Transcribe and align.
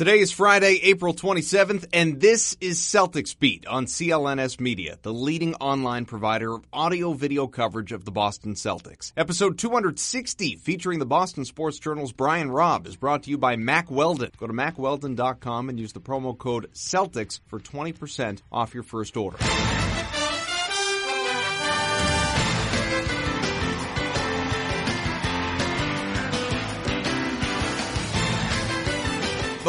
Today 0.00 0.20
is 0.20 0.32
Friday, 0.32 0.80
April 0.84 1.12
27th, 1.12 1.84
and 1.92 2.22
this 2.22 2.56
is 2.58 2.80
Celtics 2.80 3.38
Beat 3.38 3.66
on 3.66 3.84
CLNS 3.84 4.58
Media, 4.58 4.98
the 5.02 5.12
leading 5.12 5.54
online 5.56 6.06
provider 6.06 6.54
of 6.54 6.64
audio 6.72 7.12
video 7.12 7.46
coverage 7.46 7.92
of 7.92 8.06
the 8.06 8.10
Boston 8.10 8.54
Celtics. 8.54 9.12
Episode 9.14 9.58
260, 9.58 10.56
featuring 10.56 11.00
the 11.00 11.04
Boston 11.04 11.44
Sports 11.44 11.78
Journal's 11.78 12.12
Brian 12.12 12.50
Robb, 12.50 12.86
is 12.86 12.96
brought 12.96 13.24
to 13.24 13.30
you 13.30 13.36
by 13.36 13.56
Mack 13.56 13.90
Weldon. 13.90 14.30
Go 14.38 14.46
to 14.46 14.54
mackweldon.com 14.54 15.68
and 15.68 15.78
use 15.78 15.92
the 15.92 16.00
promo 16.00 16.38
code 16.38 16.70
CELTICS 16.72 17.40
for 17.46 17.60
20% 17.60 18.40
off 18.50 18.72
your 18.72 18.84
first 18.84 19.18
order. 19.18 19.36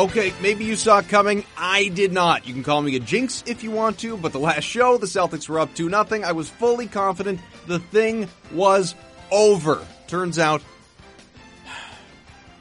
Okay, 0.02 0.34
maybe 0.42 0.66
you 0.66 0.76
saw 0.76 0.98
it 0.98 1.10
coming. 1.10 1.46
I 1.56 1.90
did 1.90 2.12
not. 2.12 2.48
You 2.48 2.56
can 2.56 2.64
call 2.64 2.82
me 2.82 2.96
a 2.96 3.00
jinx 3.00 3.44
if 3.46 3.64
you 3.64 3.70
want 3.70 4.00
to, 4.00 4.18
but 4.18 4.32
the 4.32 4.40
last 4.40 4.64
show, 4.64 4.98
the 4.98 5.06
Celtics 5.06 5.48
were 5.48 5.60
up 5.60 5.76
2 5.76 5.90
nothing. 5.90 6.26
I 6.26 6.32
was 6.32 6.50
fully 6.50 6.88
confident 6.88 7.40
the 7.68 7.78
thing 7.78 8.28
was 8.52 8.96
over. 9.30 9.86
Turns 10.08 10.40
out, 10.40 10.64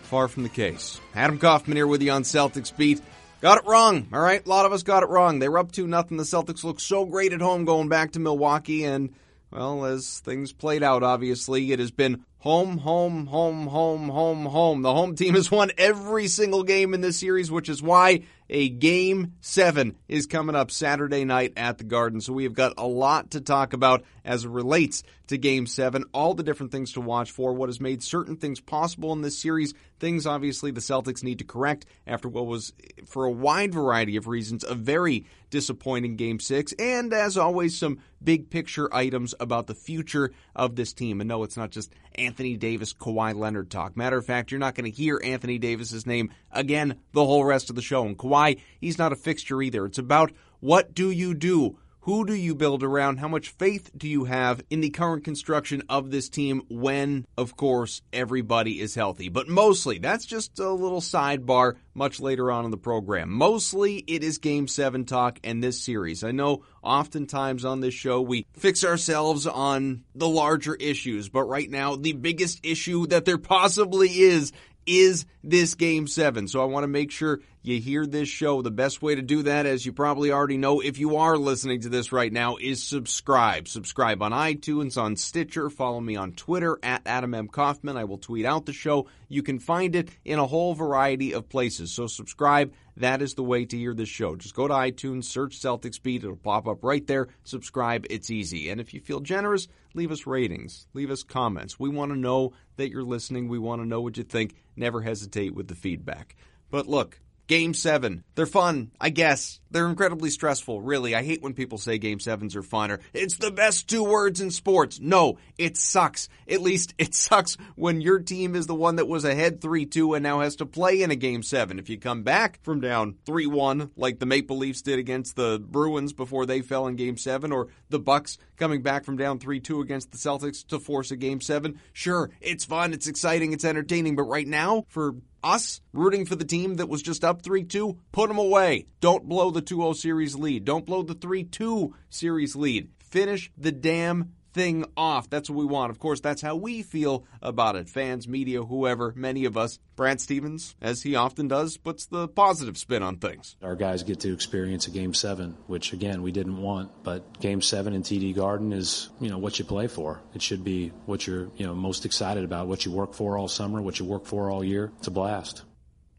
far 0.03 0.29
from 0.29 0.43
the 0.43 0.51
case. 0.51 1.01
Adam 1.15 1.39
Kaufman 1.39 1.79
here 1.79 1.87
with 1.87 2.03
you 2.03 2.11
on 2.11 2.25
Celtics 2.25 2.77
Beat. 2.77 3.01
Got 3.41 3.57
it 3.57 3.67
wrong, 3.67 4.09
all 4.13 4.21
right? 4.21 4.45
A 4.45 4.49
lot 4.49 4.67
of 4.67 4.75
us 4.75 4.83
got 4.83 5.03
it 5.03 5.09
wrong. 5.09 5.39
They 5.39 5.49
were 5.49 5.61
up 5.61 5.73
2 5.73 5.87
nothing. 5.87 6.19
The 6.19 6.25
Celtics 6.25 6.63
looked 6.63 6.83
so 6.83 7.07
great 7.07 7.33
at 7.33 7.41
home 7.41 7.65
going 7.65 7.89
back 7.89 8.13
to 8.13 8.21
Milwaukee, 8.21 8.85
and, 8.85 9.15
well, 9.51 9.85
as 9.85 10.21
things 10.21 10.53
played 10.53 10.83
out, 10.83 11.03
obviously, 11.03 11.73
it 11.73 11.79
has 11.79 11.91
been 11.91 12.25
Home, 12.41 12.79
home, 12.79 13.27
home, 13.27 13.67
home, 13.67 14.09
home, 14.09 14.47
home. 14.47 14.81
The 14.81 14.95
home 14.95 15.15
team 15.15 15.35
has 15.35 15.51
won 15.51 15.73
every 15.77 16.27
single 16.27 16.63
game 16.63 16.95
in 16.95 17.03
this 17.03 17.19
series, 17.19 17.51
which 17.51 17.69
is 17.69 17.83
why 17.83 18.23
a 18.49 18.71
game 18.71 19.35
seven 19.43 19.99
is 20.09 20.25
coming 20.25 20.57
up 20.57 20.71
Saturday 20.71 21.27
night 21.27 21.53
at 21.59 21.77
the 21.77 21.85
Garden. 21.85 22.23
So 22.23 22.33
we 22.33 22.45
have 22.45 22.55
got 22.55 22.73
a 22.79 22.87
lot 22.87 23.33
to 23.33 23.43
talk 23.43 23.75
about 23.75 24.05
as 24.25 24.45
it 24.45 24.51
relates 24.51 25.03
to 25.29 25.39
game 25.39 25.67
seven, 25.67 26.05
all 26.13 26.35
the 26.35 26.43
different 26.43 26.73
things 26.73 26.93
to 26.93 27.01
watch 27.01 27.31
for, 27.31 27.53
what 27.53 27.69
has 27.69 27.81
made 27.81 28.03
certain 28.03 28.37
things 28.37 28.61
possible 28.61 29.13
in 29.13 29.23
this 29.23 29.39
series, 29.39 29.75
things 29.99 30.27
obviously 30.27 30.71
the 30.71 30.81
Celtics 30.81 31.23
need 31.23 31.39
to 31.39 31.45
correct 31.45 31.87
after 32.07 32.29
what 32.29 32.47
was, 32.47 32.73
for 33.07 33.25
a 33.25 33.31
wide 33.31 33.73
variety 33.73 34.17
of 34.17 34.27
reasons, 34.27 34.65
a 34.65 34.75
very 34.75 35.27
disappointing 35.51 36.17
game 36.17 36.41
six, 36.41 36.73
and 36.79 37.13
as 37.13 37.37
always, 37.37 37.77
some 37.77 37.99
big 38.23 38.51
picture 38.51 38.93
items 38.95 39.35
about 39.41 39.67
the 39.67 39.75
future 39.75 40.33
of 40.55 40.77
this 40.77 40.93
team. 40.93 41.21
And 41.21 41.29
no, 41.29 41.43
it's 41.43 41.57
not 41.57 41.71
just 41.71 41.93
Anthony 42.15 42.57
Davis, 42.57 42.93
Kawhi 42.93 43.35
Leonard 43.35 43.71
talk. 43.71 43.97
Matter 43.97 44.19
of 44.19 44.27
fact, 44.27 44.51
you're 44.51 44.61
not 44.61 44.75
going 44.75 44.91
to 44.91 44.97
hear 44.97 45.21
Anthony 45.23 45.59
Davis's 45.59 46.07
name 46.07 46.33
again 46.53 46.99
the 47.13 47.25
whole 47.25 47.45
rest 47.45 47.71
of 47.71 47.77
the 47.77 47.83
show. 47.83 48.05
And 48.05 48.17
Kawhi, 48.17 48.61
he's 48.81 48.99
not 48.99 49.13
a 49.13 49.17
fixture 49.17 49.61
either. 49.63 49.85
It's 49.87 49.99
about 49.99 50.33
what 50.61 50.95
do 50.95 51.11
you 51.11 51.35
do 51.35 51.79
who 52.03 52.25
do 52.25 52.35
you 52.35 52.55
build 52.55 52.83
around? 52.83 53.19
How 53.19 53.29
much 53.29 53.51
faith 53.51 53.91
do 53.97 54.09
you 54.09 54.25
have 54.25 54.63
in 54.71 54.81
the 54.81 54.89
current 54.89 55.23
construction 55.23 55.83
of 55.89 56.11
this 56.11 56.31
team 56.31 56.63
when, 56.71 57.27
of 57.37 57.57
course, 57.57 58.01
everybody 58.11 58.81
is 58.81 58.95
healthy? 58.95 59.29
But 59.29 59.49
mostly, 59.49 59.99
that's 59.99 60.25
just 60.25 60.59
a 60.59 60.71
little 60.71 61.03
sidebar 61.03 61.77
much 61.93 62.19
later 62.19 62.51
on 62.51 62.65
in 62.65 62.71
the 62.71 62.79
program. 62.79 63.31
Mostly, 63.31 63.99
it 63.99 64.25
is 64.25 64.39
Game 64.39 64.67
7 64.67 65.05
talk 65.05 65.41
and 65.45 65.63
this 65.63 65.79
series. 65.79 66.25
I 66.25 66.31
know 66.31 66.65
oftentimes 66.83 67.67
on 67.67 67.81
this 67.81 67.95
show 67.95 68.23
we 68.23 68.47
fix 68.55 68.83
ourselves 68.83 69.47
on 69.47 70.05
the 70.15 70.29
larger 70.29 70.75
issues, 70.77 71.29
but 71.29 71.45
right 71.45 71.69
now, 71.69 71.97
the 71.97 72.15
biggest 72.15 72.61
issue 72.63 73.07
that 73.09 73.27
there 73.27 73.39
possibly 73.39 74.09
is 74.09 74.53
is 74.87 75.27
this 75.45 75.75
game 75.75 76.07
seven. 76.07 76.49
So 76.49 76.61
I 76.61 76.65
want 76.65 76.85
to 76.85 76.89
make 76.89 77.11
sure 77.11 77.41
you 77.63 77.79
hear 77.81 78.07
this 78.07 78.29
show. 78.29 78.63
The 78.63 78.71
best 78.71 79.03
way 79.03 79.15
to 79.15 79.23
do 79.23 79.43
that, 79.43 79.67
as 79.67 79.85
you 79.85 79.93
probably 79.93 80.33
already 80.33 80.57
know, 80.57 80.81
if 80.81 80.99
you 80.99 81.17
are 81.17 81.37
listening 81.37 81.81
to 81.83 81.91
this 81.91 82.11
right 82.11 82.33
now, 82.33 82.57
is 82.57 82.83
subscribe. 82.83 83.69
Subscribe 83.69 84.23
on 84.23 84.33
iTunes, 84.33 85.01
on 85.01 85.17
Stitcher. 85.17 85.69
Follow 85.69 86.01
me 86.01 86.17
on 86.17 86.33
Twitter 86.33 86.79
at 86.83 87.03
Adam 87.05 87.35
M. 87.35 87.49
Kaufman. 87.49 87.99
I 87.99 88.05
will 88.05 88.19
tweet 88.19 88.47
out 88.47 88.65
the 88.65 88.73
show. 88.73 89.09
You 89.29 89.43
can 89.43 89.59
find 89.59 89.95
it 89.95 90.09
in 90.25 90.39
a 90.39 90.47
whole 90.47 90.75
variety 90.75 91.35
of 91.35 91.49
places. 91.51 91.93
So 91.93 92.07
subscribe. 92.07 92.73
That 92.97 93.21
is 93.23 93.35
the 93.35 93.45
way 93.45 93.67
to 93.67 93.77
hear 93.77 93.95
this 93.95 94.09
show. 94.09 94.37
Just 94.37 94.55
go 94.55 94.67
to 94.67 94.75
iTunes, 94.75 95.25
search 95.25 95.59
Celtics 95.61 96.03
Beat. 96.03 96.25
It'll 96.25 96.37
pop 96.37 96.67
up 96.67 96.83
right 96.83 97.07
there. 97.07 97.29
Subscribe. 97.45 98.07
It's 98.09 98.31
easy. 98.31 98.71
And 98.71 98.81
if 98.81 98.95
you 98.95 99.01
feel 99.01 99.21
generous, 99.21 99.69
leave 99.95 100.13
us 100.13 100.27
ratings, 100.27 100.87
leave 100.95 101.11
us 101.11 101.23
comments. 101.23 101.79
We 101.79 101.91
want 101.91 102.13
to 102.13 102.19
know 102.19 102.53
that 102.77 102.91
you're 102.91 103.03
listening. 103.03 103.49
We 103.49 103.59
want 103.59 103.83
to 103.83 103.89
know 103.89 104.01
what 104.01 104.17
you 104.17 104.25
think. 104.25 104.55
Never 104.77 105.03
hesitate 105.03 105.55
with 105.55 105.69
the 105.69 105.75
feedback. 105.75 106.37
But 106.71 106.87
look, 106.87 107.21
Game 107.51 107.75
seven. 107.75 108.23
They're 108.37 108.47
fun, 108.47 108.93
I 109.01 109.11
guess. 109.11 109.59
They're 109.73 109.89
incredibly 109.89 110.31
stressful, 110.31 110.83
really. 110.83 111.17
I 111.17 111.25
hate 111.25 111.43
when 111.43 111.53
people 111.53 111.79
say 111.79 111.99
game 111.99 112.21
sevens 112.21 112.55
are 112.55 112.63
fun 112.63 112.93
or 112.93 113.01
it's 113.13 113.39
the 113.39 113.51
best 113.51 113.89
two 113.89 114.05
words 114.05 114.41
in 114.41 114.53
sports. 114.53 115.01
No, 115.01 115.37
it 115.59 115.77
sucks. 115.77 116.29
At 116.49 116.61
least 116.61 116.95
it 116.97 117.13
sucks 117.17 117.57
when 117.75 118.01
your 118.01 118.21
team 118.21 118.55
is 118.55 118.69
the 118.69 118.75
one 118.77 118.97
that 118.97 119.09
was 119.09 119.25
ahead 119.25 119.61
3-2 119.61 120.15
and 120.15 120.23
now 120.23 120.39
has 120.39 120.55
to 120.57 120.67
play 120.67 121.03
in 121.03 121.11
a 121.11 121.17
game 121.17 121.43
seven. 121.43 121.81
If 121.81 121.89
you 121.89 121.99
come 121.99 122.23
back 122.23 122.63
from 122.63 122.79
down 122.79 123.17
3-1 123.27 123.91
like 123.97 124.21
the 124.21 124.27
Maple 124.27 124.57
Leafs 124.57 124.83
did 124.83 125.01
against 125.01 125.35
the 125.35 125.61
Bruins 125.61 126.13
before 126.13 126.47
they 126.47 126.61
fell 126.63 126.87
in 126.87 126.95
game 126.95 127.17
seven 127.17 127.51
or 127.51 127.67
the 127.89 127.99
Bucks 127.99 128.39
coming 128.59 128.81
back 128.81 129.05
from 129.05 129.17
down 129.17 129.41
3-2 129.41 129.83
against 129.83 130.13
the 130.13 130.19
Celtics 130.19 130.65
to 130.69 130.79
force 130.79 131.11
a 131.11 131.17
game 131.17 131.41
seven, 131.41 131.81
sure, 131.93 132.31
it's 132.41 132.65
fun, 132.65 132.93
it's 132.93 133.09
exciting, 133.09 133.53
it's 133.53 133.65
entertaining, 133.65 134.15
but 134.15 134.23
right 134.25 134.47
now 134.47 134.85
for 134.87 135.17
us 135.43 135.81
rooting 135.93 136.27
for 136.27 136.37
the 136.37 136.45
team 136.45 136.77
that 136.77 136.89
was 136.89 137.03
just 137.03 137.25
up 137.25 137.43
3 137.43 137.65
2, 137.65 137.99
put 138.13 138.29
them 138.29 138.39
away. 138.39 138.87
Don't 139.01 139.29
blow 139.29 139.51
the 139.51 139.63
2 139.63 139.77
0 139.77 139.93
series 139.95 140.35
lead. 140.35 140.65
Don't 140.65 140.87
blow 140.87 141.03
the 141.03 141.15
3 141.15 141.45
2 141.45 141.95
series 142.09 142.57
lead. 142.57 142.91
Finish 142.99 143.51
the 143.57 143.73
damn 143.73 144.33
thing 144.53 144.85
off. 144.97 145.31
That's 145.31 145.49
what 145.51 145.59
we 145.59 145.65
want. 145.65 145.91
Of 145.91 145.99
course, 145.99 146.21
that's 146.21 146.43
how 146.43 146.57
we 146.57 146.83
feel 146.83 147.25
about 147.43 147.77
it. 147.77 147.89
Fans, 147.89 148.29
media, 148.29 148.63
whoever, 148.63 149.13
many 149.17 149.45
of 149.45 149.57
us. 149.57 149.79
Brad 149.97 150.21
Stevens, 150.21 150.77
as 150.81 151.03
he 151.03 151.15
often 151.15 151.47
does, 151.47 151.77
puts 151.77 152.07
the 152.07 152.27
positive 152.27 152.79
spin 152.79 153.03
on 153.03 153.19
things. 153.19 153.57
Our 153.63 153.77
guys 153.77 154.03
get 154.03 154.21
to 154.21 154.33
experience 154.33 154.87
a 154.87 154.91
game 154.91 155.13
seven, 155.13 155.57
which 155.67 155.93
again, 155.93 156.23
we 156.23 156.33
didn't 156.33 156.57
want, 156.57 157.03
but 157.03 157.39
game 157.41 157.61
seven 157.61 157.93
in 157.93 158.03
TD 158.03 158.35
Garden 158.35 158.73
is, 158.73 159.11
you 159.21 159.29
know, 159.29 159.37
what 159.37 159.59
you 159.59 159.65
play 159.67 159.89
for. 159.89 160.23
It 160.35 160.41
should 160.41 160.65
be 160.65 160.89
what 161.05 161.27
you're, 161.27 161.51
you 161.57 161.67
know, 161.67 161.75
most 161.75 162.07
excited 162.07 162.45
about, 162.45 162.67
what 162.67 162.87
you 162.87 162.93
work 162.93 163.13
for 163.13 163.37
all 163.37 163.49
summer, 163.49 163.83
what 163.83 163.99
you 163.99 164.07
work 164.07 164.25
for 164.25 164.51
all 164.51 164.65
year. 164.65 164.91
It's 164.99 165.09
a 165.09 165.11
blast 165.11 165.65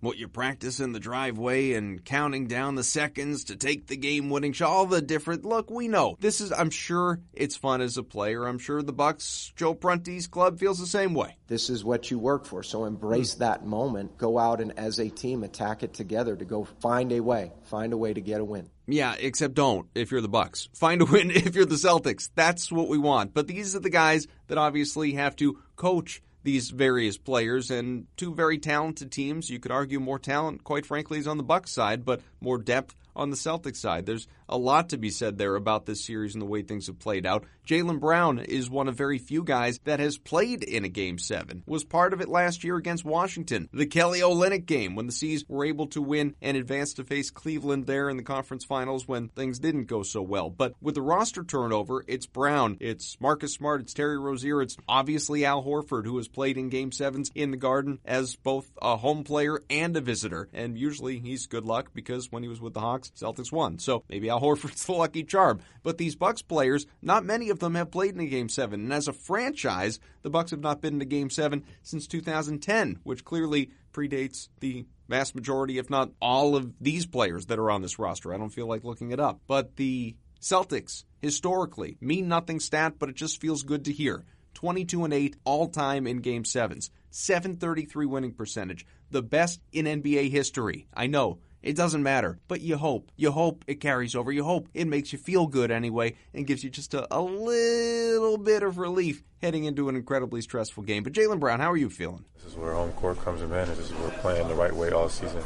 what 0.02 0.18
you 0.18 0.28
practice 0.28 0.80
in 0.80 0.92
the 0.92 1.00
driveway 1.00 1.74
and 1.74 2.04
counting 2.04 2.48
down 2.48 2.76
the 2.76 2.84
seconds 2.84 3.46
to 3.46 3.56
take 3.56 3.88
the 3.88 3.96
game 3.96 4.30
winning 4.30 4.54
shot, 4.54 4.70
all 4.70 4.86
the 4.86 5.02
different 5.02 5.46
look, 5.46 5.70
we 5.70 5.88
know. 5.88 6.18
This 6.20 6.42
is 6.42 6.52
I'm 6.52 6.70
sure 6.70 7.20
it's 7.34 7.56
fun 7.56 7.82
as 7.82 7.98
a 7.98 8.04
player. 8.04 8.46
I'm 8.46 8.60
sure 8.60 8.82
the 8.82 8.94
Bucks 8.94 9.54
Joe 9.56 9.74
Prunty's 9.74 10.28
club 10.28 10.60
feels 10.60 10.80
the 10.80 10.88
same 10.88 11.14
way. 11.14 11.38
This 11.48 11.70
is 11.70 11.86
what 11.86 12.12
you 12.12 12.20
work 12.20 12.46
for. 12.46 12.64
So 12.64 12.86
embrace 12.86 13.36
mm. 13.36 13.40
that 13.40 13.66
moment. 13.66 14.18
Go 14.18 14.38
out 14.38 14.60
and 14.60 14.78
as 14.78 15.00
a 15.00 15.10
team 15.10 15.44
attack 15.44 15.84
it 15.84 15.94
together 15.94 16.36
to 16.36 16.46
go 16.46 16.64
find 16.82 17.12
a 17.12 17.20
way. 17.20 17.52
Find 17.64 17.94
a 17.94 17.98
way 17.98 18.14
to 18.14 18.22
get 18.22 18.42
a 18.42 18.46
win. 18.46 18.70
Yeah, 18.88 19.16
except 19.20 19.54
don't 19.54 19.88
if 19.96 20.12
you're 20.12 20.22
the 20.22 20.28
Bucks. 20.28 20.68
Find 20.74 21.02
a 21.02 21.06
win 21.06 21.32
if 21.32 21.56
you're 21.56 21.66
the 21.66 21.76
Celtics. 21.76 22.30
That's 22.36 22.72
what 22.72 22.90
we 22.90 22.98
want. 22.98 23.34
But 23.34 23.48
these 23.48 23.76
are 23.76 23.80
the 23.80 23.90
guys 23.90 24.28
that 24.48 24.58
obviously 24.58 25.14
have 25.14 25.36
to 25.38 25.60
coach 25.76 26.22
these 26.44 26.70
various 26.70 27.18
players 27.18 27.70
and 27.72 28.08
two 28.18 28.34
very 28.34 28.58
talented 28.58 29.12
teams. 29.12 29.50
You 29.50 29.60
could 29.60 29.72
argue 29.72 30.00
more 30.00 30.20
talent, 30.20 30.64
quite 30.64 30.86
frankly, 30.86 31.20
is 31.20 31.28
on 31.28 31.38
the 31.38 31.44
Bucks 31.44 31.72
side, 31.72 32.06
but 32.06 32.22
more 32.40 32.58
depth 32.58 32.96
on 33.16 33.30
the 33.30 33.36
Celtics 33.36 33.78
side. 33.78 34.06
There's 34.06 34.28
a 34.48 34.58
lot 34.58 34.90
to 34.90 34.98
be 34.98 35.10
said 35.10 35.38
there 35.38 35.56
about 35.56 35.86
this 35.86 36.04
series 36.04 36.36
and 36.36 36.42
the 36.42 36.48
way 36.48 36.62
things 36.62 36.88
have 36.88 37.00
played 37.00 37.26
out. 37.26 37.46
Jaylen 37.66 38.00
Brown 38.00 38.40
is 38.40 38.70
one 38.70 38.88
of 38.88 38.96
very 38.96 39.18
few 39.18 39.44
guys 39.44 39.80
that 39.86 40.00
has 40.00 40.18
played 40.18 40.64
in 40.64 40.84
a 40.84 40.90
game 40.90 41.18
seven. 41.18 41.64
Was 41.66 41.84
part 41.84 42.14
of 42.14 42.22
it 42.22 42.28
last 42.28 42.64
year 42.64 42.76
against 42.76 43.06
Washington. 43.06 43.70
The 43.72 43.86
Kelly 43.86 44.20
Olynyk 44.20 44.66
game 44.66 44.96
when 44.96 45.06
the 45.06 45.12
C's 45.12 45.46
were 45.48 45.66
able 45.66 45.88
to 45.88 46.02
win 46.02 46.36
and 46.42 46.58
advance 46.58 46.94
to 46.96 47.04
face 47.04 47.30
Cleveland 47.30 47.86
there 47.86 48.10
in 48.10 48.18
the 48.18 48.24
conference 48.24 48.66
finals 48.66 49.08
when 49.08 49.30
things 49.30 49.60
didn't 49.60 49.86
go 49.86 50.04
so 50.04 50.22
well. 50.22 50.50
But 50.50 50.74
with 50.82 50.96
the 50.96 51.02
roster 51.02 51.44
turnover, 51.44 52.04
it's 52.08 52.26
Brown, 52.26 52.78
it's 52.80 53.18
Marcus 53.20 53.54
Smart, 53.54 53.82
it's 53.82 53.94
Terry 53.94 54.18
Rozier, 54.18 54.62
it's 54.62 54.78
obviously 54.88 55.46
Al 55.46 55.64
Horford 55.64 56.06
who 56.06 56.18
has 56.18 56.28
played 56.28 56.58
in 56.58 56.70
game 56.70 56.92
sevens 56.92 57.32
in 57.36 57.52
the 57.52 57.58
Garden 57.58 58.00
as 58.06 58.36
both 58.36 58.70
a 58.82 58.98
home 58.98 59.24
player 59.24 59.62
and 59.70 59.96
a 59.96 60.02
visitor. 60.02 60.50
And 60.54 60.78
usually 60.78 61.20
he's 61.20 61.48
good 61.48 61.66
luck 61.66 61.92
because 61.94 62.32
when 62.32 62.44
he 62.44 62.50
was 62.50 62.62
with 62.62 62.74
the 62.74 62.80
Hawks, 62.80 63.01
Celtics 63.10 63.52
won. 63.52 63.80
So 63.80 64.04
maybe 64.10 64.30
Al 64.30 64.40
Horford's 64.40 64.86
the 64.86 64.94
lucky 64.94 65.24
charm. 65.24 65.60
But 65.84 65.98
these 65.98 66.16
Bucks 66.16 66.42
players, 66.42 66.86
not 67.02 67.26
many 67.26 67.50
of 67.50 67.60
them 67.60 67.76
have 67.76 67.92
played 67.92 68.14
in 68.14 68.22
a 68.22 68.28
Game 68.28 68.50
7. 68.50 68.80
And 68.80 68.94
as 68.94 69.08
a 69.08 69.14
franchise, 69.14 70.00
the 70.22 70.30
Bucks 70.30 70.52
have 70.52 70.62
not 70.62 70.82
been 70.82 70.96
in 70.96 71.02
a 71.02 71.06
Game 71.06 71.30
7 71.30 71.64
since 71.84 72.08
2010, 72.08 73.00
which 73.04 73.26
clearly 73.26 73.72
predates 73.94 74.50
the 74.60 74.86
vast 75.10 75.36
majority, 75.36 75.78
if 75.78 75.90
not 75.90 76.12
all 76.22 76.56
of 76.56 76.72
these 76.80 77.06
players 77.06 77.48
that 77.48 77.60
are 77.60 77.72
on 77.72 77.82
this 77.82 78.00
roster. 78.00 78.34
I 78.34 78.38
don't 78.38 78.50
feel 78.50 78.68
like 78.68 78.84
looking 78.84 79.12
it 79.12 79.20
up. 79.20 79.42
But 79.48 79.76
the 79.76 80.16
Celtics, 80.40 81.04
historically, 81.22 81.98
mean 82.02 82.28
nothing 82.28 82.60
stat, 82.60 82.94
but 82.98 83.10
it 83.10 83.16
just 83.16 83.42
feels 83.42 83.64
good 83.64 83.86
to 83.86 83.92
hear. 83.92 84.24
22 84.54 85.06
and 85.06 85.14
8 85.14 85.36
all 85.44 85.68
time 85.68 86.08
in 86.08 86.18
game 86.18 86.46
sevens. 86.46 86.92
733 87.12 88.06
winning 88.06 88.34
percentage, 88.34 88.86
the 89.10 89.22
best 89.22 89.62
in 89.72 89.86
NBA 89.86 90.32
history. 90.32 90.88
I 90.94 91.08
know. 91.08 91.40
It 91.64 91.76
doesn't 91.76 92.02
matter, 92.02 92.40
but 92.48 92.62
you 92.62 92.78
hope. 92.78 93.12
You 93.16 93.32
hope 93.32 93.64
it 93.68 93.76
carries 93.76 94.16
over. 94.16 94.32
You 94.32 94.44
hope 94.44 94.68
it 94.74 94.86
makes 94.86 95.14
you 95.14 95.20
feel 95.20 95.46
good 95.46 95.70
anyway 95.70 96.16
and 96.34 96.48
gives 96.48 96.64
you 96.64 96.72
just 96.72 96.94
a, 96.96 97.08
a 97.16 97.22
little 97.22 98.38
bit 98.38 98.64
of 98.64 98.80
relief 98.80 99.24
heading 99.42 99.66
into 99.66 99.88
an 99.88 99.96
incredibly 99.96 100.42
stressful 100.42 100.84
game. 100.84 101.04
But 101.04 101.14
Jaylen 101.14 101.40
Brown, 101.40 101.60
how 101.60 101.72
are 101.72 101.78
you 101.78 101.90
feeling? 101.90 102.26
This 102.36 102.46
is 102.54 102.58
where 102.58 102.74
home 102.74 102.92
court 102.94 103.20
comes 103.24 103.42
in 103.42 103.46
advantage. 103.46 103.78
This 103.78 103.92
is 103.92 103.98
where 103.98 104.10
playing 104.10 104.48
the 104.48 104.56
right 104.56 104.76
way 104.76 104.92
all 104.92 105.08
season 105.08 105.44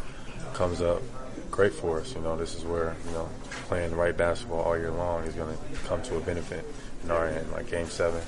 comes 0.53 0.81
up 0.81 1.01
great 1.51 1.73
for 1.73 1.99
us. 1.99 2.13
You 2.15 2.21
know, 2.21 2.37
this 2.37 2.55
is 2.55 2.63
where, 2.63 2.95
you 3.07 3.11
know, 3.11 3.29
playing 3.67 3.89
the 3.89 3.95
right 3.97 4.15
basketball 4.15 4.61
all 4.61 4.77
year 4.77 4.91
long 4.91 5.23
is 5.23 5.33
going 5.33 5.55
to 5.55 5.79
come 5.85 6.01
to 6.03 6.17
a 6.17 6.21
benefit 6.21 6.65
in 7.03 7.11
our 7.11 7.27
end. 7.27 7.51
Like 7.51 7.69
game 7.69 7.87
seven, 7.87 8.21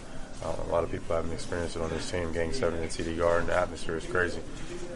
uh, 0.44 0.54
a 0.68 0.70
lot 0.72 0.84
of 0.84 0.92
people 0.92 1.16
haven't 1.16 1.32
experienced 1.32 1.78
it 1.78 1.82
on 1.82 1.90
this 1.90 2.10
team. 2.12 2.34
Game 2.34 2.52
seven 2.52 2.82
in 2.82 2.90
TD 2.90 3.18
Garden, 3.18 3.48
the 3.48 3.54
atmosphere 3.54 3.96
is 3.96 4.06
crazy 4.06 4.40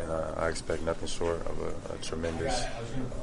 and 0.02 0.12
uh, 0.12 0.34
I 0.38 0.50
expect 0.50 0.84
nothing 0.84 1.08
short 1.08 1.42
of 1.46 1.60
a, 1.62 1.94
a 1.94 1.98
tremendous 2.00 2.64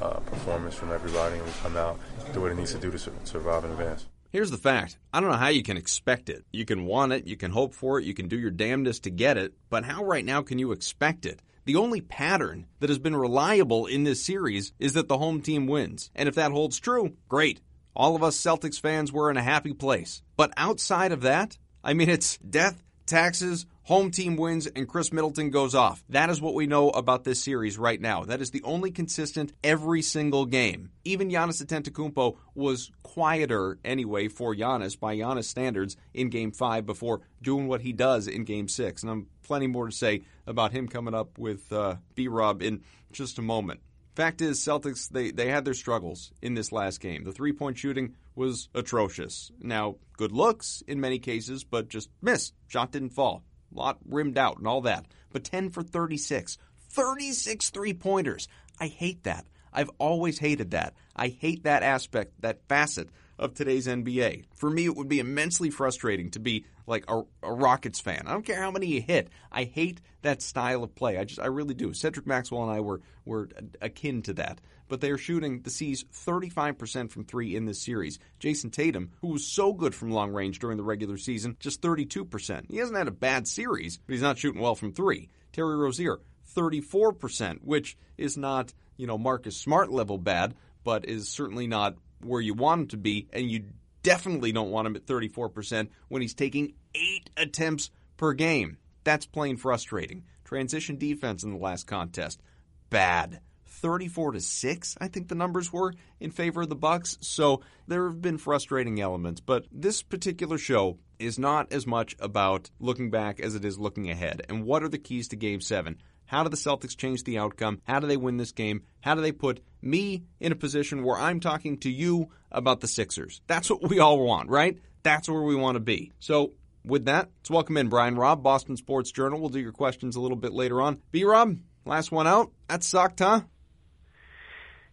uh, 0.01 0.19
performance 0.19 0.75
from 0.75 0.91
everybody, 0.91 1.37
and 1.37 1.45
we 1.45 1.51
come 1.61 1.77
out 1.77 1.99
do 2.33 2.41
what 2.41 2.51
it 2.51 2.55
needs 2.55 2.73
to 2.73 2.79
do 2.79 2.91
to 2.91 2.99
su- 2.99 3.13
survive 3.23 3.63
and 3.63 3.73
advance. 3.73 4.05
Here's 4.31 4.51
the 4.51 4.57
fact. 4.57 4.97
I 5.11 5.19
don't 5.19 5.31
know 5.31 5.37
how 5.37 5.47
you 5.47 5.63
can 5.63 5.77
expect 5.77 6.29
it. 6.29 6.45
You 6.51 6.63
can 6.63 6.85
want 6.85 7.13
it, 7.13 7.25
you 7.25 7.35
can 7.35 7.51
hope 7.51 7.73
for 7.73 7.99
it, 7.99 8.05
you 8.05 8.13
can 8.13 8.27
do 8.27 8.37
your 8.37 8.51
damnedest 8.51 9.03
to 9.03 9.09
get 9.09 9.37
it, 9.37 9.53
but 9.69 9.85
how 9.85 10.03
right 10.03 10.23
now 10.23 10.41
can 10.41 10.59
you 10.59 10.71
expect 10.71 11.25
it? 11.25 11.41
The 11.65 11.75
only 11.75 12.01
pattern 12.01 12.65
that 12.79 12.89
has 12.89 12.99
been 12.99 13.15
reliable 13.15 13.85
in 13.85 14.03
this 14.03 14.23
series 14.23 14.73
is 14.79 14.93
that 14.93 15.07
the 15.07 15.17
home 15.17 15.41
team 15.41 15.67
wins. 15.67 16.09
And 16.15 16.27
if 16.27 16.35
that 16.35 16.51
holds 16.51 16.79
true, 16.79 17.13
great. 17.27 17.61
All 17.95 18.15
of 18.15 18.23
us 18.23 18.37
Celtics 18.37 18.79
fans 18.79 19.11
were 19.11 19.29
in 19.29 19.37
a 19.37 19.43
happy 19.43 19.73
place. 19.73 20.21
But 20.37 20.53
outside 20.57 21.11
of 21.11 21.21
that, 21.21 21.57
I 21.83 21.93
mean, 21.93 22.09
it's 22.09 22.37
death, 22.37 22.81
taxes, 23.09 23.65
home 23.83 24.11
team 24.11 24.37
wins, 24.37 24.67
and 24.67 24.87
Khris 24.87 25.11
Middleton 25.11 25.49
goes 25.49 25.75
off. 25.75 26.03
That 26.09 26.29
is 26.29 26.39
what 26.39 26.53
we 26.53 26.67
know 26.67 26.91
about 26.91 27.23
this 27.23 27.43
series 27.43 27.77
right 27.77 27.99
now. 27.99 28.23
That 28.23 28.39
is 28.39 28.51
the 28.51 28.63
only 28.63 28.91
consistent 28.91 29.51
every 29.63 30.01
single 30.01 30.45
game. 30.45 30.91
Even 31.03 31.29
Giannis 31.29 31.63
Antetokounmpo 31.63 32.37
was 32.55 32.91
quieter 33.03 33.79
anyway 33.83 34.27
for 34.27 34.55
Giannis 34.55 34.97
by 34.97 35.17
Giannis 35.17 35.45
standards 35.45 35.97
in 36.13 36.29
Game 36.29 36.51
Five 36.51 36.85
before 36.85 37.21
doing 37.41 37.67
what 37.67 37.81
he 37.81 37.91
does 37.91 38.27
in 38.27 38.43
Game 38.43 38.67
Six. 38.67 39.01
And 39.01 39.11
I'm 39.11 39.27
plenty 39.41 39.67
more 39.67 39.87
to 39.87 39.91
say 39.91 40.21
about 40.45 40.71
him 40.71 40.87
coming 40.87 41.13
up 41.15 41.37
with 41.37 41.73
uh, 41.73 41.95
B 42.15 42.27
Rob 42.27 42.61
in 42.61 42.83
just 43.11 43.39
a 43.39 43.41
moment. 43.41 43.81
Fact 44.19 44.41
is, 44.41 44.59
Celtics 44.59 45.07
they 45.07 45.31
they 45.31 45.47
had 45.47 45.63
their 45.63 45.73
struggles 45.73 46.33
in 46.41 46.53
this 46.53 46.73
last 46.73 46.99
game. 46.99 47.23
The 47.23 47.31
three 47.31 47.53
point 47.53 47.77
shooting 47.77 48.15
was 48.35 48.67
atrocious. 48.75 49.49
Now, 49.61 49.95
good 50.17 50.33
looks 50.33 50.83
in 50.85 50.99
many 50.99 51.19
cases, 51.19 51.63
but 51.63 51.87
just 51.87 52.09
missed. 52.21 52.53
Shot 52.67 52.91
didn't 52.91 53.11
fall. 53.11 53.45
Lot 53.71 53.97
rimmed 54.05 54.37
out 54.37 54.57
and 54.57 54.67
all 54.67 54.81
that. 54.81 55.05
But 55.31 55.45
10 55.45 55.69
for 55.69 55.83
36. 55.83 56.57
36 56.89 57.69
three 57.69 57.93
pointers. 57.93 58.49
I 58.77 58.87
hate 58.87 59.23
that. 59.23 59.45
I've 59.71 59.91
always 59.99 60.37
hated 60.37 60.71
that. 60.71 60.95
I 61.15 61.29
hate 61.29 61.63
that 61.63 61.81
aspect, 61.81 62.41
that 62.41 62.67
facet 62.67 63.07
of 63.37 63.53
today's 63.53 63.87
NBA. 63.87 64.47
For 64.53 64.69
me, 64.69 64.83
it 64.83 64.97
would 64.97 65.07
be 65.07 65.19
immensely 65.19 65.69
frustrating 65.69 66.29
to 66.31 66.39
be 66.39 66.65
like 66.89 67.05
a, 67.07 67.21
a, 67.43 67.53
Rockets 67.53 67.99
fan. 67.99 68.23
I 68.25 68.31
don't 68.31 68.45
care 68.45 68.59
how 68.59 68.71
many 68.71 68.87
you 68.87 69.01
hit. 69.01 69.29
I 69.51 69.63
hate 69.63 70.01
that 70.23 70.41
style 70.41 70.83
of 70.83 70.95
play. 70.95 71.17
I 71.17 71.23
just, 71.23 71.39
I 71.39 71.45
really 71.45 71.75
do. 71.75 71.93
Cedric 71.93 72.25
Maxwell 72.25 72.63
and 72.63 72.71
I 72.71 72.79
were 72.79 73.01
were 73.25 73.47
akin 73.79 74.23
to 74.23 74.33
that. 74.33 74.59
But 74.87 75.01
they 75.01 75.11
are 75.11 75.19
shooting 75.19 75.61
the 75.61 75.69
C's 75.69 76.03
35% 76.03 77.11
from 77.11 77.23
three 77.23 77.55
in 77.55 77.65
this 77.65 77.79
series. 77.79 78.17
Jayson 78.39 78.71
Tatum, 78.71 79.11
who 79.21 79.27
was 79.27 79.45
so 79.45 79.71
good 79.71 79.93
from 79.93 80.09
long 80.09 80.33
range 80.33 80.57
during 80.57 80.77
the 80.77 80.83
regular 80.83 81.17
season, 81.17 81.55
just 81.59 81.81
32%. 81.83 82.71
He 82.71 82.77
hasn't 82.77 82.97
had 82.97 83.07
a 83.07 83.11
bad 83.11 83.47
series, 83.47 83.99
but 83.99 84.13
he's 84.13 84.23
not 84.23 84.39
shooting 84.39 84.61
well 84.61 84.73
from 84.73 84.91
three. 84.91 85.29
Terry 85.53 85.77
Rozier, 85.77 86.19
34%, 86.55 87.59
which 87.63 87.97
is 88.17 88.35
not, 88.35 88.73
you 88.97 89.05
know, 89.05 89.19
Marcus 89.19 89.55
Smart 89.55 89.91
level 89.91 90.17
bad, 90.17 90.55
but 90.83 91.05
is 91.05 91.29
certainly 91.29 91.67
not 91.67 91.95
where 92.21 92.41
you 92.41 92.55
want 92.55 92.81
him 92.81 92.87
to 92.87 92.97
be, 92.97 93.27
and 93.31 93.49
you 93.49 93.65
definitely 94.03 94.51
don't 94.51 94.71
want 94.71 94.87
him 94.87 94.95
at 94.95 95.05
34% 95.05 95.89
when 96.07 96.21
he's 96.21 96.33
taking 96.33 96.73
eight 96.95 97.29
attempts 97.37 97.91
per 98.17 98.33
game. 98.33 98.77
That's 99.03 99.25
plain 99.25 99.57
frustrating. 99.57 100.23
Transition 100.45 100.97
defense 100.97 101.43
in 101.43 101.51
the 101.51 101.57
last 101.57 101.87
contest, 101.87 102.41
bad. 102.89 103.41
34 103.67 104.33
to 104.33 104.41
6 104.41 104.97
I 104.99 105.07
think 105.07 105.29
the 105.29 105.35
numbers 105.35 105.71
were 105.71 105.93
in 106.19 106.31
favor 106.31 106.63
of 106.63 106.69
the 106.69 106.75
Bucks 106.75 107.17
so 107.21 107.61
there 107.87 108.07
have 108.07 108.21
been 108.21 108.37
frustrating 108.37 108.99
elements 108.99 109.39
but 109.39 109.67
this 109.71 110.01
particular 110.01 110.57
show 110.57 110.97
is 111.17 111.39
not 111.39 111.71
as 111.71 111.87
much 111.87 112.13
about 112.19 112.71
looking 112.79 113.09
back 113.09 113.39
as 113.39 113.55
it 113.55 113.63
is 113.63 113.79
looking 113.79 114.09
ahead 114.09 114.41
and 114.49 114.65
what 114.65 114.83
are 114.83 114.89
the 114.89 114.97
keys 114.97 115.29
to 115.29 115.37
game 115.37 115.61
7 115.61 115.95
how 116.29 116.43
do 116.43 116.49
the 116.49 116.57
Celtics 116.57 116.95
change 116.95 117.23
the 117.23 117.39
outcome? 117.39 117.81
How 117.85 117.99
do 117.99 118.05
they 118.05 118.15
win 118.15 118.37
this 118.37 118.51
game? 118.51 118.83
How 119.01 119.15
do 119.15 119.21
they 119.21 119.31
put 119.31 119.63
me 119.81 120.23
in 120.39 120.51
a 120.51 120.55
position 120.55 121.03
where 121.03 121.17
I'm 121.17 121.39
talking 121.39 121.77
to 121.79 121.89
you 121.89 122.29
about 122.51 122.79
the 122.81 122.87
Sixers? 122.87 123.41
That's 123.47 123.69
what 123.69 123.87
we 123.89 123.99
all 123.99 124.19
want, 124.19 124.49
right? 124.49 124.77
That's 125.03 125.29
where 125.29 125.41
we 125.41 125.55
want 125.55 125.75
to 125.75 125.79
be. 125.79 126.11
So, 126.19 126.53
with 126.85 127.05
that, 127.05 127.29
let's 127.39 127.49
welcome 127.49 127.77
in 127.77 127.89
Brian 127.89 128.15
Robb, 128.15 128.41
Boston 128.41 128.77
Sports 128.77 129.11
Journal. 129.11 129.39
We'll 129.39 129.49
do 129.49 129.59
your 129.59 129.71
questions 129.71 130.15
a 130.15 130.21
little 130.21 130.37
bit 130.37 130.53
later 130.53 130.81
on. 130.81 131.01
B 131.11 131.23
Rob, 131.23 131.57
last 131.85 132.11
one 132.11 132.27
out. 132.27 132.51
That 132.67 132.83
sucked, 132.83 133.19
huh? 133.19 133.41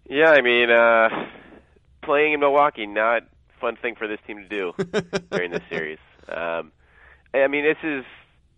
Yeah, 0.09 0.31
I 0.31 0.41
mean, 0.41 0.71
uh, 0.71 1.09
playing 2.03 2.35
in 2.35 2.41
Milwaukee, 2.41 2.87
not 2.87 3.23
a 3.23 3.61
fun 3.61 3.77
thing 3.77 3.97
for 3.97 4.06
this 4.06 4.19
team 4.27 4.38
to 4.38 4.49
do 4.49 4.73
during 5.31 5.50
this 5.50 5.62
series. 5.71 5.99
Um, 6.29 6.73
I 7.35 7.49
mean, 7.49 7.65
this 7.65 7.79
is 7.83 8.05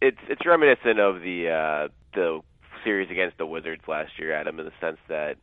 it's 0.01 0.19
it's 0.29 0.47
reminiscent 0.47 1.01
of 1.01 1.21
the 1.21 1.49
uh, 1.49 1.89
the 2.15 2.41
series 2.85 3.11
against 3.11 3.39
the 3.39 3.47
Wizards 3.47 3.83
last 3.89 4.13
year, 4.19 4.33
Adam, 4.33 4.59
in 4.59 4.67
the 4.67 4.73
sense 4.81 4.99
that 5.09 5.37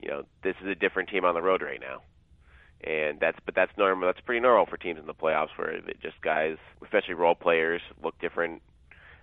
you 0.00 0.08
know 0.08 0.22
this 0.42 0.54
is 0.62 0.68
a 0.68 0.74
different 0.74 1.08
team 1.08 1.24
on 1.24 1.34
the 1.34 1.42
road 1.42 1.62
right 1.62 1.80
now, 1.80 2.02
and 2.82 3.18
that's 3.20 3.38
but 3.44 3.54
that's 3.54 3.72
normal. 3.76 4.08
That's 4.08 4.20
pretty 4.20 4.40
normal 4.40 4.66
for 4.66 4.76
teams 4.76 4.98
in 4.98 5.06
the 5.06 5.14
playoffs 5.14 5.56
where 5.56 5.70
it 5.70 6.00
just 6.02 6.20
guys, 6.22 6.56
especially 6.82 7.14
role 7.14 7.34
players, 7.34 7.80
look 8.02 8.18
different 8.20 8.62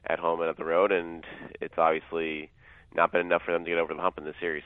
at 0.05 0.19
home 0.19 0.41
and 0.41 0.49
at 0.49 0.57
the 0.57 0.65
road, 0.65 0.91
and 0.91 1.23
it's 1.61 1.77
obviously 1.77 2.51
not 2.95 3.11
been 3.11 3.21
enough 3.21 3.41
for 3.43 3.51
them 3.51 3.63
to 3.63 3.71
get 3.71 3.79
over 3.79 3.93
the 3.93 4.01
hump 4.01 4.17
in 4.17 4.25
this 4.25 4.35
series. 4.39 4.63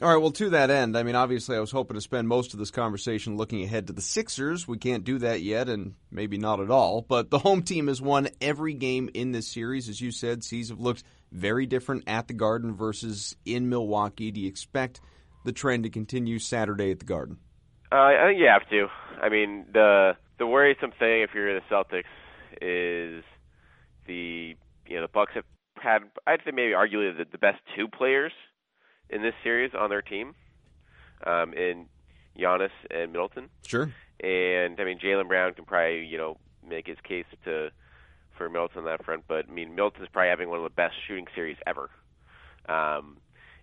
All 0.00 0.08
right, 0.08 0.22
well, 0.22 0.30
to 0.30 0.50
that 0.50 0.70
end, 0.70 0.96
I 0.96 1.02
mean, 1.02 1.16
obviously, 1.16 1.56
I 1.56 1.60
was 1.60 1.72
hoping 1.72 1.96
to 1.96 2.00
spend 2.00 2.28
most 2.28 2.52
of 2.52 2.60
this 2.60 2.70
conversation 2.70 3.36
looking 3.36 3.64
ahead 3.64 3.88
to 3.88 3.92
the 3.92 4.00
Sixers. 4.00 4.68
We 4.68 4.78
can't 4.78 5.02
do 5.02 5.18
that 5.18 5.42
yet, 5.42 5.68
and 5.68 5.94
maybe 6.12 6.38
not 6.38 6.60
at 6.60 6.70
all. 6.70 7.02
But 7.02 7.30
the 7.30 7.40
home 7.40 7.62
team 7.62 7.88
has 7.88 8.00
won 8.00 8.28
every 8.40 8.74
game 8.74 9.10
in 9.12 9.32
this 9.32 9.48
series. 9.48 9.88
As 9.88 10.00
you 10.00 10.12
said, 10.12 10.44
C's 10.44 10.68
have 10.68 10.78
looked 10.78 11.02
very 11.32 11.66
different 11.66 12.04
at 12.06 12.28
the 12.28 12.34
Garden 12.34 12.76
versus 12.76 13.34
in 13.44 13.68
Milwaukee. 13.68 14.30
Do 14.30 14.40
you 14.40 14.46
expect 14.46 15.00
the 15.48 15.52
trend 15.52 15.82
to 15.82 15.88
continue 15.88 16.38
Saturday 16.38 16.90
at 16.90 16.98
the 16.98 17.06
Garden? 17.06 17.38
Uh, 17.90 17.96
I 17.96 18.28
think 18.28 18.38
you 18.38 18.48
have 18.48 18.68
to. 18.68 18.88
I 19.22 19.30
mean, 19.30 19.64
the 19.72 20.12
the 20.38 20.46
worrisome 20.46 20.92
thing 20.98 21.22
if 21.22 21.30
you're 21.34 21.54
the 21.54 21.66
Celtics 21.70 22.04
is 22.60 23.24
the 24.06 24.54
you 24.86 24.96
know 24.96 25.02
the 25.02 25.08
Bucks 25.08 25.32
have 25.34 25.44
had 25.76 26.02
I'd 26.26 26.40
say 26.44 26.50
maybe 26.52 26.72
arguably 26.72 27.16
the, 27.16 27.24
the 27.32 27.38
best 27.38 27.60
two 27.74 27.88
players 27.88 28.32
in 29.08 29.22
this 29.22 29.32
series 29.42 29.72
on 29.74 29.88
their 29.88 30.02
team, 30.02 30.34
um, 31.26 31.54
in 31.54 31.86
Giannis 32.38 32.68
and 32.90 33.10
Middleton. 33.10 33.48
Sure. 33.66 33.90
And 34.20 34.78
I 34.78 34.84
mean, 34.84 34.98
Jaylen 34.98 35.28
Brown 35.28 35.54
can 35.54 35.64
probably 35.64 36.04
you 36.04 36.18
know 36.18 36.36
make 36.68 36.86
his 36.86 36.98
case 37.02 37.24
to 37.46 37.70
for 38.36 38.50
Middleton 38.50 38.80
on 38.80 38.84
that 38.84 39.02
front, 39.02 39.24
but 39.26 39.46
I 39.48 39.52
mean, 39.52 39.70
Middleton's 39.70 40.08
probably 40.12 40.28
having 40.28 40.50
one 40.50 40.58
of 40.58 40.64
the 40.64 40.70
best 40.70 40.94
shooting 41.06 41.26
series 41.34 41.56
ever. 41.66 41.88
Um, 42.68 43.16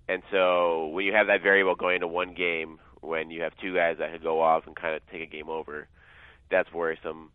and 0.07 0.21
so 0.31 0.87
when 0.87 1.05
you 1.05 1.13
have 1.13 1.27
that 1.27 1.41
variable 1.41 1.75
going 1.75 1.95
into 1.95 2.07
one 2.07 2.33
game, 2.33 2.79
when 3.01 3.31
you 3.31 3.41
have 3.41 3.53
two 3.61 3.73
guys 3.73 3.97
that 3.99 4.11
could 4.11 4.23
go 4.23 4.41
off 4.41 4.67
and 4.67 4.75
kind 4.75 4.95
of 4.95 5.01
take 5.11 5.21
a 5.21 5.25
game 5.25 5.49
over, 5.49 5.87
that's 6.49 6.71
worrisome. 6.71 7.31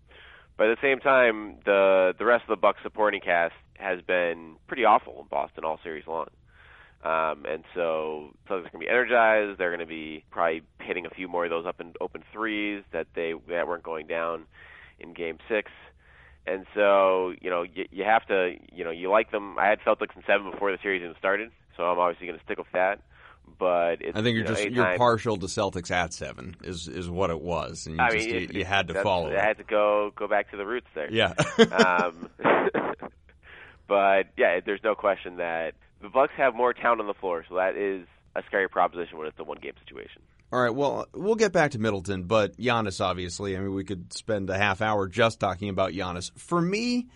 But 0.56 0.68
at 0.68 0.78
the 0.78 0.86
same 0.86 1.00
time, 1.00 1.56
the 1.64 2.14
the 2.18 2.24
rest 2.24 2.42
of 2.42 2.48
the 2.48 2.60
Bucks 2.60 2.80
supporting 2.82 3.20
cast 3.20 3.54
has 3.78 4.00
been 4.02 4.56
pretty 4.66 4.84
awful 4.84 5.20
in 5.20 5.26
Boston 5.28 5.64
all 5.64 5.80
series 5.82 6.06
long. 6.06 6.28
Um, 7.02 7.46
and 7.48 7.64
so, 7.74 8.34
they're 8.46 8.58
going 8.58 8.72
to 8.72 8.78
be 8.78 8.88
energized. 8.88 9.58
They're 9.58 9.70
going 9.70 9.80
to 9.80 9.86
be 9.86 10.22
probably 10.30 10.60
hitting 10.80 11.06
a 11.06 11.10
few 11.10 11.28
more 11.28 11.44
of 11.44 11.50
those 11.50 11.64
up 11.64 11.80
and 11.80 11.96
open 11.98 12.22
threes 12.30 12.82
that 12.92 13.06
they 13.14 13.32
that 13.48 13.66
weren't 13.66 13.82
going 13.82 14.06
down 14.06 14.44
in 14.98 15.14
Game 15.14 15.38
Six. 15.48 15.70
And 16.46 16.66
so, 16.74 17.32
you 17.40 17.48
know, 17.48 17.62
you, 17.62 17.86
you 17.90 18.04
have 18.04 18.26
to, 18.26 18.54
you 18.72 18.84
know, 18.84 18.90
you 18.90 19.10
like 19.10 19.30
them. 19.30 19.58
I 19.58 19.66
had 19.66 19.80
Celtics 19.80 20.14
in 20.14 20.22
seven 20.26 20.50
before 20.50 20.72
the 20.72 20.78
series 20.82 21.02
even 21.02 21.14
started, 21.18 21.50
so 21.80 21.86
I'm 21.86 21.98
obviously 21.98 22.26
going 22.26 22.38
to 22.38 22.44
stick 22.44 22.58
with 22.58 22.70
that. 22.74 23.00
But 23.58 23.96
I 24.02 24.22
think 24.22 24.26
you're 24.26 24.32
you 24.32 24.42
know, 24.44 24.54
just 24.54 24.70
you're 24.70 24.96
partial 24.96 25.36
to 25.38 25.46
Celtics 25.46 25.90
at 25.90 26.12
seven 26.12 26.56
is 26.62 26.86
is 26.86 27.10
what 27.10 27.30
it 27.30 27.40
was, 27.40 27.86
and 27.86 27.96
you, 27.96 28.02
I 28.02 28.10
just, 28.10 28.28
mean, 28.28 28.40
you, 28.40 28.48
you 28.60 28.64
had 28.64 28.88
to 28.88 29.02
follow. 29.02 29.30
I 29.30 29.40
had 29.40 29.58
to 29.58 29.64
go 29.64 30.12
go 30.14 30.28
back 30.28 30.50
to 30.52 30.56
the 30.56 30.64
roots 30.64 30.86
there. 30.94 31.12
Yeah. 31.12 31.34
um, 31.58 32.30
but 33.88 34.28
yeah, 34.36 34.60
there's 34.64 34.80
no 34.84 34.94
question 34.94 35.38
that 35.38 35.72
the 36.00 36.08
Bucks 36.08 36.32
have 36.36 36.54
more 36.54 36.72
talent 36.72 37.00
on 37.00 37.06
the 37.06 37.14
floor, 37.14 37.44
so 37.48 37.56
that 37.56 37.76
is 37.76 38.06
a 38.36 38.42
scary 38.46 38.68
proposition 38.68 39.18
when 39.18 39.26
it's 39.26 39.38
a 39.38 39.44
one 39.44 39.58
game 39.60 39.74
situation. 39.84 40.22
All 40.52 40.60
right, 40.60 40.74
well, 40.74 41.06
we'll 41.12 41.34
get 41.34 41.52
back 41.52 41.72
to 41.72 41.78
Middleton, 41.78 42.24
but 42.24 42.56
Giannis, 42.56 43.00
obviously, 43.00 43.56
I 43.56 43.60
mean, 43.60 43.74
we 43.74 43.84
could 43.84 44.12
spend 44.12 44.48
a 44.50 44.58
half 44.58 44.80
hour 44.80 45.06
just 45.06 45.38
talking 45.40 45.68
about 45.68 45.92
Giannis. 45.92 46.30
For 46.38 46.60
me, 46.60 47.08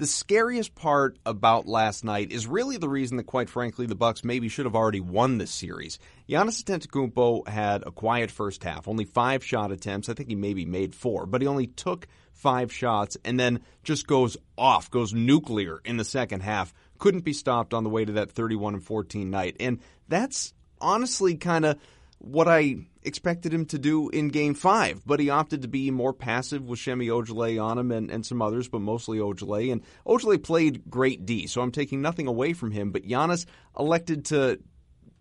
the 0.00 0.06
scariest 0.06 0.74
part 0.74 1.18
about 1.26 1.66
last 1.68 2.04
night 2.04 2.32
is 2.32 2.46
really 2.46 2.78
the 2.78 2.88
reason 2.88 3.18
that, 3.18 3.24
quite 3.24 3.50
frankly, 3.50 3.84
the 3.84 3.94
Bucks 3.94 4.24
maybe 4.24 4.48
should 4.48 4.64
have 4.64 4.74
already 4.74 4.98
won 4.98 5.36
this 5.36 5.50
series. 5.50 5.98
Giannis 6.26 6.64
Antetokounmpo 6.64 7.46
had 7.46 7.86
a 7.86 7.90
quiet 7.90 8.30
first 8.30 8.64
half, 8.64 8.88
only 8.88 9.04
five 9.04 9.44
shot 9.44 9.70
attempts. 9.70 10.08
I 10.08 10.14
think 10.14 10.30
he 10.30 10.34
maybe 10.34 10.64
made 10.64 10.94
four, 10.94 11.26
but 11.26 11.42
he 11.42 11.46
only 11.46 11.66
took 11.66 12.06
five 12.32 12.72
shots 12.72 13.18
and 13.26 13.38
then 13.38 13.60
just 13.82 14.06
goes 14.06 14.38
off, 14.56 14.90
goes 14.90 15.12
nuclear 15.12 15.82
in 15.84 15.98
the 15.98 16.04
second 16.04 16.40
half. 16.40 16.72
Couldn't 16.96 17.24
be 17.24 17.34
stopped 17.34 17.74
on 17.74 17.84
the 17.84 17.90
way 17.90 18.06
to 18.06 18.12
that 18.12 18.30
31 18.30 18.72
and 18.72 18.82
14 18.82 19.28
night, 19.28 19.56
and 19.60 19.80
that's 20.08 20.54
honestly 20.80 21.36
kind 21.36 21.66
of 21.66 21.78
what 22.20 22.48
I 22.48 22.76
expected 23.02 23.52
him 23.52 23.64
to 23.66 23.78
do 23.78 24.10
in 24.10 24.28
game 24.28 24.54
five, 24.54 25.02
but 25.06 25.20
he 25.20 25.30
opted 25.30 25.62
to 25.62 25.68
be 25.68 25.90
more 25.90 26.12
passive 26.12 26.68
with 26.68 26.78
Semi 26.78 27.08
Ojeleye 27.08 27.62
on 27.62 27.78
him 27.78 27.90
and, 27.90 28.10
and 28.10 28.24
some 28.24 28.42
others, 28.42 28.68
but 28.68 28.82
mostly 28.82 29.18
Ojeleye. 29.18 29.72
And 29.72 29.82
Ojeleye 30.06 30.42
played 30.42 30.88
great 30.90 31.24
D, 31.24 31.46
so 31.46 31.62
I'm 31.62 31.72
taking 31.72 32.02
nothing 32.02 32.26
away 32.26 32.52
from 32.52 32.70
him, 32.70 32.92
but 32.92 33.06
Giannis 33.06 33.46
elected 33.78 34.26
to 34.26 34.60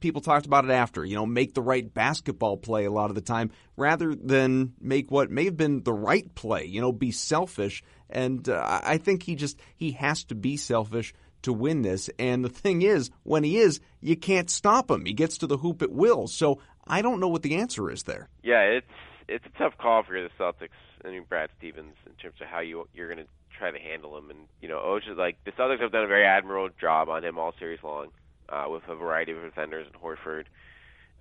people 0.02 0.22
talked 0.22 0.46
about 0.46 0.66
it 0.66 0.72
after, 0.72 1.06
you 1.06 1.16
know, 1.16 1.26
make 1.26 1.54
the 1.54 1.62
right 1.62 1.94
basketball 1.94 2.58
play 2.58 2.86
a 2.86 2.92
lot 2.92 3.10
of 3.10 3.16
the 3.16 3.22
time 3.22 3.52
rather 3.78 4.14
than 4.14 4.74
make 4.80 5.10
what 5.10 5.32
may 5.32 5.46
have 5.46 5.58
been 5.58 5.84
the 5.84 5.94
right 5.94 6.34
play, 6.36 6.66
you 6.66 6.82
know, 6.82 6.92
be 6.92 7.12
selfish. 7.12 7.84
And 8.10 8.48
uh, 8.50 8.82
I 8.84 8.98
think 8.98 9.24
he 9.24 9.36
just, 9.36 9.60
he 9.76 9.92
has 9.94 10.24
to 10.26 10.36
be 10.36 10.58
selfish 10.58 11.14
to 11.44 11.54
win 11.54 11.82
this. 11.82 12.10
And 12.20 12.44
the 12.44 12.50
thing 12.50 12.82
is, 12.82 13.12
when 13.24 13.44
he 13.44 13.58
is, 13.58 13.80
you 14.02 14.16
can't 14.16 14.50
stop 14.50 14.90
him. 14.90 15.06
He 15.06 15.14
gets 15.14 15.38
to 15.40 15.48
the 15.48 15.58
hoop 15.58 15.82
at 15.82 15.92
will. 15.92 16.28
So 16.28 16.60
I 16.90 17.02
don't 17.02 17.20
know 17.20 17.28
what 17.28 17.44
the 17.44 17.56
answer 17.56 17.92
is 17.92 18.04
there. 18.04 18.30
Yeah, 18.44 18.62
it's 18.62 18.88
it's 19.28 19.46
a 19.46 19.58
tough 19.58 19.78
call 19.78 20.04
for 20.04 20.22
the 20.22 20.30
Celtics. 20.40 20.70
I 21.06 21.10
mean, 21.10 21.24
Brad 21.30 21.50
Stevens 21.58 21.96
in 22.06 22.14
terms 22.14 22.36
of 22.42 22.48
how 22.48 22.60
you 22.60 22.88
you're 22.94 23.14
going 23.14 23.26
to 23.26 23.32
try 23.58 23.72
to 23.72 23.78
handle 23.78 24.18
him. 24.18 24.30
And 24.30 24.40
you 24.62 24.68
know, 24.68 24.80
Oja, 24.80 25.16
like 25.16 25.38
the 25.46 25.52
Celtics 25.52 25.82
have 25.82 25.92
done 25.92 26.04
a 26.04 26.08
very 26.08 26.26
admirable 26.26 26.74
job 26.82 27.10
on 27.10 27.24
him 27.24 27.38
all 27.38 27.54
series 27.60 27.80
long, 27.84 28.08
uh, 28.50 28.66
with 28.70 28.84
a 28.90 28.96
variety 28.96 29.32
of 29.34 29.42
defenders 29.42 29.88
in 29.88 30.00
Horford, 30.00 30.46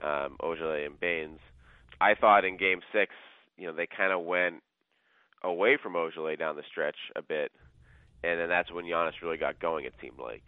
um, 0.03 0.37
and 0.41 1.01
Baynes. 1.01 1.41
I 2.01 2.15
thought 2.15 2.45
in 2.45 2.57
Game 2.57 2.81
Six, 2.93 3.13
you 3.59 3.67
know, 3.67 3.75
they 3.75 3.87
kind 3.87 4.13
of 4.13 4.25
went 4.25 4.63
away 5.43 5.77
from 5.81 5.95
Ojeleye 5.95 6.39
down 6.39 6.57
the 6.57 6.63
stretch 6.71 6.97
a 7.15 7.23
bit, 7.23 7.53
and 8.25 8.41
then 8.41 8.49
that's 8.49 8.73
when 8.73 8.85
Giannis 8.87 9.21
really 9.23 9.37
got 9.37 9.59
going. 9.59 9.85
It 9.85 9.95
seemed 10.01 10.19
like, 10.19 10.45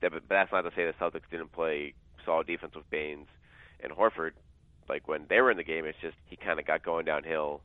but 0.00 0.12
that's 0.28 0.50
not 0.50 0.62
to 0.62 0.70
say 0.70 0.86
the 0.86 0.94
Celtics 1.00 1.30
didn't 1.30 1.52
play 1.52 1.94
solid 2.24 2.46
defense 2.46 2.74
with 2.74 2.88
Baynes 2.90 3.28
and 3.80 3.92
Horford 3.92 4.32
like 4.88 5.08
when 5.08 5.26
they 5.28 5.40
were 5.40 5.50
in 5.50 5.56
the 5.56 5.64
game, 5.64 5.84
it's 5.84 5.98
just 6.00 6.16
he 6.26 6.36
kind 6.36 6.58
of 6.58 6.66
got 6.66 6.84
going 6.84 7.04
downhill, 7.04 7.60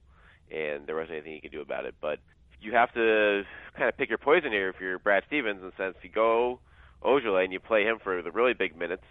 and 0.51 0.87
there 0.87 0.95
wasn't 0.95 1.13
anything 1.13 1.33
he 1.33 1.41
could 1.41 1.51
do 1.51 1.61
about 1.61 1.85
it. 1.85 1.95
But 2.01 2.19
you 2.61 2.73
have 2.73 2.93
to 2.93 3.43
kind 3.75 3.89
of 3.89 3.97
pick 3.97 4.09
your 4.09 4.17
poison 4.17 4.51
here 4.51 4.69
if 4.69 4.75
you're 4.79 4.99
Brad 4.99 5.23
Stevens, 5.27 5.61
in 5.61 5.67
the 5.67 5.83
sense 5.83 5.95
you 6.01 6.09
go 6.09 6.59
Ojeleye 7.03 7.43
and 7.43 7.53
you 7.53 7.59
play 7.59 7.83
him 7.83 7.97
for 8.03 8.21
the 8.21 8.31
really 8.31 8.53
big 8.53 8.77
minutes, 8.77 9.03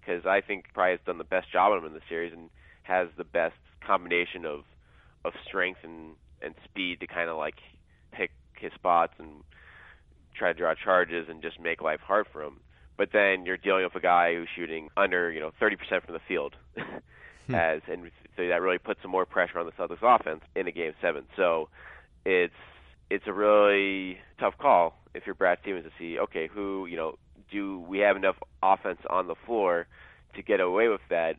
because 0.00 0.24
I 0.26 0.40
think 0.40 0.66
probably 0.74 0.92
has 0.92 1.00
done 1.06 1.18
the 1.18 1.24
best 1.24 1.50
job 1.50 1.72
on 1.72 1.78
him 1.78 1.86
in 1.86 1.94
the 1.94 2.00
series 2.08 2.32
and 2.32 2.50
has 2.82 3.08
the 3.16 3.24
best 3.24 3.56
combination 3.86 4.44
of 4.44 4.60
of 5.24 5.32
strength 5.46 5.80
and 5.84 6.14
and 6.40 6.54
speed 6.64 7.00
to 7.00 7.06
kind 7.06 7.30
of 7.30 7.36
like 7.36 7.54
pick 8.12 8.30
his 8.58 8.72
spots 8.74 9.14
and 9.18 9.42
try 10.36 10.52
to 10.52 10.58
draw 10.58 10.74
charges 10.74 11.26
and 11.28 11.42
just 11.42 11.60
make 11.60 11.80
life 11.80 12.00
hard 12.00 12.26
for 12.32 12.42
him. 12.42 12.60
But 12.96 13.10
then 13.12 13.46
you're 13.46 13.56
dealing 13.56 13.84
with 13.84 13.94
a 13.94 14.00
guy 14.00 14.34
who's 14.34 14.48
shooting 14.54 14.88
under, 14.96 15.30
you 15.30 15.40
know, 15.40 15.50
30% 15.60 15.76
from 16.04 16.14
the 16.14 16.20
field. 16.28 16.54
hmm. 17.46 17.54
as 17.54 17.80
and 17.90 18.10
so 18.36 18.48
that 18.48 18.62
really 18.62 18.78
puts 18.78 19.02
some 19.02 19.10
more 19.10 19.26
pressure 19.26 19.58
on 19.58 19.66
the 19.66 19.72
Celtics 19.72 20.02
offense 20.02 20.42
in 20.54 20.66
a 20.66 20.72
game 20.72 20.92
seven. 21.00 21.24
So 21.36 21.68
it's 22.24 22.54
it's 23.10 23.26
a 23.26 23.32
really 23.32 24.18
tough 24.38 24.54
call 24.58 24.98
if 25.14 25.26
you're 25.26 25.34
Brad 25.34 25.58
Stevens 25.62 25.84
to 25.84 25.90
see 25.98 26.18
okay 26.18 26.48
who 26.52 26.86
you 26.86 26.96
know 26.96 27.16
do 27.50 27.80
we 27.80 27.98
have 27.98 28.16
enough 28.16 28.36
offense 28.62 29.00
on 29.10 29.26
the 29.26 29.34
floor 29.46 29.86
to 30.34 30.42
get 30.42 30.60
away 30.60 30.88
with 30.88 31.02
that 31.10 31.36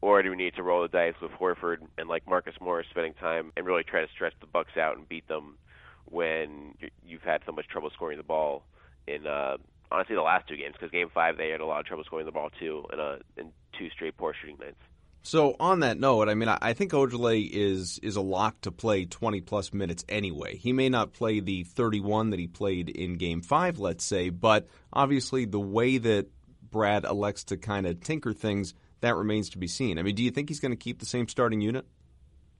or 0.00 0.22
do 0.22 0.30
we 0.30 0.36
need 0.36 0.54
to 0.54 0.62
roll 0.62 0.82
the 0.82 0.88
dice 0.88 1.14
with 1.20 1.32
Horford 1.32 1.78
and 1.98 2.08
like 2.08 2.28
Marcus 2.28 2.54
Morris 2.60 2.86
spending 2.90 3.14
time 3.14 3.52
and 3.56 3.66
really 3.66 3.82
try 3.82 4.02
to 4.02 4.12
stretch 4.14 4.34
the 4.40 4.46
Bucks 4.46 4.76
out 4.76 4.96
and 4.96 5.08
beat 5.08 5.26
them 5.26 5.56
when 6.04 6.74
you've 7.04 7.22
had 7.22 7.40
so 7.44 7.52
much 7.52 7.66
trouble 7.66 7.90
scoring 7.90 8.18
the 8.18 8.22
ball 8.22 8.62
in 9.06 9.26
uh 9.26 9.56
honestly 9.90 10.14
the 10.14 10.22
last 10.22 10.46
two 10.48 10.56
games 10.56 10.74
because 10.74 10.90
game 10.90 11.08
5 11.12 11.36
they 11.36 11.48
had 11.48 11.60
a 11.60 11.66
lot 11.66 11.80
of 11.80 11.86
trouble 11.86 12.04
scoring 12.04 12.26
the 12.26 12.32
ball 12.32 12.50
too 12.58 12.84
in 12.92 13.00
a 13.00 13.18
in 13.36 13.50
two 13.78 13.90
straight 13.90 14.16
poor 14.16 14.34
shooting 14.40 14.58
nights. 14.60 14.76
So 15.26 15.56
on 15.58 15.80
that 15.80 15.98
note, 15.98 16.28
I 16.28 16.34
mean, 16.34 16.48
I 16.48 16.72
think 16.72 16.92
Ojeleye 16.92 17.50
is 17.50 17.98
is 18.00 18.14
a 18.14 18.20
lock 18.20 18.60
to 18.60 18.70
play 18.70 19.06
20 19.06 19.40
plus 19.40 19.74
minutes 19.74 20.04
anyway. 20.08 20.56
He 20.56 20.72
may 20.72 20.88
not 20.88 21.14
play 21.14 21.40
the 21.40 21.64
31 21.64 22.30
that 22.30 22.38
he 22.38 22.46
played 22.46 22.88
in 22.88 23.14
Game 23.14 23.40
Five, 23.40 23.80
let's 23.80 24.04
say, 24.04 24.30
but 24.30 24.68
obviously 24.92 25.44
the 25.44 25.58
way 25.58 25.98
that 25.98 26.28
Brad 26.70 27.04
elects 27.04 27.42
to 27.46 27.56
kind 27.56 27.88
of 27.88 28.00
tinker 28.00 28.32
things, 28.32 28.72
that 29.00 29.16
remains 29.16 29.50
to 29.50 29.58
be 29.58 29.66
seen. 29.66 29.98
I 29.98 30.02
mean, 30.02 30.14
do 30.14 30.22
you 30.22 30.30
think 30.30 30.48
he's 30.48 30.60
going 30.60 30.70
to 30.70 30.76
keep 30.76 31.00
the 31.00 31.06
same 31.06 31.26
starting 31.26 31.60
unit? 31.60 31.86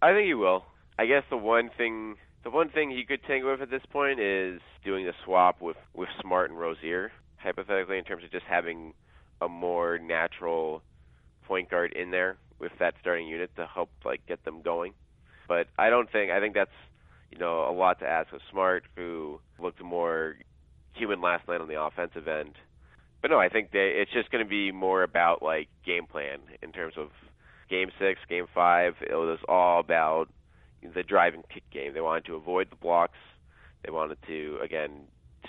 I 0.03 0.13
think 0.13 0.27
he 0.27 0.35
will. 0.35 0.65
I 0.99 1.07
guess 1.07 1.23
the 1.31 1.37
one 1.37 1.71
thing 1.79 2.17
the 2.43 2.51
one 2.51 2.71
thing 2.71 2.91
he 2.91 3.05
could 3.05 3.23
tinker 3.29 3.49
with 3.49 3.63
at 3.63 3.71
this 3.71 3.87
point 3.93 4.19
is 4.19 4.61
doing 4.85 5.07
the 5.07 5.15
swap 5.25 5.61
with 5.61 5.77
with 5.95 6.09
Smart 6.21 6.51
and 6.51 6.59
Rozier, 6.59 7.13
hypothetically, 7.37 7.99
in 7.99 8.03
terms 8.03 8.25
of 8.25 8.33
just 8.33 8.45
having 8.45 8.93
a 9.41 9.49
more 9.49 10.01
natural 10.01 10.83
point 11.45 11.71
guard 11.71 11.93
in 11.93 12.11
there 12.11 12.39
with 12.59 12.73
that 12.79 12.95
starting 13.01 13.27
unit 13.27 13.51
to 13.57 13.67
help 13.67 13.91
like 14.05 14.27
get 14.27 14.45
them 14.45 14.63
going. 14.63 14.93
But 15.49 15.69
I 15.79 15.91
don't 15.91 16.11
think 16.11 16.31
I 16.31 16.41
think 16.41 16.55
that's 16.55 16.71
you 17.31 17.39
know 17.39 17.69
a 17.69 17.73
lot 17.73 18.01
to 18.01 18.07
ask 18.07 18.33
of 18.33 18.41
Smart, 18.51 18.85
who 18.97 19.41
looked 19.59 19.83
more 19.83 20.37
human 20.95 21.21
last 21.21 21.47
night 21.49 21.61
on 21.61 21.69
the 21.69 21.81
offensive 21.81 22.29
end. 22.29 22.55
But 23.23 23.31
no, 23.31 23.39
I 23.39 23.49
think 23.49 23.71
they, 23.73 23.95
it's 23.97 24.13
just 24.13 24.31
going 24.31 24.45
to 24.45 24.49
be 24.49 24.73
more 24.73 25.03
about 25.03 25.43
like 25.43 25.69
game 25.85 26.07
plan 26.07 26.39
in 26.63 26.73
terms 26.73 26.95
of 26.97 27.09
game 27.69 27.91
six, 27.99 28.21
game 28.29 28.47
five. 28.55 28.95
It 29.01 29.15
was 29.15 29.39
all 29.49 29.81
about 29.81 30.29
the 30.95 31.03
drive 31.03 31.35
and 31.35 31.43
kick 31.49 31.65
game. 31.73 31.95
They 31.95 32.01
wanted 32.01 32.27
to 32.27 32.37
avoid 32.37 32.71
the 32.71 32.77
blocks. 32.77 33.19
They 33.85 33.91
wanted 33.91 34.19
to 34.27 34.59
again 34.63 34.91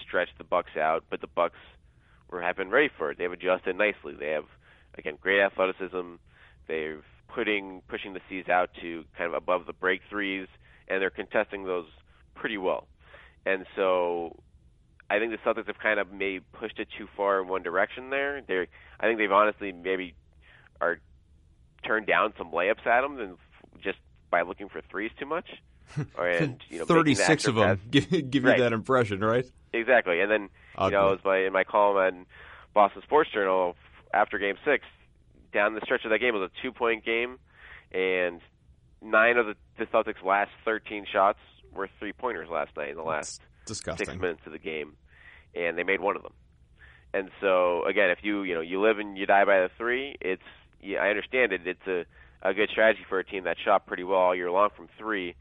stretch 0.02 0.30
the 0.38 0.44
Bucks 0.44 0.78
out, 0.80 1.04
but 1.10 1.22
the 1.22 1.28
Bucks 1.28 1.60
were 2.30 2.42
have 2.42 2.58
been 2.58 2.70
ready 2.70 2.90
for 2.98 3.12
it. 3.12 3.18
They've 3.18 3.32
adjusted 3.32 3.76
nicely. 3.76 4.14
They 4.18 4.30
have 4.30 4.46
again 4.98 5.18
great 5.20 5.42
athleticism. 5.42 6.16
They've 6.68 7.04
putting 7.34 7.82
pushing 7.88 8.14
the 8.14 8.22
C's 8.30 8.50
out 8.50 8.70
to 8.82 9.06
kind 9.18 9.28
of 9.28 9.34
above 9.34 9.66
the 9.66 9.74
break 9.74 10.02
threes, 10.10 10.48
and 10.88 11.02
they're 11.02 11.10
contesting 11.10 11.66
those 11.66 11.88
pretty 12.36 12.58
well. 12.58 12.88
And 13.46 13.66
so 13.76 14.38
I 15.10 15.20
think 15.20 15.32
the 15.32 15.38
Celtics 15.38 15.68
have 15.68 15.80
kind 15.80 16.00
of 16.00 16.12
maybe 16.12 16.44
pushed 16.54 16.80
it 16.80 16.88
too 16.98 17.08
far 17.16 17.42
in 17.42 17.48
one 17.48 17.64
direction 17.64 18.10
there. 18.10 18.42
They're 18.46 18.68
I 19.00 19.06
think 19.06 19.20
they've 19.20 19.32
honestly 19.32 19.72
maybe 19.72 20.16
are 20.82 21.00
turned 21.86 22.08
down 22.08 22.34
some 22.38 22.52
layups 22.52 22.86
at 22.86 23.02
them 23.02 23.20
and 23.20 23.38
just 23.82 23.98
by 24.30 24.42
looking 24.42 24.70
for 24.70 24.82
threes 24.90 25.12
too 25.20 25.26
much. 25.26 25.48
and 26.18 26.62
you 26.70 26.80
know, 26.80 26.86
thirty 26.86 27.16
six 27.16 27.48
of 27.48 27.56
them 27.56 27.80
give, 27.92 28.10
give 28.10 28.44
you 28.44 28.58
that 28.58 28.74
impression, 28.74 29.22
right? 29.22 29.46
Exactly. 29.74 30.20
And 30.20 30.30
then 30.30 30.50
you 30.82 30.92
know, 30.92 31.14
as 31.14 31.20
my 31.24 31.38
in 31.38 31.54
my 31.54 31.64
column 31.64 31.98
on 31.98 32.26
Boston 32.74 33.02
Sports 33.04 33.30
Journal 33.34 33.76
after 34.14 34.38
Game 34.38 34.56
Six, 34.66 34.84
down 35.54 35.74
the 35.74 35.82
stretch 35.84 36.04
of 36.06 36.12
that 36.12 36.20
game 36.20 36.34
was 36.34 36.50
a 36.50 36.62
two 36.62 36.72
point 36.72 37.06
game, 37.06 37.38
and 37.92 38.42
nine 39.02 39.38
of 39.38 39.46
the, 39.46 39.56
the 39.78 39.86
Celtics' 39.86 40.24
last 40.24 40.52
13 40.66 41.06
shots 41.12 41.40
were 41.74 41.90
three 42.00 42.14
pointers 42.14 42.50
last 42.50 42.76
night 42.76 42.90
in 42.90 42.98
the 42.98 43.04
last 43.04 43.42
six 43.98 44.10
minutes 44.22 44.42
of 44.46 44.52
the 44.52 44.60
game, 44.60 44.94
and 45.56 45.78
they 45.78 45.84
made 45.84 46.00
one 46.00 46.16
of 46.16 46.24
them. 46.24 46.34
And 47.14 47.30
so 47.42 47.86
again, 47.86 48.10
if 48.10 48.20
you 48.22 48.44
you 48.44 48.54
know 48.54 48.62
you 48.62 48.82
live 48.82 49.00
and 49.00 49.18
you 49.18 49.26
die 49.26 49.46
by 49.46 49.62
the 49.62 49.70
three, 49.78 50.16
it's 50.22 50.42
yeah, 50.82 51.00
I 51.00 51.10
understand 51.10 51.54
it. 51.54 51.62
It's 51.66 51.88
a 51.88 52.06
a 52.42 52.54
good 52.54 52.70
strategy 52.70 53.06
for 53.08 53.20
a 53.20 53.24
team 53.24 53.46
that 53.46 53.58
shot 53.64 53.88
pretty 53.88 54.04
well 54.04 54.20
all 54.20 54.36
year 54.36 54.52
long 54.52 54.70
from 54.76 54.88
three 54.98 55.36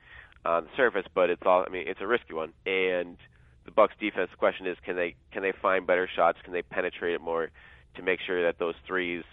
on 0.45 0.65
the 0.65 0.71
surface, 0.77 1.07
but 1.15 1.29
it's 1.31 1.43
all 1.45 1.65
I 1.67 1.71
mean 1.71 1.85
it's 1.87 2.01
a 2.01 2.07
risky 2.07 2.35
one. 2.35 2.53
And 2.65 3.17
the 3.65 3.73
Bucks 3.73 3.95
defense 4.01 4.31
question 4.39 4.67
is 4.67 4.77
can 4.85 4.97
they 4.97 5.17
can 5.33 5.43
they 5.43 5.53
find 5.61 5.87
better 5.87 6.09
shots? 6.15 6.39
Can 6.45 6.53
they 6.53 6.63
penetrate 6.63 7.15
it 7.15 7.21
more 7.21 7.51
to 7.97 8.03
make 8.03 8.21
sure 8.25 8.45
that 8.45 8.59
those 8.59 8.75
threes 8.87 9.25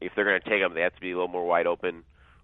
if 0.00 0.12
they're 0.14 0.24
going 0.24 0.40
to 0.40 0.48
take 0.48 0.60
them, 0.60 0.74
they 0.74 0.82
have 0.82 0.94
to 0.94 1.00
be 1.00 1.10
a 1.10 1.14
little 1.14 1.28
more 1.28 1.46
wide 1.46 1.66
open, 1.66 2.02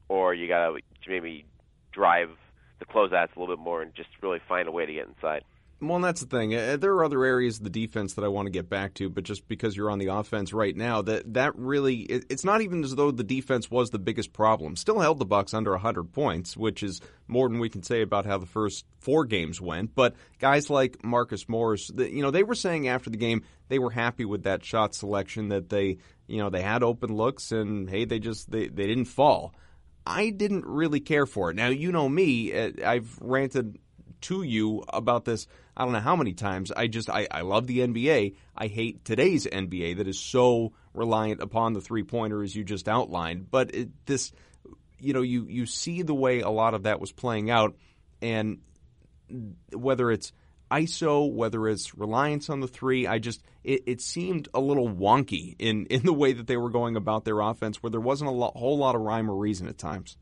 or 0.08 0.34
you 0.34 0.48
got 0.48 0.68
to 0.68 0.80
maybe 1.08 1.44
drive 1.92 2.30
the 2.78 2.84
closeouts 2.84 3.36
a 3.36 3.40
little 3.40 3.54
bit 3.54 3.62
more 3.62 3.82
and 3.82 3.94
just 3.94 4.08
really 4.22 4.40
find 4.48 4.68
a 4.68 4.72
way 4.72 4.86
to 4.86 4.92
get 4.92 5.06
inside. 5.06 5.44
Well, 5.82 5.96
and 5.96 6.04
that's 6.04 6.20
the 6.20 6.28
thing. 6.28 6.54
Uh, 6.54 6.76
there 6.76 6.92
are 6.92 7.04
other 7.04 7.24
areas 7.24 7.58
of 7.58 7.64
the 7.64 7.70
defense 7.70 8.14
that 8.14 8.24
I 8.24 8.28
want 8.28 8.46
to 8.46 8.52
get 8.52 8.70
back 8.70 8.94
to, 8.94 9.10
but 9.10 9.24
just 9.24 9.48
because 9.48 9.76
you're 9.76 9.90
on 9.90 9.98
the 9.98 10.06
offense 10.06 10.52
right 10.52 10.76
now, 10.76 11.02
that 11.02 11.34
that 11.34 11.56
really 11.56 12.02
it's 12.02 12.44
not 12.44 12.60
even 12.60 12.84
as 12.84 12.94
though 12.94 13.10
the 13.10 13.24
defense 13.24 13.68
was 13.68 13.90
the 13.90 13.98
biggest 13.98 14.32
problem. 14.32 14.76
Still 14.76 15.00
held 15.00 15.18
the 15.18 15.24
Bucks 15.24 15.52
under 15.52 15.72
100 15.72 16.12
points, 16.12 16.56
which 16.56 16.84
is 16.84 17.00
more 17.26 17.48
than 17.48 17.58
we 17.58 17.68
can 17.68 17.82
say 17.82 18.00
about 18.00 18.26
how 18.26 18.38
the 18.38 18.46
first 18.46 18.84
four 19.00 19.24
games 19.24 19.60
went. 19.60 19.92
But 19.92 20.14
guys 20.38 20.70
like 20.70 21.04
Marcus 21.04 21.48
Morris, 21.48 21.90
you 21.96 22.22
know, 22.22 22.30
they 22.30 22.44
were 22.44 22.54
saying 22.54 22.86
after 22.86 23.10
the 23.10 23.16
game 23.16 23.42
they 23.68 23.80
were 23.80 23.90
happy 23.90 24.24
with 24.24 24.44
that 24.44 24.64
shot 24.64 24.94
selection 24.94 25.48
that 25.48 25.68
they, 25.68 25.98
you 26.28 26.38
know, 26.38 26.48
they 26.48 26.62
had 26.62 26.84
open 26.84 27.12
looks 27.12 27.50
and 27.50 27.90
hey, 27.90 28.04
they 28.04 28.20
just 28.20 28.48
they 28.52 28.68
they 28.68 28.86
didn't 28.86 29.06
fall. 29.06 29.52
I 30.06 30.30
didn't 30.30 30.64
really 30.64 31.00
care 31.00 31.26
for 31.26 31.50
it. 31.50 31.56
Now, 31.56 31.68
you 31.68 31.90
know 31.90 32.08
me, 32.08 32.52
uh, 32.56 32.70
I've 32.84 33.18
ranted 33.20 33.78
to 34.22 34.42
you 34.44 34.84
about 34.88 35.24
this. 35.24 35.48
I 35.76 35.84
don't 35.84 35.92
know 35.92 36.00
how 36.00 36.16
many 36.16 36.34
times. 36.34 36.70
I 36.70 36.86
just 36.86 37.08
I, 37.08 37.26
I 37.30 37.40
love 37.42 37.66
the 37.66 37.80
NBA. 37.80 38.36
I 38.56 38.66
hate 38.66 39.04
today's 39.04 39.46
NBA 39.46 39.96
that 39.96 40.08
is 40.08 40.18
so 40.18 40.72
reliant 40.92 41.40
upon 41.40 41.72
the 41.72 41.80
three 41.80 42.02
pointer 42.02 42.42
as 42.42 42.54
you 42.54 42.62
just 42.62 42.88
outlined. 42.88 43.50
But 43.50 43.74
it, 43.74 44.06
this, 44.06 44.32
you 44.98 45.14
know, 45.14 45.22
you 45.22 45.46
you 45.48 45.66
see 45.66 46.02
the 46.02 46.14
way 46.14 46.40
a 46.40 46.50
lot 46.50 46.74
of 46.74 46.82
that 46.82 47.00
was 47.00 47.10
playing 47.10 47.50
out, 47.50 47.74
and 48.20 48.58
whether 49.72 50.10
it's 50.10 50.32
ISO, 50.70 51.30
whether 51.30 51.68
it's 51.68 51.94
reliance 51.94 52.50
on 52.50 52.60
the 52.60 52.68
three, 52.68 53.06
I 53.06 53.18
just 53.18 53.42
it, 53.64 53.82
it, 53.86 54.00
seemed 54.00 54.48
a 54.54 54.60
little 54.60 54.88
wonky 54.88 55.56
in 55.58 55.86
in 55.90 56.02
the 56.02 56.12
way 56.12 56.34
that 56.34 56.46
they 56.46 56.56
were 56.58 56.70
going 56.70 56.96
about 56.96 57.24
their 57.24 57.40
offense, 57.40 57.82
where 57.82 57.90
there 57.90 58.00
wasn't 58.00 58.30
a 58.30 58.32
whole 58.32 58.76
lot 58.76 58.94
of 58.94 59.00
rhyme 59.00 59.30
or 59.30 59.36
reason 59.36 59.68
at 59.68 59.78
times. 59.78 60.18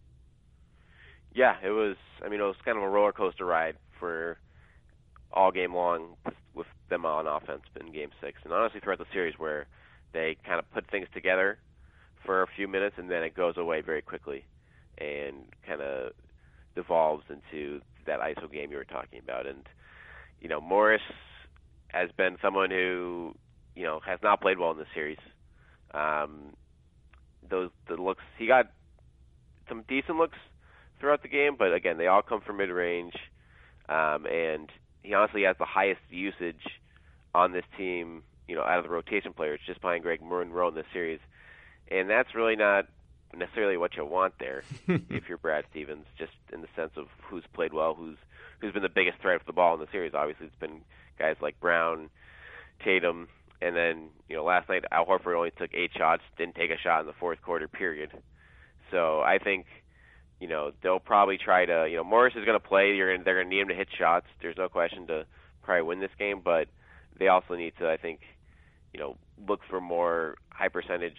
Yeah, 1.35 1.57
it 1.63 1.71
was. 1.71 1.97
I 2.25 2.29
mean, 2.29 2.41
it 2.41 2.45
was 2.45 2.57
kind 2.65 2.77
of 2.77 2.85
a 2.85 2.89
roller 2.89 3.13
coaster 3.13 3.45
ride 3.45 3.77
for 3.99 4.39
all 5.33 5.51
game 5.51 5.75
long 5.75 6.17
with 6.55 6.67
them 6.89 7.07
on 7.07 7.27
offense 7.27 7.63
in 7.79 7.93
Game 7.93 8.11
Six, 8.21 8.39
and 8.45 8.53
honestly 8.53 8.81
throughout 8.81 8.99
the 8.99 9.07
series, 9.13 9.39
where 9.39 9.67
they 10.13 10.37
kind 10.45 10.59
of 10.59 10.71
put 10.73 10.91
things 10.91 11.07
together 11.15 11.59
for 12.25 12.43
a 12.43 12.47
few 12.57 12.69
minutes 12.69 12.97
and 12.99 13.11
then 13.11 13.23
it 13.23 13.35
goes 13.35 13.57
away 13.57 13.81
very 13.81 14.03
quickly, 14.03 14.45
and 14.99 15.37
kind 15.67 15.81
of 15.81 16.13
devolves 16.75 17.25
into 17.29 17.81
that 18.07 18.21
ISO 18.21 18.51
game 18.51 18.71
you 18.71 18.77
were 18.77 18.85
talking 18.85 19.19
about, 19.19 19.47
and 19.47 19.69
you 20.41 20.49
know, 20.49 20.61
Morris 20.61 21.03
has 21.89 22.11
been 22.17 22.37
someone 22.43 22.71
who, 22.71 23.35
you 23.75 23.85
know, 23.85 24.01
has 24.05 24.19
not 24.23 24.41
played 24.41 24.59
well 24.59 24.71
in 24.71 24.79
this 24.79 24.87
series. 24.95 25.19
Um, 25.93 26.55
those 27.49 27.71
the 27.89 27.97
looks 27.97 28.23
he 28.39 28.47
got 28.47 28.67
some 29.69 29.85
decent 29.89 30.17
looks 30.17 30.39
throughout 30.99 31.23
the 31.23 31.29
game, 31.29 31.57
but 31.59 31.75
again, 31.75 31.99
they 31.99 32.07
all 32.07 32.23
come 32.23 32.41
from 32.41 32.59
mid 32.59 32.71
range, 32.71 33.15
um, 33.89 34.27
and 34.27 34.71
he 35.03 35.15
honestly 35.15 35.43
has 35.45 35.57
the 35.59 35.65
highest 35.65 36.01
usage 36.11 36.63
on 37.35 37.53
this 37.53 37.65
team. 37.77 38.23
You 38.49 38.57
know, 38.57 38.63
out 38.63 38.79
of 38.79 38.85
the 38.85 38.91
rotation 38.91 39.33
players, 39.33 39.61
just 39.65 39.81
behind 39.81 40.03
Greg 40.03 40.21
Monroe 40.21 40.69
in 40.69 40.75
this 40.75 40.87
series, 40.93 41.21
and 41.89 42.11
that's 42.11 42.35
really 42.35 42.57
not 42.57 42.87
necessarily 43.33 43.77
what 43.77 43.97
you 43.97 44.05
want 44.05 44.35
there 44.41 44.65
if 44.89 45.29
you're 45.29 45.39
Brad 45.39 45.65
Stevens, 45.71 46.07
just 46.19 46.33
in 46.53 46.61
the 46.61 46.69
sense 46.75 46.91
of 46.97 47.07
who's 47.23 47.45
played 47.53 47.73
well, 47.73 47.95
who's 47.95 48.17
who's 48.61 48.73
been 48.73 48.83
the 48.83 48.89
biggest 48.89 49.19
threat 49.21 49.41
for 49.41 49.47
the 49.47 49.53
ball 49.53 49.75
in 49.75 49.81
the 49.81 49.87
series. 49.93 50.15
Obviously, 50.15 50.47
it's 50.47 50.57
been 50.57 50.81
guys 51.19 51.37
like 51.41 51.61
Brown, 51.61 52.11
Tatum, 52.85 53.29
and 53.63 53.77
then 53.77 54.09
you 54.29 54.37
know 54.37 54.45
last 54.45 54.69
night 54.69 54.85
Al 54.91 55.07
Horford 55.07 55.37
only 55.37 55.53
took 55.53 55.71
eight 55.75 55.93
shots, 55.97 56.23
didn't 56.37 56.57
take 56.57 56.71
a 56.71 56.79
shot 56.79 57.01
in 57.01 57.07
the 57.07 57.13
fourth 57.13 57.41
quarter 57.43 57.69
period. 57.69 58.11
So 58.91 59.21
I 59.21 59.39
think 59.39 59.67
you 60.41 60.49
know 60.49 60.73
they'll 60.83 60.99
probably 60.99 61.39
try 61.39 61.67
to 61.67 61.87
you 61.89 61.97
know 61.97 62.05
Morris 62.05 62.35
is 62.37 62.45
going 62.45 62.59
to 62.61 62.67
play. 62.67 62.95
You're 62.95 63.13
gonna, 63.13 63.25
they're 63.25 63.37
going 63.37 63.49
to 63.49 63.55
need 63.55 63.63
him 63.63 63.69
to 63.69 63.75
hit 63.75 63.89
shots. 63.97 64.27
There's 64.41 64.57
no 64.57 64.69
question 64.69 65.07
to 65.09 65.27
probably 65.63 65.83
win 65.83 66.01
this 66.01 66.11
game, 66.19 66.41
but 66.43 66.67
they 67.19 67.29
also 67.29 67.55
need 67.55 67.75
to 67.79 67.89
I 67.89 67.97
think 67.97 68.21
you 68.93 69.01
know 69.01 69.17
look 69.47 69.61
for 69.69 69.81
more 69.81 70.37
high 70.51 70.69
percentage 70.69 71.17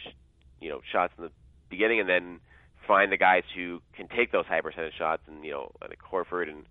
you 0.60 0.70
know 0.70 0.82
shots 0.92 1.14
in 1.18 1.24
the 1.24 1.32
beginning 1.70 2.00
and 2.00 2.10
then 2.10 2.40
find 2.88 3.12
the 3.12 3.18
guys 3.18 3.44
who 3.56 3.82
can 3.96 4.08
take 4.08 4.32
those 4.32 4.46
high 4.46 4.62
percentage 4.62 4.94
shots 4.98 5.22
and 5.28 5.46
you 5.46 5.52
know 5.52 5.72
like 5.82 6.00
Horford 6.00 6.50
and 6.50 6.66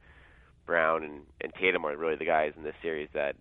Brown 0.67 1.03
and, 1.05 1.23
and 1.41 1.53
Tatum 1.55 1.85
are 1.85 1.97
really 1.97 2.17
the 2.17 2.25
guys 2.25 2.53
in 2.57 2.63
this 2.63 2.75
series 2.83 3.09
that 3.15 3.37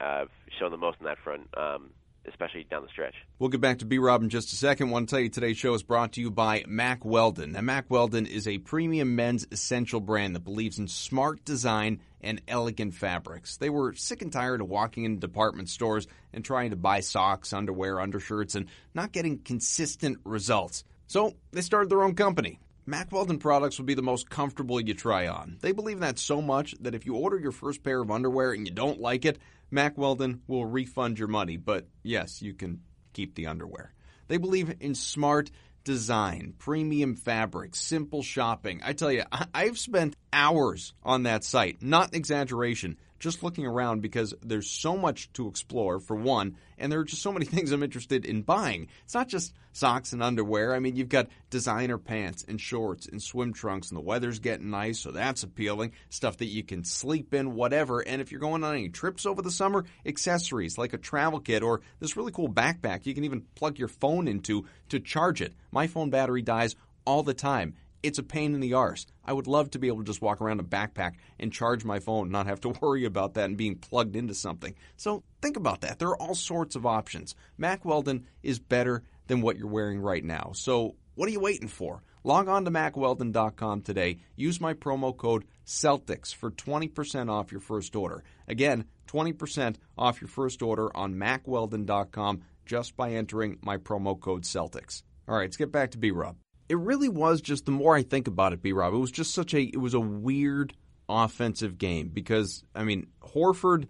uh, 0.00 0.20
have 0.20 0.28
shown 0.58 0.70
the 0.70 0.78
most 0.78 0.96
on 1.00 1.04
that 1.04 1.18
front, 1.22 1.48
um, 1.56 1.90
especially 2.26 2.64
down 2.64 2.82
the 2.82 2.88
stretch. 2.88 3.14
We'll 3.38 3.50
get 3.50 3.60
back 3.60 3.78
to 3.78 3.84
B 3.84 3.98
Rob 3.98 4.22
in 4.22 4.28
just 4.28 4.52
a 4.52 4.56
second. 4.56 4.88
I 4.88 4.92
want 4.92 5.08
to 5.08 5.14
tell 5.14 5.22
you 5.22 5.28
today's 5.28 5.56
show 5.56 5.74
is 5.74 5.82
brought 5.82 6.12
to 6.12 6.20
you 6.20 6.30
by 6.30 6.64
Mack 6.66 7.04
Weldon. 7.04 7.52
Now, 7.52 7.60
Mack 7.60 7.90
Weldon 7.90 8.26
is 8.26 8.46
a 8.46 8.58
premium 8.58 9.16
men's 9.16 9.46
essential 9.50 10.00
brand 10.00 10.34
that 10.36 10.44
believes 10.44 10.78
in 10.78 10.88
smart 10.88 11.44
design 11.44 12.00
and 12.20 12.42
elegant 12.46 12.94
fabrics. 12.94 13.56
They 13.56 13.70
were 13.70 13.94
sick 13.94 14.22
and 14.22 14.32
tired 14.32 14.60
of 14.60 14.68
walking 14.68 15.04
in 15.04 15.18
department 15.18 15.70
stores 15.70 16.06
and 16.32 16.44
trying 16.44 16.70
to 16.70 16.76
buy 16.76 17.00
socks, 17.00 17.52
underwear, 17.52 18.00
undershirts, 18.00 18.54
and 18.54 18.66
not 18.94 19.12
getting 19.12 19.38
consistent 19.38 20.18
results. 20.24 20.84
So 21.06 21.34
they 21.52 21.62
started 21.62 21.90
their 21.90 22.02
own 22.02 22.14
company. 22.14 22.60
Mack 22.86 23.12
Weldon 23.12 23.38
products 23.38 23.78
will 23.78 23.86
be 23.86 23.94
the 23.94 24.02
most 24.02 24.28
comfortable 24.30 24.80
you 24.80 24.94
try 24.94 25.28
on. 25.28 25.58
They 25.60 25.72
believe 25.72 25.98
in 25.98 26.00
that 26.00 26.18
so 26.18 26.42
much 26.42 26.74
that 26.80 26.94
if 26.94 27.06
you 27.06 27.14
order 27.14 27.38
your 27.38 27.52
first 27.52 27.82
pair 27.82 28.00
of 28.00 28.10
underwear 28.10 28.52
and 28.52 28.66
you 28.66 28.74
don't 28.74 29.00
like 29.00 29.24
it, 29.24 29.38
Mack 29.70 29.96
Weldon 29.96 30.42
will 30.46 30.64
refund 30.64 31.18
your 31.18 31.28
money. 31.28 31.56
But 31.56 31.86
yes, 32.02 32.42
you 32.42 32.54
can 32.54 32.80
keep 33.12 33.34
the 33.34 33.46
underwear. 33.46 33.92
They 34.28 34.36
believe 34.36 34.74
in 34.80 34.94
smart 34.94 35.50
design, 35.84 36.54
premium 36.58 37.16
fabric, 37.16 37.74
simple 37.74 38.22
shopping. 38.22 38.80
I 38.84 38.92
tell 38.92 39.10
you, 39.10 39.24
I've 39.54 39.78
spent 39.78 40.16
hours 40.32 40.94
on 41.02 41.24
that 41.24 41.42
site, 41.44 41.82
not 41.82 42.14
exaggeration, 42.14 42.98
just 43.20 43.42
looking 43.42 43.66
around 43.66 44.00
because 44.02 44.34
there's 44.42 44.68
so 44.68 44.96
much 44.96 45.32
to 45.34 45.46
explore, 45.46 46.00
for 46.00 46.16
one, 46.16 46.56
and 46.78 46.90
there 46.90 46.98
are 46.98 47.04
just 47.04 47.22
so 47.22 47.30
many 47.30 47.44
things 47.46 47.70
I'm 47.70 47.82
interested 47.82 48.24
in 48.24 48.42
buying. 48.42 48.88
It's 49.04 49.14
not 49.14 49.28
just 49.28 49.54
socks 49.72 50.12
and 50.12 50.22
underwear. 50.22 50.74
I 50.74 50.80
mean, 50.80 50.96
you've 50.96 51.08
got 51.08 51.28
designer 51.50 51.98
pants 51.98 52.44
and 52.48 52.60
shorts 52.60 53.06
and 53.06 53.22
swim 53.22 53.52
trunks, 53.52 53.90
and 53.90 53.96
the 53.96 54.02
weather's 54.02 54.40
getting 54.40 54.70
nice, 54.70 54.98
so 54.98 55.12
that's 55.12 55.42
appealing. 55.42 55.92
Stuff 56.08 56.38
that 56.38 56.46
you 56.46 56.64
can 56.64 56.82
sleep 56.82 57.34
in, 57.34 57.54
whatever. 57.54 58.00
And 58.00 58.20
if 58.20 58.32
you're 58.32 58.40
going 58.40 58.64
on 58.64 58.74
any 58.74 58.88
trips 58.88 59.26
over 59.26 59.42
the 59.42 59.50
summer, 59.50 59.84
accessories 60.04 60.78
like 60.78 60.94
a 60.94 60.98
travel 60.98 61.40
kit 61.40 61.62
or 61.62 61.82
this 62.00 62.16
really 62.16 62.32
cool 62.32 62.48
backpack 62.48 63.06
you 63.06 63.14
can 63.14 63.24
even 63.24 63.42
plug 63.54 63.78
your 63.78 63.88
phone 63.88 64.28
into 64.28 64.66
to 64.88 64.98
charge 64.98 65.42
it. 65.42 65.54
My 65.70 65.86
phone 65.86 66.10
battery 66.10 66.42
dies 66.42 66.76
all 67.04 67.22
the 67.22 67.34
time 67.34 67.74
it's 68.02 68.18
a 68.18 68.22
pain 68.22 68.54
in 68.54 68.60
the 68.60 68.74
arse. 68.74 69.06
I 69.24 69.32
would 69.32 69.46
love 69.46 69.70
to 69.70 69.78
be 69.78 69.88
able 69.88 69.98
to 69.98 70.04
just 70.04 70.22
walk 70.22 70.40
around 70.40 70.60
a 70.60 70.64
backpack 70.64 71.14
and 71.38 71.52
charge 71.52 71.84
my 71.84 71.98
phone, 71.98 72.30
not 72.30 72.46
have 72.46 72.60
to 72.62 72.68
worry 72.80 73.04
about 73.04 73.34
that 73.34 73.44
and 73.44 73.56
being 73.56 73.76
plugged 73.76 74.16
into 74.16 74.34
something. 74.34 74.74
So 74.96 75.22
think 75.42 75.56
about 75.56 75.82
that. 75.82 75.98
There 75.98 76.08
are 76.08 76.20
all 76.20 76.34
sorts 76.34 76.76
of 76.76 76.86
options. 76.86 77.34
Mack 77.58 77.84
Weldon 77.84 78.26
is 78.42 78.58
better 78.58 79.02
than 79.26 79.40
what 79.40 79.56
you're 79.56 79.68
wearing 79.68 80.00
right 80.00 80.24
now. 80.24 80.52
So 80.54 80.96
what 81.14 81.28
are 81.28 81.32
you 81.32 81.40
waiting 81.40 81.68
for? 81.68 82.02
Log 82.22 82.48
on 82.48 82.64
to 82.66 82.70
mackweldon.com 82.70 83.82
today. 83.82 84.18
Use 84.36 84.60
my 84.60 84.74
promo 84.74 85.16
code 85.16 85.44
Celtics 85.66 86.34
for 86.34 86.50
20% 86.50 87.30
off 87.30 87.50
your 87.52 87.60
first 87.60 87.96
order. 87.96 88.22
Again, 88.46 88.84
20% 89.08 89.76
off 89.96 90.20
your 90.20 90.28
first 90.28 90.60
order 90.60 90.94
on 90.96 91.14
mackweldon.com 91.14 92.42
just 92.66 92.96
by 92.96 93.12
entering 93.12 93.58
my 93.62 93.78
promo 93.78 94.18
code 94.18 94.42
Celtics. 94.42 95.02
All 95.26 95.36
right, 95.36 95.44
let's 95.44 95.56
get 95.56 95.72
back 95.72 95.92
to 95.92 95.98
B 95.98 96.10
Rob 96.10 96.36
it 96.70 96.78
really 96.78 97.08
was 97.08 97.40
just 97.40 97.66
the 97.66 97.72
more 97.72 97.96
I 97.96 98.02
think 98.02 98.28
about 98.28 98.52
it, 98.52 98.62
B 98.62 98.72
Rob, 98.72 98.94
it 98.94 98.98
was 98.98 99.10
just 99.10 99.34
such 99.34 99.54
a 99.54 99.60
it 99.60 99.80
was 99.80 99.92
a 99.92 100.00
weird 100.00 100.72
offensive 101.08 101.78
game 101.78 102.10
because 102.10 102.62
I 102.76 102.84
mean 102.84 103.08
Horford 103.20 103.88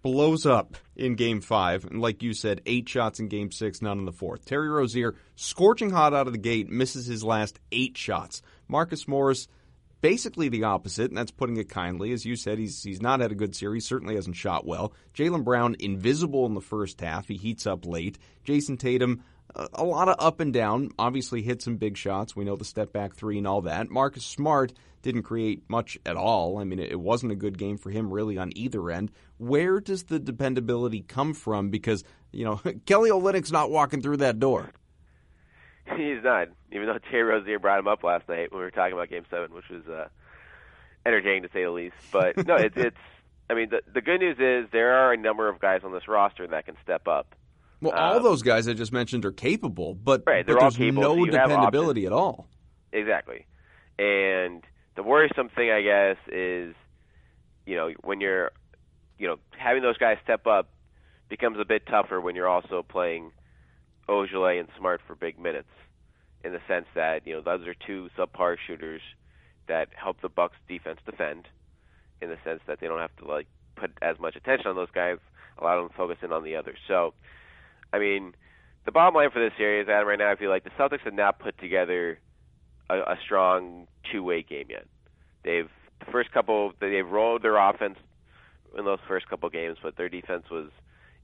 blows 0.00 0.46
up 0.46 0.76
in 0.96 1.16
game 1.16 1.42
five, 1.42 1.84
and 1.84 2.00
like 2.00 2.22
you 2.22 2.32
said, 2.32 2.62
eight 2.64 2.88
shots 2.88 3.20
in 3.20 3.28
game 3.28 3.52
six, 3.52 3.82
none 3.82 3.98
in 3.98 4.06
the 4.06 4.12
fourth. 4.12 4.46
Terry 4.46 4.70
Rozier, 4.70 5.14
scorching 5.36 5.90
hot 5.90 6.14
out 6.14 6.26
of 6.26 6.32
the 6.32 6.38
gate, 6.38 6.70
misses 6.70 7.04
his 7.06 7.22
last 7.22 7.60
eight 7.70 7.96
shots. 7.98 8.40
Marcus 8.68 9.06
Morris, 9.06 9.46
basically 10.00 10.48
the 10.48 10.64
opposite, 10.64 11.10
and 11.10 11.18
that's 11.18 11.30
putting 11.30 11.58
it 11.58 11.68
kindly. 11.68 12.12
As 12.12 12.24
you 12.24 12.36
said, 12.36 12.58
he's 12.58 12.82
he's 12.82 13.02
not 13.02 13.20
had 13.20 13.32
a 13.32 13.34
good 13.34 13.54
series, 13.54 13.86
certainly 13.86 14.14
hasn't 14.14 14.36
shot 14.36 14.66
well. 14.66 14.94
Jaylen 15.14 15.44
Brown, 15.44 15.76
invisible 15.78 16.46
in 16.46 16.54
the 16.54 16.62
first 16.62 17.02
half, 17.02 17.28
he 17.28 17.36
heats 17.36 17.66
up 17.66 17.84
late. 17.84 18.18
Jayson 18.44 18.78
Tatum, 18.78 19.22
a 19.54 19.84
lot 19.84 20.08
of 20.08 20.16
up 20.18 20.40
and 20.40 20.52
down. 20.52 20.90
Obviously, 20.98 21.42
hit 21.42 21.62
some 21.62 21.76
big 21.76 21.96
shots. 21.96 22.34
We 22.34 22.44
know 22.44 22.56
the 22.56 22.64
step 22.64 22.92
back 22.92 23.14
three 23.14 23.38
and 23.38 23.46
all 23.46 23.62
that. 23.62 23.88
Marcus 23.90 24.24
Smart 24.24 24.72
didn't 25.02 25.22
create 25.22 25.62
much 25.68 25.98
at 26.04 26.16
all. 26.16 26.58
I 26.58 26.64
mean, 26.64 26.78
it 26.78 26.98
wasn't 26.98 27.32
a 27.32 27.36
good 27.36 27.58
game 27.58 27.76
for 27.76 27.90
him 27.90 28.12
really 28.12 28.38
on 28.38 28.56
either 28.56 28.90
end. 28.90 29.10
Where 29.38 29.80
does 29.80 30.04
the 30.04 30.18
dependability 30.18 31.02
come 31.02 31.34
from? 31.34 31.70
Because 31.70 32.04
you 32.32 32.44
know 32.44 32.56
Kelly 32.86 33.10
Olynyk's 33.10 33.52
not 33.52 33.70
walking 33.70 34.02
through 34.02 34.18
that 34.18 34.38
door. 34.38 34.70
He's 35.96 36.24
not, 36.24 36.48
even 36.72 36.86
though 36.86 36.98
Terry 37.10 37.24
Rozier 37.24 37.58
brought 37.58 37.78
him 37.78 37.88
up 37.88 38.02
last 38.02 38.26
night 38.26 38.50
when 38.50 38.58
we 38.58 38.64
were 38.64 38.70
talking 38.70 38.94
about 38.94 39.10
Game 39.10 39.26
Seven, 39.30 39.54
which 39.54 39.68
was 39.68 39.86
uh, 39.86 40.08
entertaining 41.04 41.42
to 41.42 41.50
say 41.52 41.62
the 41.62 41.70
least. 41.70 41.96
But 42.10 42.46
no, 42.46 42.56
it's 42.56 42.76
it's. 42.76 42.96
I 43.50 43.54
mean, 43.54 43.68
the 43.68 43.82
the 43.92 44.00
good 44.00 44.20
news 44.20 44.38
is 44.40 44.70
there 44.72 44.94
are 44.94 45.12
a 45.12 45.16
number 45.18 45.48
of 45.48 45.60
guys 45.60 45.82
on 45.84 45.92
this 45.92 46.08
roster 46.08 46.46
that 46.46 46.64
can 46.64 46.76
step 46.82 47.06
up. 47.06 47.34
Well, 47.84 47.94
all 47.94 48.16
um, 48.16 48.22
those 48.22 48.42
guys 48.42 48.66
I 48.68 48.72
just 48.74 48.92
mentioned 48.92 49.24
are 49.24 49.32
capable, 49.32 49.94
but, 49.94 50.22
right, 50.26 50.46
but 50.46 50.58
there's 50.58 50.78
no 50.78 51.16
so 51.16 51.24
dependability 51.26 52.06
at 52.06 52.12
all. 52.12 52.48
Exactly. 52.92 53.46
And 53.98 54.62
the 54.96 55.02
worrisome 55.02 55.48
thing, 55.48 55.70
I 55.70 55.82
guess, 55.82 56.16
is 56.28 56.74
you 57.66 57.76
know 57.76 57.90
when 58.02 58.20
you're 58.20 58.52
you 59.18 59.26
know 59.26 59.36
having 59.56 59.82
those 59.82 59.98
guys 59.98 60.16
step 60.22 60.46
up 60.46 60.70
becomes 61.28 61.58
a 61.58 61.64
bit 61.64 61.86
tougher 61.86 62.20
when 62.20 62.34
you're 62.34 62.48
also 62.48 62.82
playing 62.82 63.32
Ojeleye 64.08 64.60
and 64.60 64.68
Smart 64.78 65.00
for 65.06 65.14
big 65.14 65.38
minutes. 65.38 65.68
In 66.44 66.52
the 66.52 66.60
sense 66.68 66.86
that 66.94 67.26
you 67.26 67.34
know 67.34 67.40
those 67.40 67.66
are 67.66 67.74
two 67.74 68.10
subpar 68.18 68.56
shooters 68.66 69.00
that 69.66 69.88
help 69.94 70.20
the 70.20 70.28
Bucks 70.28 70.56
defense 70.68 71.00
defend. 71.06 71.48
In 72.20 72.28
the 72.28 72.36
sense 72.44 72.60
that 72.66 72.80
they 72.80 72.86
don't 72.86 73.00
have 73.00 73.14
to 73.16 73.26
like 73.26 73.46
put 73.76 73.92
as 74.02 74.18
much 74.20 74.36
attention 74.36 74.66
on 74.68 74.76
those 74.76 74.90
guys, 74.94 75.18
A 75.58 75.64
lot 75.64 75.78
of 75.78 75.84
them 75.84 75.96
focus 75.96 76.18
in 76.22 76.32
on 76.32 76.44
the 76.44 76.56
others. 76.56 76.78
So 76.86 77.14
I 77.94 78.00
mean, 78.00 78.34
the 78.84 78.90
bottom 78.90 79.14
line 79.14 79.30
for 79.30 79.38
this 79.38 79.52
series, 79.56 79.88
Adam, 79.88 80.08
right 80.08 80.18
now, 80.18 80.32
I 80.32 80.34
feel 80.34 80.50
like 80.50 80.64
the 80.64 80.70
Celtics 80.70 81.02
have 81.04 81.14
not 81.14 81.38
put 81.38 81.56
together 81.58 82.18
a, 82.90 82.96
a 82.96 83.18
strong 83.24 83.86
two-way 84.10 84.42
game 84.42 84.66
yet. 84.68 84.86
They've 85.44 85.68
the 86.04 86.10
first 86.10 86.32
couple 86.32 86.72
they've 86.80 87.08
rolled 87.08 87.42
their 87.42 87.56
offense 87.56 87.98
in 88.76 88.84
those 88.84 88.98
first 89.06 89.28
couple 89.28 89.48
games, 89.48 89.78
but 89.80 89.96
their 89.96 90.08
defense 90.08 90.44
was 90.50 90.70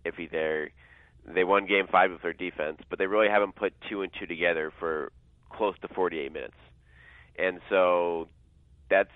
iffy 0.07 0.31
there. 0.31 0.71
They 1.27 1.43
won 1.43 1.67
game 1.67 1.87
five 1.91 2.13
with 2.13 2.23
their 2.23 2.33
defense, 2.33 2.79
but 2.89 3.01
they 3.01 3.07
really 3.07 3.29
haven't 3.29 3.57
put 3.57 3.75
two 3.89 4.03
and 4.03 4.13
two 4.19 4.27
together 4.27 4.73
for 4.79 5.11
close 5.51 5.75
to 5.83 5.89
48 5.89 6.33
minutes. 6.33 6.55
And 7.37 7.59
so 7.69 8.29
that's 8.89 9.11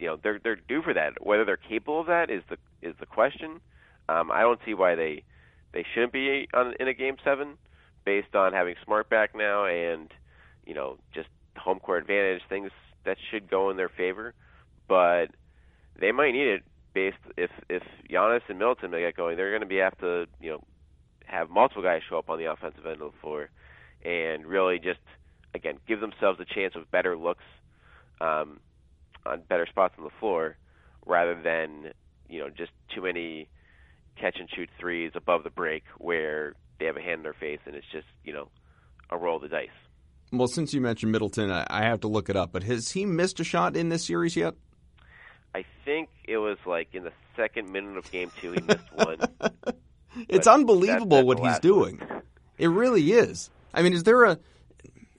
you 0.00 0.08
know 0.08 0.18
they're 0.20 0.40
they're 0.42 0.56
due 0.56 0.82
for 0.82 0.92
that. 0.92 1.24
Whether 1.24 1.44
they're 1.44 1.56
capable 1.56 2.00
of 2.00 2.08
that 2.08 2.30
is 2.30 2.42
the 2.50 2.56
is 2.82 2.96
the 2.98 3.06
question. 3.06 3.60
Um, 4.08 4.32
I 4.32 4.40
don't 4.40 4.60
see 4.66 4.74
why 4.74 4.96
they 4.96 5.22
they 5.72 5.84
shouldn't 5.94 6.12
be 6.12 6.48
on, 6.54 6.74
in 6.80 6.88
a 6.88 6.94
game 6.94 7.16
seven 7.24 7.58
based 8.04 8.34
on 8.34 8.52
having 8.52 8.74
Smart 8.84 9.10
back 9.10 9.34
now 9.34 9.66
and 9.66 10.10
you 10.64 10.74
know 10.74 10.98
just 11.14 11.28
home 11.56 11.80
court 11.80 12.02
advantage 12.02 12.42
things 12.48 12.70
that 13.04 13.16
should 13.30 13.50
go 13.50 13.70
in 13.70 13.76
their 13.76 13.88
favor. 13.88 14.34
But 14.88 15.26
they 15.98 16.12
might 16.12 16.32
need 16.32 16.46
it 16.48 16.62
based 16.94 17.16
if 17.36 17.50
if 17.68 17.82
Giannis 18.10 18.42
and 18.48 18.58
Middleton 18.58 18.90
may 18.90 19.00
get 19.00 19.16
going, 19.16 19.36
they're 19.36 19.50
going 19.50 19.60
to 19.60 19.66
be 19.66 19.76
have 19.76 19.98
to 19.98 20.26
you 20.40 20.52
know 20.52 20.64
have 21.26 21.50
multiple 21.50 21.82
guys 21.82 22.02
show 22.08 22.18
up 22.18 22.30
on 22.30 22.38
the 22.38 22.50
offensive 22.50 22.86
end 22.86 23.02
of 23.02 23.12
the 23.12 23.18
floor 23.20 23.50
and 24.04 24.46
really 24.46 24.78
just 24.78 25.00
again 25.54 25.78
give 25.88 26.00
themselves 26.00 26.38
a 26.40 26.44
chance 26.44 26.74
of 26.76 26.90
better 26.90 27.16
looks 27.16 27.44
um, 28.20 28.60
on 29.24 29.42
better 29.48 29.66
spots 29.66 29.94
on 29.98 30.04
the 30.04 30.10
floor 30.20 30.56
rather 31.04 31.40
than 31.40 31.92
you 32.28 32.38
know 32.38 32.48
just 32.48 32.70
too 32.94 33.02
many 33.02 33.48
catch 34.20 34.36
and 34.38 34.48
shoot 34.50 34.68
threes 34.78 35.12
above 35.14 35.44
the 35.44 35.50
break 35.50 35.84
where 35.98 36.54
they 36.78 36.86
have 36.86 36.96
a 36.96 37.00
hand 37.00 37.18
in 37.18 37.22
their 37.22 37.34
face 37.34 37.60
and 37.66 37.74
it's 37.74 37.86
just 37.92 38.06
you 38.24 38.32
know 38.32 38.48
a 39.10 39.16
roll 39.16 39.36
of 39.36 39.42
the 39.42 39.48
dice. 39.48 39.68
Well, 40.32 40.48
since 40.48 40.74
you 40.74 40.80
mentioned 40.80 41.12
Middleton, 41.12 41.50
I 41.50 41.84
have 41.84 42.00
to 42.00 42.08
look 42.08 42.28
it 42.28 42.36
up. 42.36 42.50
But 42.52 42.64
has 42.64 42.90
he 42.90 43.06
missed 43.06 43.38
a 43.38 43.44
shot 43.44 43.76
in 43.76 43.90
this 43.90 44.04
series 44.04 44.34
yet? 44.36 44.54
I 45.54 45.64
think 45.84 46.08
it 46.26 46.38
was 46.38 46.58
like 46.66 46.88
in 46.92 47.04
the 47.04 47.12
second 47.36 47.70
minute 47.70 47.96
of 47.96 48.10
game 48.10 48.30
two 48.40 48.52
he 48.52 48.60
missed 48.60 48.84
one. 48.92 49.18
it's 50.28 50.46
unbelievable 50.46 51.24
what 51.24 51.38
he's 51.38 51.58
doing. 51.60 51.98
One. 51.98 52.22
It 52.58 52.68
really 52.68 53.12
is. 53.12 53.50
I 53.72 53.82
mean, 53.82 53.92
is 53.92 54.02
there 54.02 54.24
a 54.24 54.38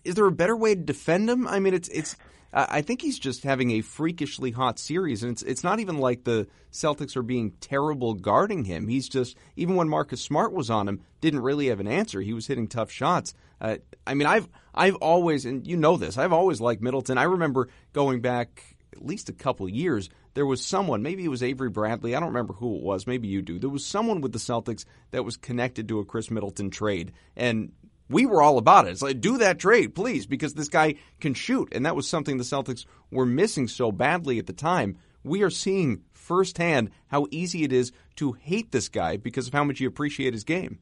is 0.03 0.15
there 0.15 0.25
a 0.25 0.31
better 0.31 0.55
way 0.55 0.75
to 0.75 0.81
defend 0.81 1.29
him? 1.29 1.47
I 1.47 1.60
mean, 1.60 1.73
it's 1.73 1.89
it's. 1.89 2.15
I 2.53 2.81
think 2.81 3.01
he's 3.01 3.19
just 3.19 3.43
having 3.43 3.71
a 3.71 3.81
freakishly 3.81 4.51
hot 4.51 4.79
series, 4.79 5.21
and 5.21 5.33
it's 5.33 5.43
it's 5.43 5.63
not 5.63 5.79
even 5.79 5.97
like 5.97 6.23
the 6.23 6.47
Celtics 6.71 7.17
are 7.17 7.23
being 7.23 7.51
terrible 7.60 8.13
guarding 8.13 8.63
him. 8.63 8.88
He's 8.88 9.10
just 9.10 9.36
even 9.55 9.75
when 9.75 9.89
Marcus 9.89 10.21
Smart 10.21 10.53
was 10.53 10.69
on 10.69 10.88
him, 10.88 11.01
didn't 11.19 11.41
really 11.41 11.67
have 11.67 11.79
an 11.79 11.88
answer. 11.88 12.21
He 12.21 12.33
was 12.33 12.47
hitting 12.47 12.67
tough 12.67 12.89
shots. 12.89 13.33
Uh, 13.60 13.77
I 14.05 14.13
mean, 14.13 14.27
I've 14.27 14.47
I've 14.73 14.95
always 14.95 15.45
and 15.45 15.67
you 15.67 15.75
know 15.75 15.97
this. 15.97 16.17
I've 16.17 16.33
always 16.33 16.62
liked 16.62 16.81
Middleton. 16.81 17.17
I 17.17 17.23
remember 17.23 17.67
going 17.91 18.21
back 18.21 18.77
at 18.93 19.05
least 19.05 19.29
a 19.29 19.33
couple 19.33 19.67
years. 19.67 20.10
There 20.33 20.45
was 20.45 20.63
someone, 20.63 21.01
maybe 21.01 21.25
it 21.25 21.29
was 21.29 21.41
Avery 21.41 21.69
Bradley. 21.69 22.15
I 22.15 22.19
don't 22.19 22.29
remember 22.29 22.53
who 22.53 22.75
it 22.75 22.83
was. 22.83 23.07
Maybe 23.07 23.27
you 23.27 23.41
do. 23.41 23.57
There 23.57 23.69
was 23.71 23.86
someone 23.86 24.21
with 24.21 24.33
the 24.33 24.39
Celtics 24.39 24.86
that 25.10 25.25
was 25.25 25.36
connected 25.36 25.88
to 25.88 25.99
a 25.99 26.05
Khris 26.05 26.29
Middleton 26.29 26.69
trade, 26.69 27.12
and 27.36 27.71
we 28.09 28.25
were 28.25 28.41
all 28.41 28.57
about 28.57 28.87
it. 28.87 28.91
It's 28.91 29.01
like, 29.01 29.21
do 29.21 29.37
that 29.39 29.59
trade, 29.59 29.95
please, 29.95 30.25
because 30.25 30.53
this 30.53 30.69
guy 30.69 30.95
can 31.19 31.33
shoot. 31.33 31.69
And 31.73 31.85
that 31.85 31.95
was 31.95 32.07
something 32.07 32.37
the 32.37 32.43
Celtics 32.43 32.85
were 33.11 33.25
missing 33.25 33.67
so 33.67 33.91
badly 33.91 34.39
at 34.39 34.47
the 34.47 34.53
time. 34.53 34.97
We 35.23 35.41
are 35.43 35.49
seeing 35.49 36.03
firsthand 36.13 36.91
how 37.07 37.27
easy 37.31 37.63
it 37.63 37.73
is 37.73 37.91
to 38.17 38.33
hate 38.33 38.71
this 38.71 38.89
guy 38.89 39.17
because 39.17 39.47
of 39.47 39.53
how 39.53 39.63
much 39.63 39.79
you 39.79 39.87
appreciate 39.87 40.33
his 40.33 40.43
game. 40.43 40.79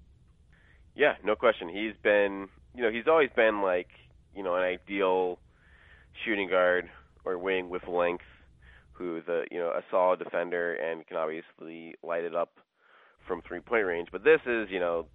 Yeah, 0.96 1.16
no 1.24 1.36
question. 1.36 1.68
He's 1.68 1.94
been, 2.04 2.48
you 2.76 2.84
know, 2.84 2.92
he's 2.92 3.08
always 3.08 3.30
been 3.36 3.62
like, 3.62 3.90
you 4.36 4.44
know, 4.44 4.56
an 4.56 4.64
ideal 4.64 5.40
shooting 6.24 6.50
guard 6.50 6.90
or 7.26 7.38
wing 7.38 7.70
with 7.70 7.88
length 7.88 8.24
who's 8.94 9.28
a, 9.28 9.44
you 9.52 9.60
know, 9.60 9.70
a 9.70 9.82
solid 9.92 10.20
defender 10.20 10.74
and 10.74 11.06
can 11.08 11.18
obviously 11.18 11.96
light 12.02 12.24
it 12.24 12.36
up 12.36 12.60
from 13.28 13.42
three 13.42 13.60
point 13.60 13.86
range. 13.86 14.10
But 14.12 14.24
this 14.24 14.40
is, 14.46 14.70
you 14.70 14.80
know, 14.80 15.08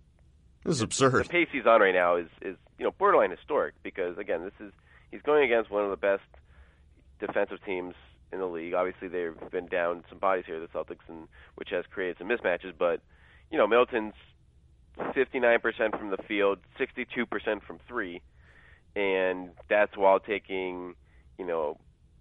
this 0.65 0.77
is 0.77 0.83
absurd. 0.83 1.25
The 1.25 1.29
pace 1.29 1.49
he's 1.51 1.67
on 1.67 1.81
right 1.81 1.95
now 1.95 2.17
is 2.17 2.29
is 2.43 2.57
you 2.79 2.85
know 2.85 2.91
borderline 2.93 3.31
historic 3.31 3.75
because 3.83 4.19
again 4.19 4.43
this 4.43 4.67
is 4.67 4.73
he's 5.11 5.23
going 5.23 5.45
against 5.45 5.71
one 5.71 5.85
of 5.85 5.91
the 5.91 5.97
best 5.97 6.23
defensive 7.19 7.59
teams 7.65 7.95
in 8.33 8.39
the 8.39 8.47
league. 8.47 8.75
Obviously 8.75 9.09
they've 9.09 9.51
been 9.51 9.67
down 9.67 10.05
some 10.09 10.19
bodies 10.19 10.45
here, 10.47 10.61
the 10.61 10.69
Celtics, 10.69 11.09
and 11.09 11.29
which 11.57 11.71
has 11.71 11.85
created 11.91 12.19
some 12.19 12.29
mismatches. 12.29 12.73
But 12.79 13.01
you 13.51 13.59
know 13.59 13.67
Middleton's 13.67 14.15
59% 14.99 15.99
from 15.99 16.11
the 16.11 16.19
field, 16.29 16.59
62% 16.79 17.63
from 17.63 17.79
three, 17.89 18.21
and 18.95 19.51
that's 19.69 19.97
while 19.97 20.21
taking 20.21 20.95
you 21.39 21.47
know 21.47 21.79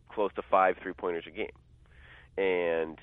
close 0.09 0.31
to 0.35 0.41
five 0.41 0.77
three 0.81 0.93
pointers 0.93 1.25
a 1.27 1.31
game, 1.31 1.49
and 2.37 2.97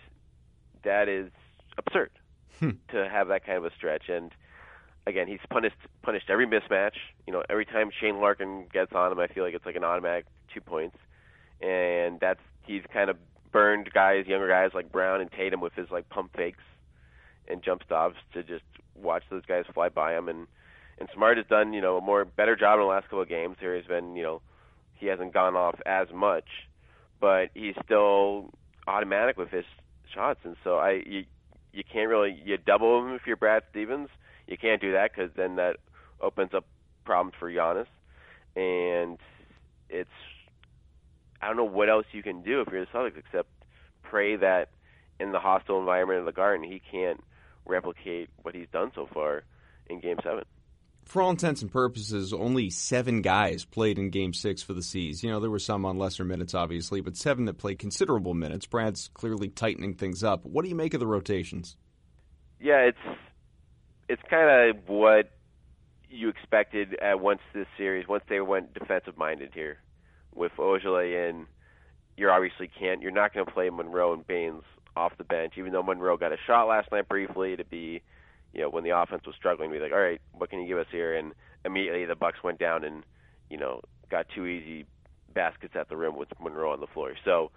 that 0.83 1.09
is 1.09 1.31
absurd 1.77 2.11
hmm. 2.59 2.70
to 2.88 3.09
have 3.09 3.29
that 3.29 3.44
kind 3.44 3.59
of 3.59 3.64
a 3.64 3.75
stretch 3.75 4.09
and 4.09 4.33
again, 5.07 5.29
he's 5.29 5.40
punished 5.51 5.77
punished 6.03 6.29
every 6.29 6.47
mismatch. 6.47 6.97
You 7.27 7.33
know, 7.33 7.42
every 7.49 7.64
time 7.64 7.90
Shane 8.01 8.21
Larkin 8.21 8.66
gets 8.73 8.92
on 8.92 9.12
him, 9.12 9.19
I 9.19 9.29
feel 9.29 9.45
like 9.45 9.55
it's 9.55 9.66
like 9.66 9.77
an 9.77 9.85
automatic 9.85 10.27
two 10.53 10.61
points, 10.61 10.97
and 11.61 12.19
that's 12.21 12.40
he's 12.66 12.83
kind 12.92 13.11
of 13.11 13.16
burned 13.53 13.90
guys, 13.92 14.27
younger 14.27 14.49
guys 14.49 14.73
like 14.75 14.90
Brown 14.90 15.21
and 15.21 15.31
Tatum 15.31 15.61
with 15.61 15.73
his 15.75 15.90
like 15.90 16.09
pump 16.09 16.37
fakes 16.37 16.62
and 17.49 17.62
jump 17.62 17.83
stops 17.85 18.16
to 18.35 18.42
just 18.42 18.64
watch 18.95 19.23
those 19.31 19.45
guys 19.47 19.64
fly 19.73 19.88
by 19.88 20.16
him. 20.16 20.29
And 20.29 20.47
and 20.99 21.09
Smart 21.14 21.37
has 21.37 21.47
done 21.47 21.73
you 21.73 21.81
know 21.81 21.99
a 21.99 22.03
more 22.03 22.25
better 22.25 22.57
job 22.57 22.75
in 22.75 22.81
the 22.81 22.87
last 22.87 23.05
couple 23.05 23.23
of 23.23 23.29
games. 23.29 23.57
There 23.61 23.77
has 23.77 23.87
been 23.87 24.16
you 24.16 24.23
know 24.23 24.42
he 24.95 25.07
hasn't 25.07 25.33
gone 25.33 25.55
off 25.55 25.77
as 25.87 26.09
much, 26.12 26.49
but 27.21 27.51
he's 27.55 27.75
still 27.85 28.51
automatic 28.88 29.37
with 29.37 29.51
his 29.51 29.64
shots. 30.12 30.40
And 30.45 30.57
so 30.64 30.77
I 30.77 31.03
you 31.07 31.25
you 31.73 31.85
can't 31.85 32.09
really 32.09 32.40
you 32.45 32.57
double 32.57 33.05
him 33.05 33.14
if 33.14 33.23
you're 33.27 33.37
Brad 33.37 33.62
Stevens 33.71 34.09
you 34.47 34.57
can't 34.57 34.81
do 34.81 34.93
that 34.93 35.11
because 35.15 35.31
then 35.37 35.57
that 35.57 35.77
opens 36.21 36.55
up 36.55 36.65
problems 37.05 37.35
for 37.39 37.51
Giannis, 37.51 37.87
and 38.55 39.19
it's 39.89 40.11
I 41.41 41.49
don't 41.49 41.57
know 41.57 41.65
what 41.65 41.89
else 41.89 42.07
you 42.13 42.23
can 42.23 42.43
do 42.43 42.61
if 42.61 42.69
you're 42.73 42.85
the 42.85 42.91
Celtics 42.91 43.19
except 43.19 43.49
pray 44.03 44.37
that 44.37 44.71
in 45.21 45.33
the 45.33 45.41
hostile 45.41 45.79
environment 45.79 46.21
of 46.21 46.27
the 46.27 46.33
Garden 46.33 46.65
he 46.65 46.81
can't 46.91 47.23
replicate 47.65 48.31
what 48.43 48.55
he's 48.55 48.69
done 48.73 48.93
so 48.95 49.09
far 49.13 49.43
in 49.89 50.01
Game 50.01 50.19
Seven. 50.23 50.45
For 51.05 51.23
all 51.23 51.31
intents 51.31 51.63
and 51.63 51.71
purposes, 51.71 52.33
only 52.33 52.69
seven 52.69 53.23
guys 53.23 53.65
played 53.65 53.97
in 53.97 54.11
Game 54.11 54.33
Six 54.33 54.61
for 54.61 54.73
the 54.73 54.83
C's. 54.83 55.23
You 55.23 55.31
know, 55.31 55.39
there 55.39 55.51
were 55.51 55.61
some 55.61 55.85
on 55.85 55.99
lesser 55.99 56.25
minutes, 56.25 56.53
obviously, 56.53 57.01
but 57.01 57.17
seven 57.17 57.45
that 57.45 57.59
played 57.59 57.79
considerable 57.79 58.35
minutes. 58.35 58.67
Brad's 58.67 59.09
clearly 59.15 59.49
tightening 59.49 59.95
things 59.95 60.25
up. 60.25 60.45
What 60.45 60.65
do 60.65 60.69
you 60.69 60.75
make 60.75 60.95
of 60.95 61.01
the 61.01 61.07
rotations? 61.07 61.77
Yeah, 62.61 62.79
it's 62.79 63.19
it's 64.09 64.23
kind 64.29 64.71
of 64.71 64.88
what 64.88 65.31
you 66.09 66.29
expected 66.29 66.95
at 67.01 67.21
once 67.21 67.40
this 67.53 67.66
series, 67.77 68.07
once 68.09 68.25
they 68.29 68.40
went 68.40 68.75
defensive 68.75 69.16
minded 69.16 69.51
here 69.53 69.79
with 70.35 70.53
Ojeleye 70.59 71.31
in. 71.31 71.47
You 72.16 72.31
obviously 72.31 72.69
can't. 72.69 73.03
You're 73.03 73.11
not 73.11 73.35
going 73.35 73.45
to 73.45 73.53
play 73.53 73.69
Monroe 73.69 74.14
and 74.14 74.27
Baynes 74.27 74.62
off 74.97 75.12
the 75.19 75.25
bench, 75.25 75.55
even 75.59 75.73
though 75.73 75.83
Monroe 75.83 76.16
got 76.16 76.33
a 76.33 76.37
shot 76.47 76.66
last 76.66 76.90
night 76.90 77.09
briefly 77.09 77.57
to 77.57 77.64
be, 77.64 78.01
you 78.55 78.62
know, 78.62 78.71
when 78.71 78.85
the 78.85 78.99
offense 78.99 79.23
was 79.27 79.35
struggling, 79.37 79.71
be 79.71 79.79
like, 79.79 79.92
all 79.92 80.01
right, 80.01 80.21
what 80.33 80.49
can 80.49 80.61
you 80.61 80.69
give 80.69 80.79
us 80.79 80.87
here? 80.90 81.14
And 81.14 81.33
immediately 81.64 82.07
the 82.07 82.14
Bucks 82.14 82.42
went 82.42 82.59
down 82.59 82.85
and, 82.85 83.03
you 83.51 83.59
know, 83.59 83.83
got 84.11 84.27
two 84.35 84.47
easy 84.47 84.87
baskets 85.35 85.75
at 85.77 85.88
the 85.90 85.97
rim 85.97 86.16
with 86.16 86.29
Monroe 86.42 86.73
on 86.73 86.81
the 86.81 86.87
floor. 86.87 87.12
So, 87.25 87.51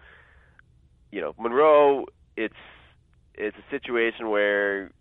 you 1.12 1.22
know, 1.22 1.34
Monroe, 1.40 2.06
it's 2.36 2.54
it's 3.34 3.56
a 3.56 3.72
situation 3.72 4.30
where 4.30 4.92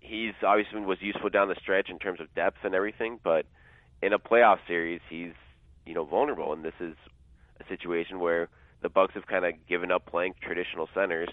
he's 0.00 0.32
obviously 0.44 0.80
was 0.80 0.98
useful 1.00 1.30
down 1.30 1.48
the 1.48 1.56
stretch 1.60 1.88
in 1.88 1.98
terms 1.98 2.20
of 2.20 2.34
depth 2.34 2.58
and 2.64 2.74
everything, 2.74 3.18
but 3.22 3.46
in 4.02 4.12
a 4.12 4.18
playoff 4.18 4.58
series, 4.66 5.00
he's 5.08 5.32
you 5.86 5.94
know 5.94 6.04
vulnerable, 6.04 6.52
and 6.52 6.64
this 6.64 6.74
is 6.80 6.94
a 7.60 7.64
situation 7.68 8.18
where 8.18 8.48
the 8.82 8.88
Bucks 8.88 9.14
have 9.14 9.26
kind 9.26 9.44
of 9.44 9.52
given 9.68 9.90
up 9.90 10.06
playing 10.06 10.34
traditional 10.42 10.88
centers 10.94 11.28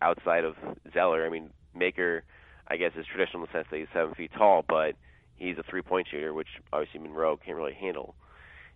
outside 0.00 0.44
of 0.44 0.54
Zeller. 0.92 1.26
I 1.26 1.30
mean, 1.30 1.50
Maker, 1.74 2.22
I 2.68 2.76
guess, 2.76 2.92
is 2.96 3.06
traditional 3.06 3.42
in 3.42 3.48
the 3.52 3.58
sense 3.58 3.66
that 3.70 3.78
he's 3.78 3.88
seven 3.92 4.14
feet 4.14 4.30
tall, 4.36 4.64
but 4.66 4.94
he's 5.36 5.58
a 5.58 5.62
three-point 5.62 6.08
shooter, 6.10 6.32
which 6.32 6.48
obviously 6.72 7.00
Monroe 7.00 7.36
can't 7.36 7.56
really 7.56 7.74
handle. 7.74 8.14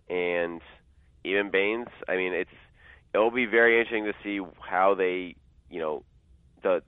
And 0.09 0.61
even 1.23 1.51
Baynes, 1.51 1.87
I 2.07 2.17
mean, 2.17 2.33
it's 2.33 2.49
it'll 3.13 3.31
be 3.31 3.45
very 3.45 3.79
interesting 3.79 4.05
to 4.05 4.13
see 4.23 4.39
how 4.59 4.95
they, 4.95 5.35
you 5.69 5.79
know, 5.79 6.03
the 6.63 6.83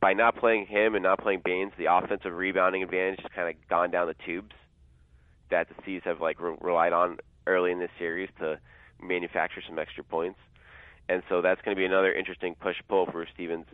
by 0.00 0.14
not 0.14 0.36
playing 0.36 0.66
him 0.66 0.94
and 0.94 1.02
not 1.02 1.20
playing 1.20 1.42
Baynes, 1.44 1.72
the 1.78 1.86
offensive 1.92 2.32
rebounding 2.32 2.82
advantage 2.82 3.20
has 3.20 3.30
kind 3.34 3.54
of 3.54 3.68
gone 3.68 3.90
down 3.90 4.08
the 4.08 4.14
tubes 4.24 4.54
that 5.50 5.68
the 5.68 5.74
C's 5.84 6.02
have 6.04 6.20
like 6.20 6.40
re- 6.40 6.56
relied 6.60 6.92
on 6.92 7.18
early 7.46 7.70
in 7.70 7.78
this 7.78 7.90
series 7.98 8.30
to 8.38 8.58
manufacture 9.02 9.62
some 9.66 9.78
extra 9.78 10.02
points. 10.04 10.38
And 11.08 11.22
so 11.28 11.42
that's 11.42 11.60
going 11.62 11.76
to 11.76 11.78
be 11.78 11.84
another 11.84 12.12
interesting 12.12 12.54
push 12.54 12.76
pull 12.88 13.06
for 13.06 13.26
Stevens 13.34 13.66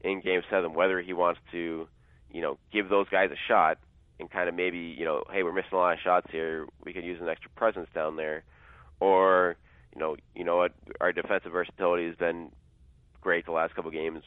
in 0.00 0.20
Game 0.20 0.40
Seven, 0.50 0.74
whether 0.74 1.00
he 1.00 1.12
wants 1.12 1.40
to, 1.52 1.86
you 2.32 2.40
know, 2.40 2.58
give 2.72 2.88
those 2.88 3.08
guys 3.08 3.30
a 3.30 3.36
shot 3.48 3.78
and 4.18 4.30
kind 4.30 4.48
of 4.48 4.54
maybe, 4.54 4.78
you 4.78 5.04
know, 5.04 5.22
hey, 5.30 5.42
we're 5.42 5.52
missing 5.52 5.72
a 5.72 5.76
lot 5.76 5.92
of 5.92 5.98
shots 6.02 6.26
here. 6.30 6.66
We 6.84 6.92
could 6.92 7.04
use 7.04 7.20
an 7.20 7.28
extra 7.28 7.50
presence 7.50 7.88
down 7.94 8.16
there, 8.16 8.44
or 8.98 9.56
you 9.94 10.00
know, 10.00 10.16
you 10.34 10.44
know 10.44 10.56
what, 10.56 10.72
our 11.00 11.12
defensive 11.12 11.52
versatility 11.52 12.06
has 12.06 12.16
been 12.16 12.50
great 13.20 13.44
the 13.44 13.52
last 13.52 13.74
couple 13.74 13.90
games. 13.90 14.22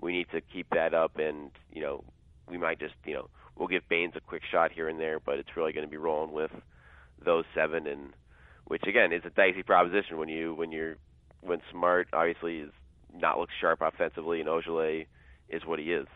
We 0.00 0.12
need 0.12 0.26
to 0.32 0.40
keep 0.40 0.68
that 0.70 0.94
up, 0.94 1.18
and 1.18 1.50
you 1.72 1.82
know, 1.82 2.04
we 2.48 2.58
might 2.58 2.78
just 2.78 2.94
you 3.04 3.14
know 3.14 3.28
we'll 3.56 3.68
give 3.68 3.88
Baynes 3.88 4.14
a 4.16 4.20
quick 4.20 4.42
shot 4.50 4.72
here 4.72 4.88
and 4.88 5.00
there, 5.00 5.20
but 5.20 5.38
it's 5.38 5.56
really 5.56 5.72
going 5.72 5.86
to 5.86 5.90
be 5.90 5.96
rolling 5.96 6.32
with 6.32 6.50
those 7.24 7.44
seven, 7.54 7.86
and 7.86 8.12
which 8.66 8.82
again 8.86 9.12
is 9.12 9.22
a 9.24 9.30
dicey 9.30 9.62
proposition 9.62 10.18
when 10.18 10.28
you 10.28 10.54
when 10.54 10.72
you're 10.72 10.96
when 11.40 11.60
Smart 11.70 12.08
obviously 12.12 12.58
is 12.58 12.70
not 13.14 13.38
look 13.38 13.50
sharp 13.60 13.80
offensively, 13.80 14.40
and 14.40 14.48
Ojeleye 14.48 15.06
is 15.48 15.64
what 15.64 15.78
he 15.78 15.92
is. 15.92 16.06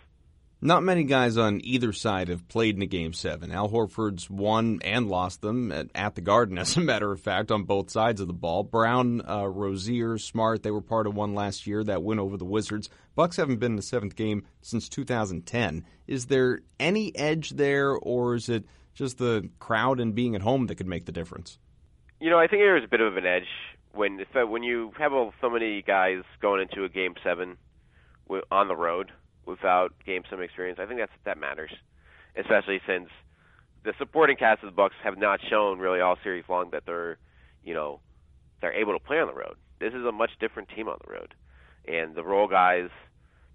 Not 0.65 0.85
many 0.85 1.03
guys 1.03 1.37
on 1.37 1.61
either 1.65 1.93
side 1.93 2.29
have 2.29 2.47
played 2.47 2.77
in 2.77 2.83
a 2.83 2.87
game 2.87 3.13
seven. 3.15 3.51
Al 3.51 3.69
Horford's 3.69 4.31
won 4.31 4.79
and 4.85 5.09
lost 5.09 5.41
them 5.41 5.73
at, 5.73 5.89
at 5.93 6.15
the 6.15 6.21
Garden, 6.21 6.57
as 6.59 6.77
a 6.77 6.81
matter 6.81 7.11
of 7.11 7.21
fact, 7.21 7.51
on 7.51 7.65
both 7.65 7.91
sides 7.91 8.21
of 8.21 8.29
the 8.29 8.33
ball. 8.33 8.63
Brown, 8.63 9.29
uh, 9.29 9.45
Rozier, 9.49 10.19
Smart, 10.19 10.63
they 10.63 10.71
were 10.71 10.81
part 10.81 11.09
of 11.09 11.17
one 11.17 11.35
last 11.35 11.67
year, 11.67 11.83
that 11.83 12.05
win 12.05 12.21
over 12.21 12.37
the 12.37 12.45
Wizards. 12.45 12.89
Bucks 13.17 13.39
haven't 13.39 13.59
been 13.59 13.73
in 13.73 13.77
the 13.77 13.83
seventh 13.83 14.15
game 14.15 14.45
since 14.61 14.89
2010. 14.89 15.85
Is 16.07 16.27
there 16.27 16.61
any 16.79 17.15
edge 17.17 17.51
there, 17.51 17.91
or 17.97 18.37
is 18.37 18.49
it 18.49 18.65
just 18.95 19.19
the 19.19 19.51
crowd 19.59 19.99
and 19.99 20.15
being 20.15 20.37
at 20.37 20.43
home 20.43 20.69
that 20.69 20.77
could 20.77 20.87
make 20.87 21.07
the 21.07 21.13
difference? 21.13 21.59
You 22.21 22.31
know, 22.31 22.39
I 22.39 22.47
think 22.47 22.61
there's 22.61 22.85
a 22.85 22.89
bit 22.89 23.01
of 23.01 23.17
an 23.17 23.27
edge 23.27 23.49
when 23.95 24.25
when 24.33 24.63
you 24.63 24.93
have 24.97 25.11
so 25.41 25.51
many 25.51 25.83
guys 25.83 26.23
going 26.41 26.63
into 26.63 26.85
a 26.85 26.89
game 26.89 27.15
seven 27.25 27.57
on 28.53 28.69
the 28.69 28.77
road 28.77 29.11
without 29.47 29.93
game 30.05 30.23
seven 30.29 30.45
experience. 30.45 30.79
I 30.81 30.87
think 30.87 31.01
that's 31.01 31.13
that 31.25 31.39
matters, 31.39 31.71
especially 32.37 32.81
since 32.87 33.09
the 33.85 33.93
supporting 33.99 34.37
cast 34.37 34.63
of 34.63 34.71
the 34.71 34.77
Bucks 34.77 34.95
have 35.03 35.19
not 35.19 35.41
shown 35.49 35.79
really 35.79 36.01
all 36.01 36.17
series 36.23 36.45
long 36.49 36.71
that 36.71 36.85
they're, 36.87 37.19
you 37.65 37.75
know, 37.75 38.01
they're 38.61 38.73
able 38.73 38.93
to 38.93 39.05
play 39.05 39.19
on 39.19 39.27
the 39.27 39.35
road. 39.35 39.57
This 39.81 39.93
is 39.93 40.05
a 40.05 40.13
much 40.13 40.31
different 40.41 40.69
team 40.69 40.89
on 40.89 40.99
the 41.05 41.13
road, 41.13 41.35
and 41.87 42.15
the 42.15 42.23
role 42.23 42.47
guys 42.47 42.91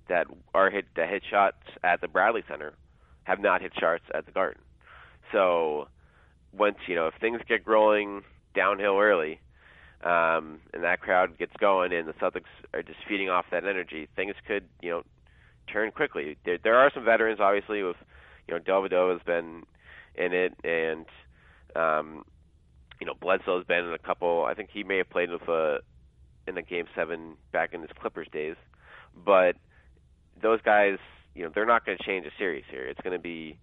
that 0.10 0.28
are 0.54 0.70
hit 0.70 0.86
that 0.96 1.10
hit 1.10 1.24
shots 1.30 1.58
at 1.84 2.02
the 2.02 2.08
Bradley 2.08 2.44
Center 2.50 2.74
have 3.24 3.40
not 3.40 3.62
hit 3.62 3.74
shots 3.80 4.04
at 4.14 4.26
the 4.26 4.32
Garden. 4.32 4.62
So 5.32 5.88
once 6.52 6.78
you 6.88 6.96
know 6.96 7.08
if 7.08 7.14
things 7.20 7.40
get 7.48 7.66
rolling 7.66 8.24
downhill 8.54 8.98
early, 9.00 9.40
um, 10.04 10.60
and 10.74 10.84
that 10.84 11.00
crowd 11.00 11.38
gets 11.38 11.54
going, 11.60 11.94
and 11.94 12.08
the 12.08 12.14
Celtics 12.14 12.52
are 12.74 12.84
just 12.84 13.00
feeding 13.08 13.30
off 13.30 13.46
that 13.52 13.64
energy, 13.66 14.10
things 14.16 14.36
could 14.46 14.66
you 14.82 14.90
know 14.90 15.04
turn 15.72 15.92
quickly. 15.92 16.38
There, 16.46 16.58
there 16.64 16.76
are 16.76 16.92
some 16.94 17.06
veterans, 17.06 17.40
obviously, 17.40 17.84
with 17.84 17.98
you 18.48 18.54
know 18.54 18.60
Dellavedova 18.60 19.14
has 19.14 19.22
been 19.26 19.64
in 20.16 20.34
it, 20.34 20.54
and 20.64 21.06
um, 21.76 22.26
you 23.00 23.08
know 23.08 23.14
Bledsoe's 23.20 23.66
been 23.66 23.86
in 23.86 23.94
a 23.94 24.00
couple. 24.00 24.46
I 24.46 24.54
think 24.54 24.70
he 24.72 24.84
may 24.84 24.98
have 24.98 25.10
played 25.10 25.30
with 25.30 25.48
a 25.48 25.80
in 26.48 26.58
a 26.58 26.62
game 26.62 26.86
seven 26.96 27.36
back 27.52 27.74
in 27.74 27.82
his 27.82 27.92
Clippers 28.00 28.28
days, 28.32 28.56
but 29.26 29.56
those 30.42 30.62
guys, 30.62 30.98
you 31.36 31.44
know, 31.44 31.52
they're 31.54 31.66
not 31.66 31.86
going 31.86 31.98
to 31.98 32.04
change 32.04 32.26
a 32.26 32.32
series 32.38 32.64
here. 32.70 32.86
It's 32.86 33.02
going 33.02 33.16
to 33.16 33.22
be 33.22 33.58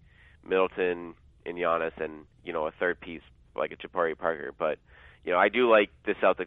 Middleton 0.47 1.15
and 1.47 1.57
Giannis, 1.57 1.99
and 1.99 2.25
you 2.45 2.53
know 2.53 2.67
a 2.67 2.73
third 2.79 3.01
piece 3.01 3.23
like 3.57 3.73
a 3.73 3.77
Jabari 3.77 4.17
Parker. 4.17 4.53
But 4.57 4.79
you 5.25 5.33
know, 5.33 5.39
I 5.39 5.49
do 5.49 5.71
like 5.71 5.91
the 6.05 6.15
Celtics' 6.23 6.47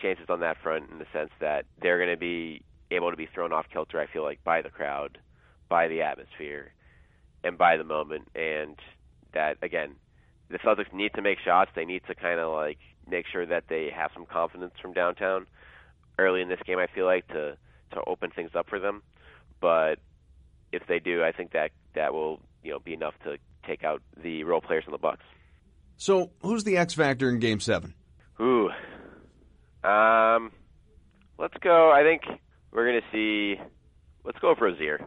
chances 0.00 0.26
on 0.28 0.40
that 0.40 0.56
front 0.62 0.90
in 0.90 0.98
the 0.98 1.06
sense 1.12 1.30
that 1.40 1.64
they're 1.80 1.98
going 1.98 2.10
to 2.10 2.20
be 2.20 2.62
able 2.90 3.10
to 3.10 3.16
be 3.16 3.26
thrown 3.26 3.52
off 3.52 3.66
kilter. 3.72 4.00
I 4.00 4.06
feel 4.06 4.22
like 4.22 4.42
by 4.44 4.62
the 4.62 4.70
crowd, 4.70 5.18
by 5.68 5.88
the 5.88 6.02
atmosphere, 6.02 6.72
and 7.44 7.56
by 7.58 7.76
the 7.76 7.84
moment, 7.84 8.28
and 8.34 8.76
that 9.32 9.58
again, 9.62 9.96
the 10.50 10.58
Celtics 10.58 10.92
need 10.92 11.12
to 11.14 11.22
make 11.22 11.38
shots. 11.44 11.70
They 11.74 11.84
need 11.84 12.02
to 12.08 12.14
kind 12.14 12.40
of 12.40 12.52
like 12.52 12.78
make 13.08 13.26
sure 13.30 13.46
that 13.46 13.64
they 13.68 13.90
have 13.94 14.10
some 14.14 14.26
confidence 14.26 14.74
from 14.80 14.92
downtown 14.92 15.46
early 16.18 16.42
in 16.42 16.48
this 16.48 16.60
game. 16.66 16.78
I 16.78 16.86
feel 16.86 17.06
like 17.06 17.26
to 17.28 17.56
to 17.92 18.00
open 18.06 18.30
things 18.30 18.50
up 18.54 18.68
for 18.68 18.78
them, 18.78 19.02
but 19.60 19.96
if 20.72 20.86
they 20.86 20.98
do, 20.98 21.22
I 21.22 21.32
think 21.32 21.52
that 21.52 21.70
that 21.94 22.12
will 22.12 22.40
you 22.62 22.72
know 22.72 22.78
be 22.78 22.94
enough 22.94 23.14
to 23.24 23.38
take 23.66 23.84
out 23.84 24.02
the 24.22 24.44
role 24.44 24.60
players 24.60 24.84
in 24.86 24.92
the 24.92 24.98
Bucks. 24.98 25.24
So, 25.96 26.30
who's 26.42 26.64
the 26.64 26.76
X 26.76 26.94
factor 26.94 27.28
in 27.28 27.38
Game 27.38 27.60
Seven? 27.60 27.94
Ooh, 28.40 28.70
um, 29.82 30.52
let's 31.38 31.56
go. 31.60 31.90
I 31.90 32.02
think 32.02 32.40
we're 32.72 32.90
going 32.90 33.00
to 33.00 33.06
see. 33.12 33.60
Let's 34.24 34.38
go 34.40 34.50
with 34.50 34.60
Rozier. 34.60 35.00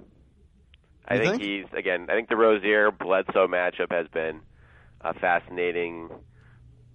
I 1.08 1.17
think, 1.17 1.41
think? 1.41 1.41
he's 1.41 1.65
again. 1.78 2.08
I 2.10 2.13
think 2.13 2.30
the 2.30 2.38
Rozier 2.38 2.91
Bledsoe 2.91 3.47
matchup 3.47 3.91
has 3.91 4.08
been 4.13 4.41
a 5.02 5.13
fascinating 5.13 6.10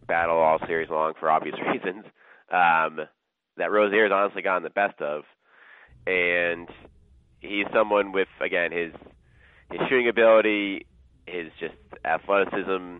battle 0.06 0.38
all 0.38 0.58
series 0.66 0.88
long 0.88 1.14
for 1.18 1.30
obvious 1.30 1.56
reasons. 1.72 2.04
Um, 2.50 3.00
that 3.56 3.70
Rozier 3.70 4.04
has 4.04 4.12
honestly 4.12 4.42
gotten 4.42 4.62
the 4.62 4.70
best 4.70 5.00
of, 5.00 5.24
and 6.06 6.68
he's 7.40 7.66
someone 7.74 8.12
with 8.12 8.28
again 8.40 8.72
his 8.72 8.92
his 9.70 9.80
shooting 9.88 10.08
ability, 10.08 10.86
his 11.26 11.50
just 11.58 11.74
athleticism, 12.04 12.98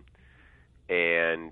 and 0.89 1.51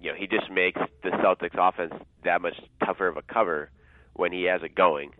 you 0.00 0.10
know 0.10 0.16
he 0.16 0.26
just 0.26 0.50
makes 0.50 0.80
the 1.02 1.10
Celtics 1.10 1.56
offense 1.58 1.92
that 2.24 2.40
much 2.40 2.54
tougher 2.84 3.08
of 3.08 3.16
a 3.16 3.22
cover 3.22 3.70
when 4.14 4.32
he 4.32 4.44
has 4.44 4.62
it 4.62 4.74
going, 4.74 5.12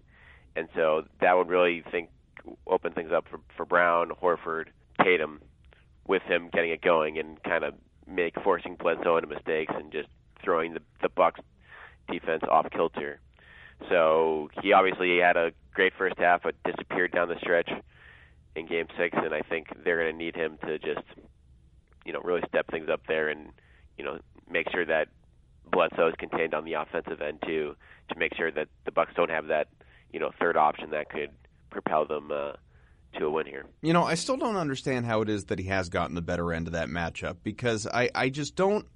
and 0.57 0.69
so 0.75 1.05
that 1.21 1.37
would 1.37 1.49
really 1.49 1.83
think 1.91 2.11
open 2.67 2.93
things 2.93 3.13
up 3.13 3.27
for 3.29 3.41
for 3.57 3.65
Brown, 3.65 4.11
Horford, 4.23 4.67
Tatum, 5.03 5.41
with 6.07 6.23
him 6.23 6.51
getting 6.53 6.71
it 6.71 6.83
going 6.83 7.19
and 7.19 7.43
kind 7.43 7.65
of 7.65 7.75
make 8.07 8.35
forcing 8.43 8.77
Bledsoe 8.77 9.17
into 9.17 9.29
mistakes 9.29 9.73
and 9.77 9.93
just 9.93 10.09
throwing 10.43 10.75
the 10.75 10.81
the 11.01 11.09
Bucks 11.09 11.41
defense 12.11 12.43
off 12.51 12.67
kilter. 12.71 13.21
So 13.89 14.51
he 14.63 14.73
obviously 14.73 15.19
had 15.19 15.37
a 15.37 15.53
great 15.75 15.93
first 15.97 16.19
half, 16.19 16.43
but 16.43 16.55
disappeared 16.65 17.13
down 17.13 17.29
the 17.29 17.39
stretch 17.41 17.71
in 18.55 18.67
Game 18.67 18.87
Six, 18.99 19.17
and 19.23 19.35
I 19.35 19.41
think 19.41 19.69
they're 19.85 20.03
going 20.03 20.13
to 20.13 20.25
need 20.25 20.37
him 20.37 20.59
to 20.67 20.79
just, 20.79 21.07
you 22.05 22.13
know, 22.13 22.21
really 22.21 22.43
step 22.49 22.71
things 22.71 22.89
up 22.91 23.01
there 23.09 23.29
and, 23.29 23.49
you 23.97 24.05
know, 24.05 24.19
make 24.51 24.71
sure 24.71 24.85
that 24.85 25.09
Bledsoe 25.71 26.09
is 26.09 26.15
contained 26.19 26.55
on 26.55 26.65
the 26.65 26.75
offensive 26.75 27.23
end 27.23 27.43
too, 27.47 27.75
to 28.13 28.19
make 28.19 28.35
sure 28.37 28.51
that 28.51 28.69
the 28.85 28.93
Bucks 28.93 29.13
don't 29.15 29.31
have 29.31 29.49
that, 29.49 29.69
you 30.13 30.21
know, 30.21 30.31
third 30.39 30.57
option 30.57 30.91
that 30.91 31.11
could 31.11 31.31
propel 31.71 32.07
them 32.07 32.31
uh, 32.33 32.53
to 33.19 33.27
a 33.27 33.31
win 33.31 33.47
here. 33.47 33.65
You 33.81 33.93
know, 33.93 34.05
I 34.05 34.15
still 34.15 34.37
don't 34.37 34.57
understand 34.57 35.07
how 35.07 35.23
it 35.23 35.29
is 35.29 35.47
that 35.47 35.59
he 35.59 35.67
has 35.67 35.89
gotten 35.89 36.15
the 36.15 36.23
better 36.23 36.53
end 36.53 36.67
of 36.67 36.75
that 36.75 36.89
matchup 36.89 37.37
because 37.43 37.87
I, 37.87 38.11
I 38.15 38.29
just 38.29 38.57
don't. 38.57 38.87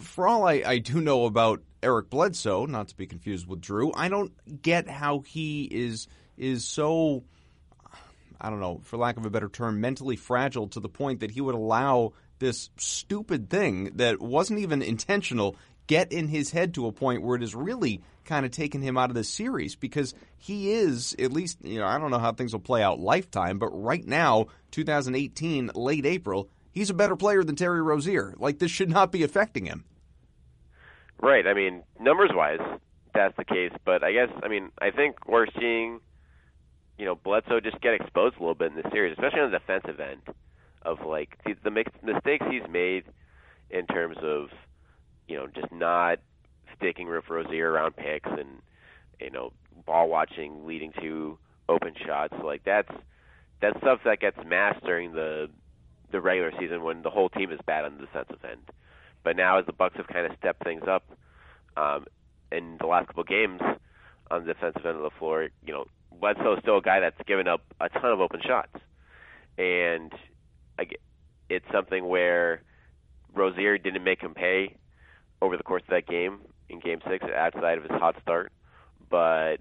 For 0.00 0.26
all 0.26 0.46
I, 0.46 0.62
I 0.64 0.78
do 0.78 1.00
know 1.00 1.26
about 1.26 1.60
Eric 1.82 2.08
Bledsoe, 2.08 2.64
not 2.64 2.88
to 2.88 2.96
be 2.96 3.06
confused 3.06 3.46
with 3.46 3.60
Drew, 3.60 3.92
I 3.94 4.08
don't 4.08 4.32
get 4.62 4.88
how 4.88 5.20
he 5.20 5.64
is 5.64 6.08
is 6.36 6.64
so. 6.66 7.24
I 8.40 8.50
don't 8.50 8.60
know, 8.60 8.80
for 8.82 8.98
lack 8.98 9.16
of 9.16 9.24
a 9.24 9.30
better 9.30 9.48
term, 9.48 9.80
mentally 9.80 10.16
fragile 10.16 10.68
to 10.68 10.80
the 10.80 10.88
point 10.88 11.20
that 11.20 11.30
he 11.30 11.40
would 11.40 11.54
allow 11.54 12.12
this 12.40 12.68
stupid 12.76 13.48
thing 13.48 13.92
that 13.94 14.20
wasn't 14.20 14.58
even 14.58 14.82
intentional 14.82 15.56
get 15.86 16.12
in 16.12 16.28
his 16.28 16.50
head 16.50 16.74
to 16.74 16.86
a 16.86 16.92
point 16.92 17.22
where 17.22 17.36
it 17.36 17.42
has 17.42 17.54
really 17.54 18.00
kind 18.24 18.46
of 18.46 18.52
taken 18.52 18.80
him 18.80 18.96
out 18.96 19.10
of 19.10 19.14
the 19.14 19.24
series 19.24 19.76
because 19.76 20.14
he 20.38 20.72
is 20.72 21.14
at 21.18 21.32
least 21.32 21.58
you 21.62 21.78
know 21.78 21.86
I 21.86 21.98
don't 21.98 22.10
know 22.10 22.18
how 22.18 22.32
things 22.32 22.52
will 22.52 22.60
play 22.60 22.82
out 22.82 22.98
lifetime 22.98 23.58
but 23.58 23.68
right 23.68 24.06
now 24.06 24.46
2018 24.70 25.72
late 25.74 26.06
April 26.06 26.48
he's 26.72 26.88
a 26.88 26.94
better 26.94 27.16
player 27.16 27.44
than 27.44 27.54
Terry 27.54 27.82
Rozier 27.82 28.34
like 28.38 28.58
this 28.60 28.70
should 28.70 28.88
not 28.88 29.12
be 29.12 29.22
affecting 29.22 29.66
him 29.66 29.84
Right. 31.20 31.46
I 31.46 31.54
mean, 31.54 31.82
numbers 31.98 32.30
wise, 32.34 32.60
that's 33.14 33.36
the 33.36 33.44
case. 33.44 33.72
But 33.84 34.04
I 34.04 34.12
guess, 34.12 34.28
I 34.42 34.48
mean, 34.48 34.70
I 34.78 34.90
think 34.90 35.26
we're 35.26 35.46
seeing, 35.58 36.00
you 36.98 37.06
know, 37.06 37.14
Bledsoe 37.14 37.60
just 37.60 37.80
get 37.80 37.94
exposed 37.94 38.36
a 38.36 38.40
little 38.40 38.54
bit 38.54 38.72
in 38.72 38.76
this 38.76 38.92
series, 38.92 39.12
especially 39.16 39.40
on 39.40 39.50
the 39.50 39.58
defensive 39.58 40.00
end 40.00 40.20
of 40.82 40.98
like 41.06 41.38
the, 41.46 41.54
the 41.64 41.70
mistakes 41.70 42.44
he's 42.50 42.68
made 42.70 43.04
in 43.70 43.86
terms 43.86 44.18
of, 44.22 44.48
you 45.28 45.36
know, 45.36 45.46
just 45.46 45.72
not 45.72 46.18
sticking 46.76 47.08
with 47.08 47.28
Rozier 47.28 47.70
around 47.70 47.96
picks 47.96 48.28
and, 48.30 48.60
you 49.20 49.30
know, 49.30 49.52
ball 49.86 50.08
watching 50.08 50.66
leading 50.66 50.92
to 51.00 51.38
open 51.68 51.94
shots. 52.06 52.34
Like 52.42 52.62
that's 52.64 52.90
that's 53.60 53.78
stuff 53.78 54.00
that 54.04 54.20
gets 54.20 54.38
masked 54.46 54.84
during 54.84 55.12
the 55.12 55.48
the 56.12 56.20
regular 56.20 56.52
season 56.58 56.82
when 56.82 57.02
the 57.02 57.10
whole 57.10 57.28
team 57.28 57.50
is 57.50 57.60
bad 57.66 57.84
on 57.84 57.96
the 57.96 58.06
defensive 58.06 58.44
end. 58.44 58.60
But 59.22 59.36
now, 59.36 59.58
as 59.58 59.66
the 59.66 59.72
Bucks 59.72 59.96
have 59.96 60.06
kind 60.06 60.26
of 60.26 60.36
stepped 60.38 60.62
things 60.62 60.82
up 60.86 61.04
um, 61.76 62.04
in 62.52 62.76
the 62.78 62.86
last 62.86 63.06
couple 63.06 63.24
games 63.24 63.60
on 64.30 64.44
the 64.44 64.52
defensive 64.52 64.84
end 64.84 64.96
of 64.96 65.02
the 65.02 65.18
floor, 65.18 65.48
you 65.66 65.72
know, 65.72 65.86
Bledsoe 66.20 66.54
is 66.54 66.58
still 66.60 66.78
a 66.78 66.82
guy 66.82 67.00
that's 67.00 67.16
given 67.26 67.48
up 67.48 67.62
a 67.80 67.88
ton 67.88 68.12
of 68.12 68.20
open 68.20 68.40
shots, 68.46 68.74
and 69.58 70.12
I 70.78 70.86
it's 71.48 71.66
something 71.72 72.06
where 72.06 72.62
Rozier 73.34 73.78
didn't 73.78 74.04
make 74.04 74.20
him 74.20 74.34
pay 74.34 74.76
over 75.44 75.56
the 75.56 75.62
course 75.62 75.82
of 75.82 75.90
that 75.90 76.06
game 76.06 76.40
in 76.68 76.80
Game 76.80 77.00
Six 77.08 77.24
outside 77.36 77.78
of 77.78 77.84
his 77.84 77.92
hot 77.92 78.16
start, 78.22 78.52
but 79.10 79.56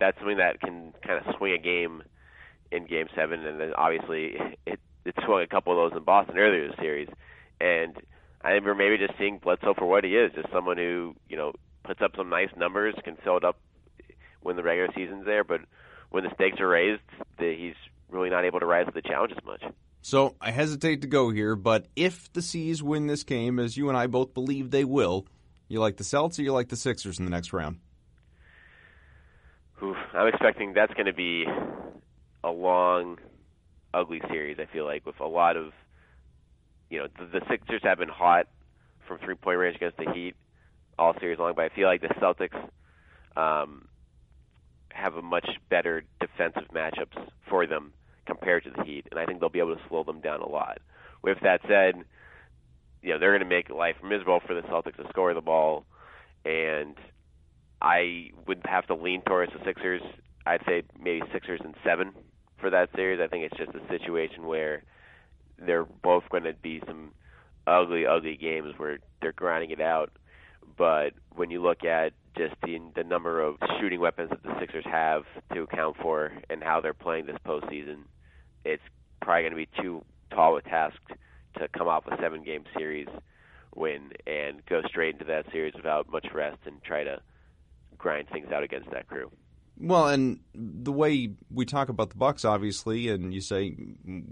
that's 0.00 0.16
something 0.18 0.38
that 0.38 0.60
can 0.60 0.92
kind 1.06 1.24
of 1.24 1.34
swing 1.36 1.52
a 1.52 1.58
game 1.58 2.02
in 2.70 2.86
Game 2.86 3.06
Seven, 3.14 3.44
and 3.46 3.60
then 3.60 3.72
obviously 3.74 4.36
it 4.66 4.80
it 5.04 5.14
swung 5.24 5.42
a 5.42 5.46
couple 5.46 5.72
of 5.72 5.90
those 5.90 5.96
in 5.96 6.04
Boston 6.04 6.38
earlier 6.38 6.68
this 6.68 6.76
series, 6.78 7.08
and 7.60 7.96
I 8.42 8.58
we're 8.58 8.74
maybe 8.74 8.98
just 8.98 9.18
seeing 9.18 9.38
Bledsoe 9.38 9.74
for 9.74 9.86
what 9.86 10.04
he 10.04 10.16
is, 10.16 10.32
just 10.34 10.50
someone 10.52 10.76
who 10.76 11.14
you 11.28 11.36
know 11.36 11.52
puts 11.84 12.00
up 12.02 12.12
some 12.16 12.28
nice 12.28 12.50
numbers, 12.56 12.94
can 13.04 13.16
fill 13.22 13.36
it 13.36 13.44
up 13.44 13.58
when 14.42 14.56
the 14.56 14.62
regular 14.62 14.88
season's 14.94 15.24
there, 15.24 15.44
but 15.44 15.60
when 16.10 16.24
the 16.24 16.34
stakes 16.34 16.60
are 16.60 16.68
raised, 16.68 17.02
the, 17.38 17.54
he's 17.56 17.74
really 18.10 18.30
not 18.30 18.44
able 18.44 18.60
to 18.60 18.66
rise 18.66 18.86
to 18.86 18.92
the 18.92 19.02
challenge 19.02 19.32
as 19.36 19.44
much. 19.44 19.62
So 20.06 20.36
I 20.40 20.52
hesitate 20.52 21.00
to 21.00 21.08
go 21.08 21.30
here, 21.30 21.56
but 21.56 21.88
if 21.96 22.32
the 22.32 22.40
C's 22.40 22.80
win 22.80 23.08
this 23.08 23.24
game, 23.24 23.58
as 23.58 23.76
you 23.76 23.88
and 23.88 23.98
I 23.98 24.06
both 24.06 24.34
believe 24.34 24.70
they 24.70 24.84
will, 24.84 25.26
you 25.66 25.80
like 25.80 25.96
the 25.96 26.04
Celtics 26.04 26.38
or 26.38 26.42
you 26.42 26.52
like 26.52 26.68
the 26.68 26.76
Sixers 26.76 27.18
in 27.18 27.24
the 27.24 27.30
next 27.32 27.52
round? 27.52 27.80
Oof, 29.82 29.96
I'm 30.14 30.28
expecting 30.28 30.74
that's 30.74 30.94
going 30.94 31.06
to 31.06 31.12
be 31.12 31.44
a 32.44 32.50
long, 32.52 33.18
ugly 33.92 34.20
series. 34.30 34.58
I 34.60 34.66
feel 34.66 34.84
like 34.84 35.04
with 35.04 35.18
a 35.18 35.26
lot 35.26 35.56
of, 35.56 35.72
you 36.88 37.00
know, 37.00 37.08
the, 37.18 37.40
the 37.40 37.46
Sixers 37.50 37.80
have 37.82 37.98
been 37.98 38.08
hot 38.08 38.46
from 39.08 39.18
three 39.18 39.34
point 39.34 39.58
range 39.58 39.74
against 39.74 39.96
the 39.96 40.12
Heat 40.12 40.36
all 40.96 41.18
series 41.18 41.40
long, 41.40 41.54
but 41.56 41.64
I 41.64 41.68
feel 41.70 41.88
like 41.88 42.02
the 42.02 42.14
Celtics 42.22 42.56
um, 43.36 43.88
have 44.92 45.16
a 45.16 45.22
much 45.22 45.48
better 45.68 46.04
defensive 46.20 46.68
matchups 46.72 47.20
for 47.50 47.66
them 47.66 47.92
compared 48.26 48.64
to 48.64 48.70
the 48.70 48.84
Heat, 48.84 49.06
and 49.10 49.18
I 49.20 49.26
think 49.26 49.40
they'll 49.40 49.48
be 49.48 49.60
able 49.60 49.76
to 49.76 49.82
slow 49.88 50.04
them 50.04 50.20
down 50.20 50.40
a 50.40 50.48
lot. 50.48 50.78
With 51.22 51.38
that 51.42 51.60
said, 51.68 52.04
you 53.02 53.12
know 53.12 53.18
they're 53.18 53.36
going 53.36 53.48
to 53.48 53.54
make 53.54 53.70
life 53.70 53.96
miserable 54.02 54.40
for 54.46 54.54
the 54.54 54.62
Celtics 54.62 54.96
to 54.96 55.08
score 55.10 55.32
the 55.34 55.40
ball, 55.40 55.84
and 56.44 56.94
I 57.80 58.30
would 58.46 58.62
have 58.64 58.86
to 58.86 58.94
lean 58.94 59.22
towards 59.22 59.52
the 59.52 59.60
Sixers. 59.64 60.02
I'd 60.44 60.62
say 60.66 60.82
maybe 60.98 61.22
Sixers 61.32 61.60
and 61.64 61.74
seven 61.84 62.12
for 62.60 62.70
that 62.70 62.90
series. 62.94 63.20
I 63.20 63.28
think 63.28 63.44
it's 63.44 63.56
just 63.56 63.74
a 63.74 63.88
situation 63.88 64.46
where 64.46 64.82
they're 65.58 65.84
both 65.84 66.24
going 66.30 66.44
to 66.44 66.54
be 66.54 66.82
some 66.86 67.12
ugly, 67.66 68.06
ugly 68.06 68.36
games 68.36 68.74
where 68.76 68.98
they're 69.20 69.32
grinding 69.32 69.70
it 69.70 69.80
out. 69.80 70.10
But 70.76 71.10
when 71.34 71.50
you 71.50 71.62
look 71.62 71.84
at 71.84 72.12
just 72.36 72.54
the 72.62 72.78
the 72.94 73.04
number 73.04 73.40
of 73.40 73.56
shooting 73.80 74.00
weapons 74.00 74.30
that 74.30 74.42
the 74.42 74.54
Sixers 74.60 74.84
have 74.90 75.22
to 75.54 75.62
account 75.62 75.96
for 76.02 76.32
and 76.50 76.62
how 76.62 76.80
they're 76.80 76.94
playing 76.94 77.26
this 77.26 77.36
postseason, 77.46 78.00
it's 78.66 78.82
probably 79.22 79.42
going 79.42 79.52
to 79.52 79.56
be 79.56 79.82
too 79.82 80.04
tall 80.30 80.56
a 80.56 80.62
task 80.62 80.98
to 81.58 81.68
come 81.68 81.88
off 81.88 82.06
a 82.06 82.16
seven 82.20 82.42
game 82.42 82.64
series 82.76 83.08
win 83.74 84.10
and 84.26 84.64
go 84.66 84.82
straight 84.88 85.14
into 85.14 85.26
that 85.26 85.46
series 85.52 85.74
without 85.74 86.10
much 86.10 86.26
rest 86.34 86.58
and 86.66 86.82
try 86.82 87.04
to 87.04 87.20
grind 87.96 88.28
things 88.28 88.50
out 88.50 88.62
against 88.62 88.90
that 88.90 89.06
crew. 89.06 89.30
Well, 89.78 90.08
and 90.08 90.40
the 90.54 90.92
way 90.92 91.34
we 91.50 91.66
talk 91.66 91.90
about 91.90 92.08
the 92.08 92.16
Bucks, 92.16 92.46
obviously, 92.46 93.08
and 93.08 93.34
you 93.34 93.42
say 93.42 93.76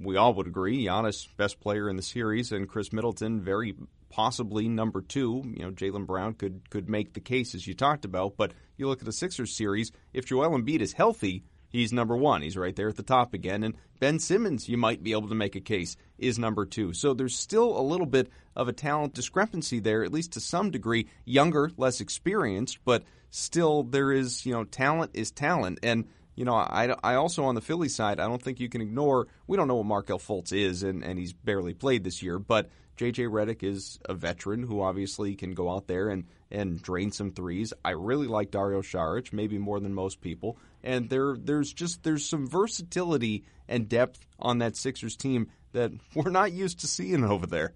we 0.02 0.16
all 0.16 0.32
would 0.34 0.46
agree, 0.46 0.86
Giannis 0.86 1.28
best 1.36 1.60
player 1.60 1.88
in 1.90 1.96
the 1.96 2.02
series, 2.02 2.50
and 2.50 2.66
Khris 2.66 2.94
Middleton 2.94 3.42
very 3.42 3.74
possibly 4.08 4.68
number 4.68 5.02
two. 5.02 5.42
You 5.44 5.64
know, 5.64 5.70
Jaylen 5.70 6.06
Brown 6.06 6.32
could 6.32 6.70
could 6.70 6.88
make 6.88 7.12
the 7.12 7.20
case 7.20 7.54
as 7.54 7.66
you 7.66 7.74
talked 7.74 8.06
about, 8.06 8.38
but 8.38 8.54
you 8.78 8.88
look 8.88 9.00
at 9.00 9.04
the 9.04 9.12
Sixers 9.12 9.54
series. 9.54 9.92
If 10.14 10.24
Joel 10.24 10.58
Embiid 10.58 10.80
is 10.80 10.94
healthy, 10.94 11.44
he's 11.74 11.92
number 11.92 12.16
one. 12.16 12.40
He's 12.40 12.56
right 12.56 12.74
there 12.74 12.88
at 12.88 12.96
the 12.96 13.02
top 13.02 13.34
again. 13.34 13.64
And 13.64 13.74
Ben 13.98 14.20
Simmons, 14.20 14.68
you 14.68 14.76
might 14.76 15.02
be 15.02 15.10
able 15.10 15.28
to 15.28 15.34
make 15.34 15.56
a 15.56 15.60
case, 15.60 15.96
is 16.18 16.38
number 16.38 16.64
two. 16.64 16.92
So 16.92 17.14
there's 17.14 17.36
still 17.36 17.76
a 17.76 17.82
little 17.82 18.06
bit 18.06 18.30
of 18.54 18.68
a 18.68 18.72
talent 18.72 19.14
discrepancy 19.14 19.80
there, 19.80 20.04
at 20.04 20.12
least 20.12 20.32
to 20.32 20.40
some 20.40 20.70
degree. 20.70 21.08
Younger, 21.24 21.72
less 21.76 22.00
experienced, 22.00 22.78
but 22.84 23.02
still 23.30 23.82
there 23.82 24.12
is, 24.12 24.46
you 24.46 24.52
know, 24.52 24.62
talent 24.62 25.10
is 25.14 25.32
talent. 25.32 25.80
And, 25.82 26.06
you 26.36 26.44
know, 26.44 26.54
I, 26.54 26.94
I 27.02 27.16
also 27.16 27.44
on 27.44 27.56
the 27.56 27.60
Philly 27.60 27.88
side, 27.88 28.20
I 28.20 28.28
don't 28.28 28.42
think 28.42 28.60
you 28.60 28.68
can 28.68 28.80
ignore, 28.80 29.26
we 29.48 29.56
don't 29.56 29.66
know 29.66 29.76
what 29.76 29.86
Markelle 29.86 30.20
Fultz 30.20 30.52
is, 30.52 30.84
and, 30.84 31.02
and 31.02 31.18
he's 31.18 31.32
barely 31.32 31.74
played 31.74 32.04
this 32.04 32.22
year, 32.22 32.38
but 32.38 32.70
JJ 32.96 33.28
Redick 33.28 33.62
is 33.62 33.98
a 34.04 34.14
veteran 34.14 34.62
who 34.62 34.80
obviously 34.80 35.34
can 35.34 35.52
go 35.52 35.70
out 35.70 35.86
there 35.86 36.08
and, 36.08 36.24
and 36.50 36.80
drain 36.80 37.10
some 37.10 37.32
threes. 37.32 37.72
I 37.84 37.90
really 37.90 38.26
like 38.26 38.50
Dario 38.50 38.82
Saric, 38.82 39.32
maybe 39.32 39.58
more 39.58 39.80
than 39.80 39.94
most 39.94 40.20
people. 40.20 40.58
And 40.82 41.08
there 41.08 41.36
there's 41.36 41.72
just 41.72 42.02
there's 42.02 42.24
some 42.24 42.46
versatility 42.46 43.44
and 43.68 43.88
depth 43.88 44.26
on 44.38 44.58
that 44.58 44.76
Sixers 44.76 45.16
team 45.16 45.48
that 45.72 45.92
we're 46.14 46.30
not 46.30 46.52
used 46.52 46.80
to 46.80 46.86
seeing 46.86 47.24
over 47.24 47.46
there. 47.46 47.74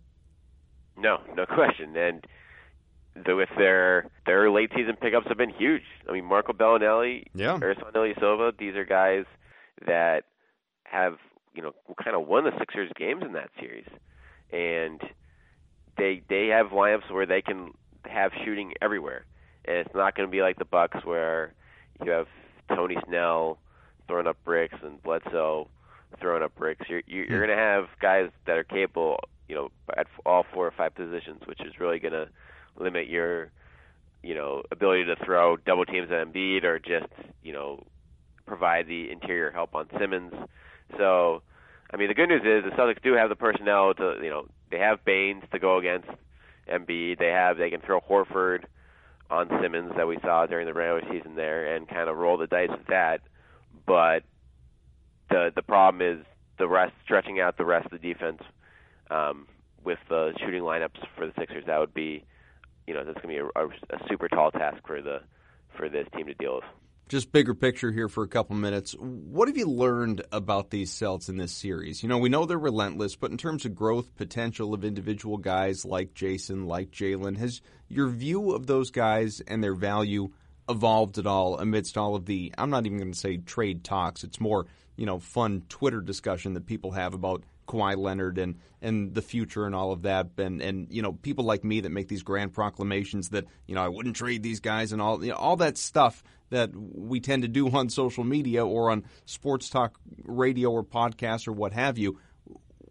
No, 0.96 1.18
no 1.34 1.46
question. 1.46 1.96
And 1.96 2.26
with 3.26 3.48
their 3.56 4.10
their 4.26 4.50
late 4.50 4.70
season 4.74 4.96
pickups 5.00 5.26
have 5.28 5.38
been 5.38 5.50
huge. 5.50 5.82
I 6.08 6.12
mean, 6.12 6.24
Marco 6.24 6.52
Belinelli, 6.52 7.24
yeah, 7.34 7.58
Ersan 7.58 7.92
Ilyasova, 7.92 8.56
these 8.58 8.74
are 8.76 8.84
guys 8.84 9.24
that 9.86 10.24
have 10.84 11.16
you 11.54 11.62
know 11.62 11.72
kind 12.02 12.16
of 12.16 12.26
won 12.26 12.44
the 12.44 12.52
Sixers 12.58 12.90
games 12.96 13.22
in 13.24 13.32
that 13.32 13.50
series, 13.58 13.86
and 14.52 15.00
they 15.96 16.22
they 16.28 16.48
have 16.48 16.68
lineups 16.68 17.10
where 17.10 17.26
they 17.26 17.42
can 17.42 17.72
have 18.04 18.32
shooting 18.44 18.72
everywhere, 18.80 19.24
and 19.64 19.78
it's 19.78 19.94
not 19.94 20.14
going 20.16 20.28
to 20.28 20.30
be 20.30 20.42
like 20.42 20.58
the 20.58 20.64
Bucks 20.64 21.04
where 21.04 21.54
you 22.04 22.10
have 22.10 22.26
Tony 22.68 22.96
Snell 23.06 23.58
throwing 24.06 24.26
up 24.26 24.36
bricks 24.44 24.76
and 24.82 25.02
Bledsoe 25.02 25.68
throwing 26.20 26.42
up 26.42 26.54
bricks. 26.54 26.86
You're 26.88 27.02
you're, 27.06 27.24
you're 27.24 27.40
hmm. 27.40 27.46
going 27.46 27.58
to 27.58 27.62
have 27.62 27.86
guys 28.00 28.30
that 28.46 28.56
are 28.56 28.64
capable, 28.64 29.18
you 29.48 29.54
know, 29.54 29.70
at 29.96 30.06
all 30.24 30.44
four 30.52 30.66
or 30.66 30.70
five 30.70 30.94
positions, 30.94 31.42
which 31.46 31.60
is 31.60 31.78
really 31.78 31.98
going 31.98 32.12
to 32.12 32.28
limit 32.78 33.08
your, 33.08 33.50
you 34.22 34.34
know, 34.34 34.62
ability 34.70 35.04
to 35.04 35.16
throw 35.24 35.56
double 35.56 35.84
teams 35.84 36.10
at 36.10 36.26
Embiid 36.26 36.64
or 36.64 36.78
just, 36.78 37.12
you 37.42 37.52
know, 37.52 37.84
provide 38.46 38.86
the 38.86 39.10
interior 39.10 39.50
help 39.50 39.74
on 39.74 39.88
Simmons. 39.98 40.32
So, 40.96 41.42
I 41.90 41.96
mean, 41.96 42.08
the 42.08 42.14
good 42.14 42.28
news 42.28 42.42
is 42.42 42.64
the 42.64 42.76
Celtics 42.76 43.02
do 43.02 43.14
have 43.14 43.28
the 43.28 43.36
personnel 43.36 43.94
to, 43.94 44.18
you 44.22 44.30
know, 44.30 44.46
they 44.70 44.78
have 44.78 45.04
Baynes 45.04 45.44
to 45.52 45.58
go 45.58 45.78
against 45.78 46.08
Embiid. 46.70 47.18
They 47.18 47.28
have 47.28 47.56
they 47.56 47.70
can 47.70 47.80
throw 47.80 48.00
Horford 48.00 48.64
on 49.30 49.48
Simmons 49.62 49.92
that 49.96 50.06
we 50.06 50.18
saw 50.22 50.46
during 50.46 50.66
the 50.66 50.74
regular 50.74 51.02
season 51.10 51.34
there 51.34 51.74
and 51.74 51.88
kind 51.88 52.08
of 52.08 52.16
roll 52.16 52.36
the 52.36 52.46
dice 52.46 52.70
with 52.70 52.86
that. 52.88 53.20
But 53.86 54.24
the 55.30 55.50
the 55.54 55.62
problem 55.62 56.02
is 56.02 56.24
the 56.58 56.68
rest 56.68 56.92
stretching 57.04 57.40
out 57.40 57.56
the 57.56 57.64
rest 57.64 57.86
of 57.86 58.00
the 58.00 58.12
defense 58.12 58.42
um, 59.10 59.46
with 59.84 59.98
the 60.08 60.32
shooting 60.40 60.62
lineups 60.62 60.98
for 61.16 61.26
the 61.26 61.32
Sixers. 61.38 61.64
That 61.66 61.78
would 61.78 61.94
be 61.94 62.24
you 62.86 62.94
know 62.94 63.04
that's 63.04 63.20
going 63.20 63.36
to 63.36 63.42
be 63.44 63.50
a, 63.54 63.64
a, 63.64 63.68
a 63.68 64.08
super 64.08 64.28
tall 64.28 64.50
task 64.50 64.78
for 64.86 65.00
the 65.00 65.20
for 65.76 65.88
this 65.88 66.06
team 66.14 66.26
to 66.26 66.34
deal 66.34 66.56
with. 66.56 66.64
Just 67.08 67.32
bigger 67.32 67.54
picture 67.54 67.90
here 67.90 68.10
for 68.10 68.22
a 68.22 68.28
couple 68.28 68.54
minutes. 68.54 68.92
What 68.92 69.48
have 69.48 69.56
you 69.56 69.66
learned 69.66 70.26
about 70.30 70.68
these 70.68 70.92
Celts 70.92 71.30
in 71.30 71.38
this 71.38 71.52
series? 71.52 72.02
You 72.02 72.08
know, 72.10 72.18
we 72.18 72.28
know 72.28 72.44
they're 72.44 72.58
relentless, 72.58 73.16
but 73.16 73.30
in 73.30 73.38
terms 73.38 73.64
of 73.64 73.74
growth 73.74 74.14
potential 74.16 74.74
of 74.74 74.84
individual 74.84 75.38
guys 75.38 75.86
like 75.86 76.12
Jayson, 76.12 76.66
like 76.66 76.90
Jaylen, 76.90 77.38
has 77.38 77.62
your 77.88 78.08
view 78.08 78.50
of 78.50 78.66
those 78.66 78.90
guys 78.90 79.40
and 79.40 79.64
their 79.64 79.74
value 79.74 80.32
evolved 80.68 81.16
at 81.16 81.26
all 81.26 81.58
amidst 81.58 81.96
all 81.96 82.14
of 82.14 82.26
the, 82.26 82.52
I'm 82.58 82.68
not 82.68 82.84
even 82.84 82.98
going 82.98 83.12
to 83.12 83.18
say 83.18 83.38
trade 83.38 83.84
talks, 83.84 84.22
it's 84.22 84.38
more, 84.38 84.66
you 84.96 85.06
know, 85.06 85.18
fun 85.18 85.62
Twitter 85.70 86.02
discussion 86.02 86.52
that 86.54 86.66
people 86.66 86.90
have 86.90 87.14
about 87.14 87.42
Kawhi 87.68 87.96
Leonard 87.96 88.38
and 88.38 88.56
and 88.80 89.14
the 89.14 89.22
future 89.22 89.66
and 89.66 89.74
all 89.74 89.92
of 89.92 90.02
that, 90.02 90.30
and 90.38 90.62
and 90.62 90.88
you 90.90 91.02
know 91.02 91.12
people 91.12 91.44
like 91.44 91.64
me 91.64 91.80
that 91.80 91.90
make 91.90 92.08
these 92.08 92.22
grand 92.22 92.54
proclamations 92.54 93.28
that 93.28 93.44
you 93.66 93.74
know 93.74 93.82
I 93.82 93.88
wouldn't 93.88 94.16
trade 94.16 94.42
these 94.42 94.60
guys 94.60 94.92
and 94.92 95.02
all 95.02 95.22
you 95.22 95.30
know, 95.30 95.36
all 95.36 95.56
that 95.56 95.76
stuff 95.76 96.24
that 96.50 96.70
we 96.74 97.20
tend 97.20 97.42
to 97.42 97.48
do 97.48 97.68
on 97.70 97.88
social 97.88 98.24
media 98.24 98.66
or 98.66 98.90
on 98.90 99.04
sports 99.24 99.68
talk 99.68 99.98
radio 100.24 100.70
or 100.70 100.84
podcasts 100.84 101.46
or 101.48 101.52
what 101.52 101.72
have 101.72 101.98
you. 101.98 102.18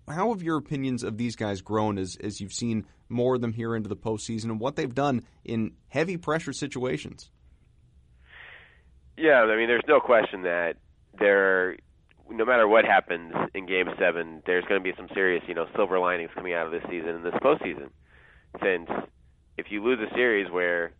How 0.07 0.29
have 0.29 0.41
your 0.41 0.57
opinions 0.57 1.03
of 1.03 1.17
these 1.17 1.35
guys 1.35 1.61
grown 1.61 1.97
as 1.97 2.17
as 2.23 2.39
you've 2.39 2.53
seen 2.53 2.85
more 3.09 3.35
of 3.35 3.41
them 3.41 3.53
here 3.53 3.75
into 3.75 3.89
the 3.89 3.95
postseason 3.95 4.45
and 4.45 4.59
what 4.59 4.75
they've 4.75 4.93
done 4.93 5.23
in 5.43 5.73
heavy 5.89 6.17
pressure 6.17 6.53
situations? 6.53 7.29
Yeah, 9.17 9.41
I 9.41 9.57
mean, 9.57 9.67
there's 9.67 9.81
no 9.87 9.99
question 9.99 10.43
that 10.43 10.75
they're 11.19 11.77
no 12.29 12.45
matter 12.45 12.67
what 12.67 12.85
happens 12.85 13.33
in 13.53 13.65
Game 13.65 13.87
Seven, 13.97 14.41
there's 14.45 14.65
going 14.65 14.81
to 14.81 14.83
be 14.83 14.93
some 14.97 15.07
serious, 15.13 15.43
you 15.47 15.53
know, 15.53 15.65
silver 15.75 15.99
linings 15.99 16.31
coming 16.33 16.53
out 16.53 16.65
of 16.65 16.71
this 16.71 16.83
season 16.89 17.09
and 17.09 17.25
this 17.25 17.33
postseason. 17.35 17.89
Since 18.61 18.89
if 19.57 19.67
you 19.69 19.83
lose 19.83 19.99
a 19.99 20.13
series 20.13 20.51
where, 20.51 20.91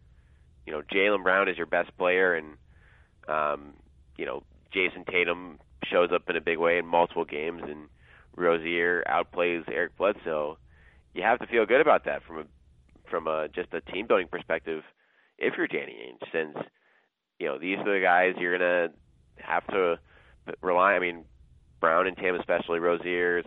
you 0.67 0.73
know, 0.73 0.83
Jaylen 0.93 1.23
Brown 1.23 1.49
is 1.49 1.57
your 1.57 1.65
best 1.65 1.97
player 1.97 2.35
and, 2.35 2.57
um, 3.27 3.73
you 4.17 4.25
know, 4.25 4.43
Jayson 4.75 5.05
Tatum 5.09 5.57
shows 5.85 6.09
up 6.13 6.29
in 6.29 6.35
a 6.35 6.41
big 6.41 6.57
way 6.57 6.77
in 6.77 6.85
multiple 6.85 7.25
games 7.25 7.63
and 7.63 7.87
Rozier 8.35 9.03
outplays 9.09 9.63
Eric 9.67 9.97
Bledsoe, 9.97 10.57
you 11.13 11.23
have 11.23 11.39
to 11.39 11.47
feel 11.47 11.65
good 11.65 11.81
about 11.81 12.05
that 12.05 12.23
from 12.23 12.37
a 12.39 12.43
from 13.09 13.25
a 13.25 13.47
just 13.47 13.73
a 13.73 13.81
team 13.81 14.05
building 14.05 14.27
perspective. 14.27 14.83
If 15.39 15.55
you're 15.57 15.67
Danny 15.67 15.95
Ainge, 16.07 16.31
since 16.31 16.67
you 17.39 17.47
know 17.47 17.57
these 17.57 17.79
are 17.79 17.99
the 17.99 18.03
guys 18.03 18.35
you're 18.39 18.57
gonna 18.57 18.89
have 19.37 19.65
to 19.67 19.99
rely. 20.61 20.93
I 20.93 20.99
mean, 20.99 21.25
Brown 21.79 22.05
and 22.05 22.15
Tam, 22.15 22.35
especially 22.35 22.79
Rozier's 22.79 23.45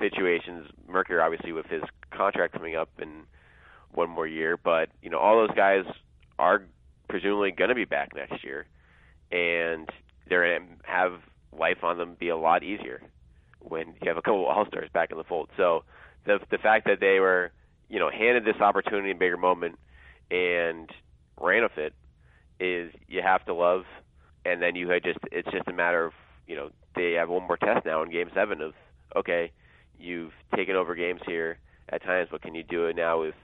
situations. 0.00 0.66
Mercury, 0.88 1.20
obviously, 1.20 1.52
with 1.52 1.66
his 1.66 1.82
contract 2.10 2.54
coming 2.54 2.74
up 2.74 2.90
in 3.00 3.24
one 3.92 4.10
more 4.10 4.26
year, 4.26 4.56
but 4.56 4.88
you 5.02 5.10
know, 5.10 5.18
all 5.18 5.46
those 5.46 5.56
guys 5.56 5.84
are 6.38 6.62
presumably 7.08 7.50
going 7.52 7.68
to 7.68 7.74
be 7.74 7.84
back 7.84 8.10
next 8.14 8.44
year, 8.44 8.66
and 9.30 9.88
they're 10.28 10.58
going 10.58 10.68
to 10.68 10.74
have 10.84 11.20
life 11.58 11.84
on 11.84 11.98
them 11.98 12.16
be 12.18 12.28
a 12.28 12.36
lot 12.36 12.62
easier 12.62 13.00
when 13.60 13.88
you 13.88 14.08
have 14.08 14.16
a 14.16 14.22
couple 14.22 14.48
of 14.48 14.56
all 14.56 14.66
stars 14.66 14.88
back 14.92 15.10
in 15.10 15.16
the 15.16 15.24
fold. 15.24 15.48
So 15.56 15.84
the 16.26 16.38
the 16.50 16.58
fact 16.58 16.86
that 16.86 17.00
they 17.00 17.20
were 17.20 17.52
you 17.88 17.98
know 17.98 18.10
handed 18.10 18.44
this 18.44 18.60
opportunity, 18.60 19.10
a 19.10 19.14
bigger 19.14 19.36
moment, 19.36 19.78
and 20.30 20.90
ran 21.40 21.62
with 21.62 21.78
it 21.78 21.94
is 22.60 22.92
you 23.08 23.22
have 23.22 23.44
to 23.46 23.54
love, 23.54 23.84
and 24.44 24.62
then 24.62 24.74
you 24.74 24.88
just 25.00 25.18
it's 25.32 25.50
just 25.50 25.68
a 25.68 25.72
matter 25.72 26.04
of 26.04 26.12
you 26.46 26.56
know 26.56 26.70
they 26.94 27.12
have 27.12 27.28
one 27.28 27.46
more 27.46 27.56
test 27.56 27.84
now 27.84 28.02
in 28.02 28.10
Game 28.10 28.30
Seven 28.34 28.60
of 28.60 28.74
okay, 29.16 29.52
you've 29.98 30.32
taken 30.54 30.76
over 30.76 30.94
games 30.94 31.20
here 31.26 31.58
at 31.88 32.02
times, 32.02 32.28
but 32.30 32.42
can 32.42 32.54
you 32.54 32.62
do 32.62 32.86
it 32.86 32.96
now 32.96 33.20
with 33.20 33.34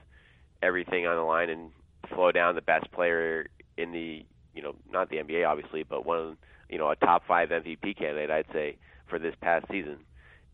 everything 0.61 1.07
on 1.07 1.15
the 1.15 1.21
line 1.21 1.49
and 1.49 1.71
slow 2.13 2.31
down 2.31 2.55
the 2.55 2.61
best 2.61 2.91
player 2.91 3.47
in 3.77 3.91
the 3.91 4.25
you 4.53 4.61
know 4.61 4.75
not 4.91 5.09
the 5.09 5.17
NBA 5.17 5.47
obviously, 5.47 5.83
but 5.83 6.05
one 6.05 6.37
you 6.69 6.77
know 6.77 6.89
a 6.89 6.95
top 6.95 7.23
five 7.27 7.49
MVP 7.49 7.97
candidate 7.97 8.29
I'd 8.29 8.45
say 8.53 8.77
for 9.07 9.19
this 9.19 9.35
past 9.41 9.65
season. 9.71 9.97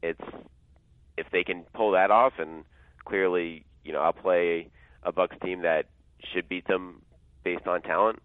It's 0.02 0.22
if 1.18 1.28
they 1.32 1.44
can 1.44 1.64
pull 1.74 1.92
that 1.92 2.12
off 2.12 2.34
and 2.38 2.64
clearly 3.06 3.66
you 3.84 3.94
know 3.94 4.02
I'll 4.02 4.14
play 4.14 4.70
a 5.04 5.12
Bucks 5.12 5.36
team 5.44 5.62
that 5.62 5.86
should 6.34 6.50
beat 6.50 6.68
them 6.68 7.02
based 7.44 7.68
on 7.68 7.82
talent, 7.82 8.20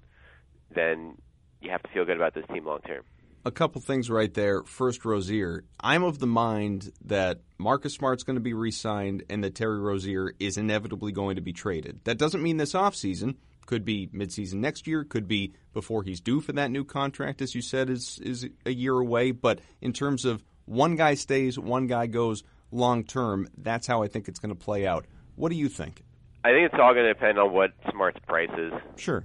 then 0.75 1.17
you 1.61 1.71
have 1.71 1.83
to 1.83 1.89
feel 1.91 2.05
good 2.05 2.17
about 2.17 2.35
this 2.35 2.45
team 2.53 2.67
long 2.67 2.81
term. 2.81 3.03
A 3.45 3.51
couple 3.51 3.81
things 3.81 4.09
right 4.09 4.33
there. 4.33 4.63
First, 4.63 5.05
Rozier. 5.05 5.65
I'm 5.81 6.05
of 6.05 6.21
the 6.21 6.27
mind 6.27 6.93
that 7.05 7.41
Marcus 7.59 7.95
Smart's 7.95 8.23
going 8.23 8.37
to 8.37 8.41
be 8.41 8.55
re 8.55 8.71
signed 8.71 9.25
and 9.29 9.43
that 9.43 9.57
Terry 9.57 9.81
Rozier 9.81 10.33
is 10.39 10.57
inevitably 10.57 11.11
going 11.11 11.37
to 11.37 11.43
be 11.43 11.53
traded. 11.53 12.01
That 12.05 12.19
doesn't 12.19 12.43
mean 12.43 12.57
this 12.57 12.73
offseason. 12.73 13.37
Could 13.67 13.85
be 13.85 14.09
midseason 14.09 14.55
next 14.55 14.87
year, 14.87 15.05
could 15.05 15.29
be 15.29 15.55
before 15.73 16.03
he's 16.03 16.21
due 16.21 16.41
for 16.41 16.53
that 16.53 16.71
new 16.71 16.85
contract, 16.85 17.41
as 17.43 17.55
you 17.55 17.63
said, 17.63 17.91
is 17.91 18.19
is 18.23 18.47
a 18.67 18.73
year 18.73 18.95
away. 18.95 19.31
But 19.31 19.61
in 19.81 19.93
terms 19.93 20.25
of 20.25 20.45
one 20.65 20.97
guy 20.97 21.15
stays, 21.15 21.59
one 21.59 21.87
guy 21.87 22.07
goes 22.07 22.43
long 22.73 23.05
term, 23.05 23.49
that's 23.57 23.87
how 23.87 24.03
I 24.03 24.09
think 24.09 24.29
it's 24.29 24.41
going 24.41 24.55
to 24.55 24.61
play 24.61 24.87
out. 24.87 25.07
What 25.37 25.51
do 25.51 25.57
you 25.57 25.69
think? 25.69 26.03
I 26.45 26.51
think 26.51 26.73
it's 26.73 26.81
all 26.81 26.93
going 26.93 27.07
to 27.07 27.15
depend 27.15 27.39
on 27.39 27.53
what 27.53 27.73
Smart's 27.91 28.19
price 28.27 28.51
is. 28.59 28.73
Sure. 28.97 29.25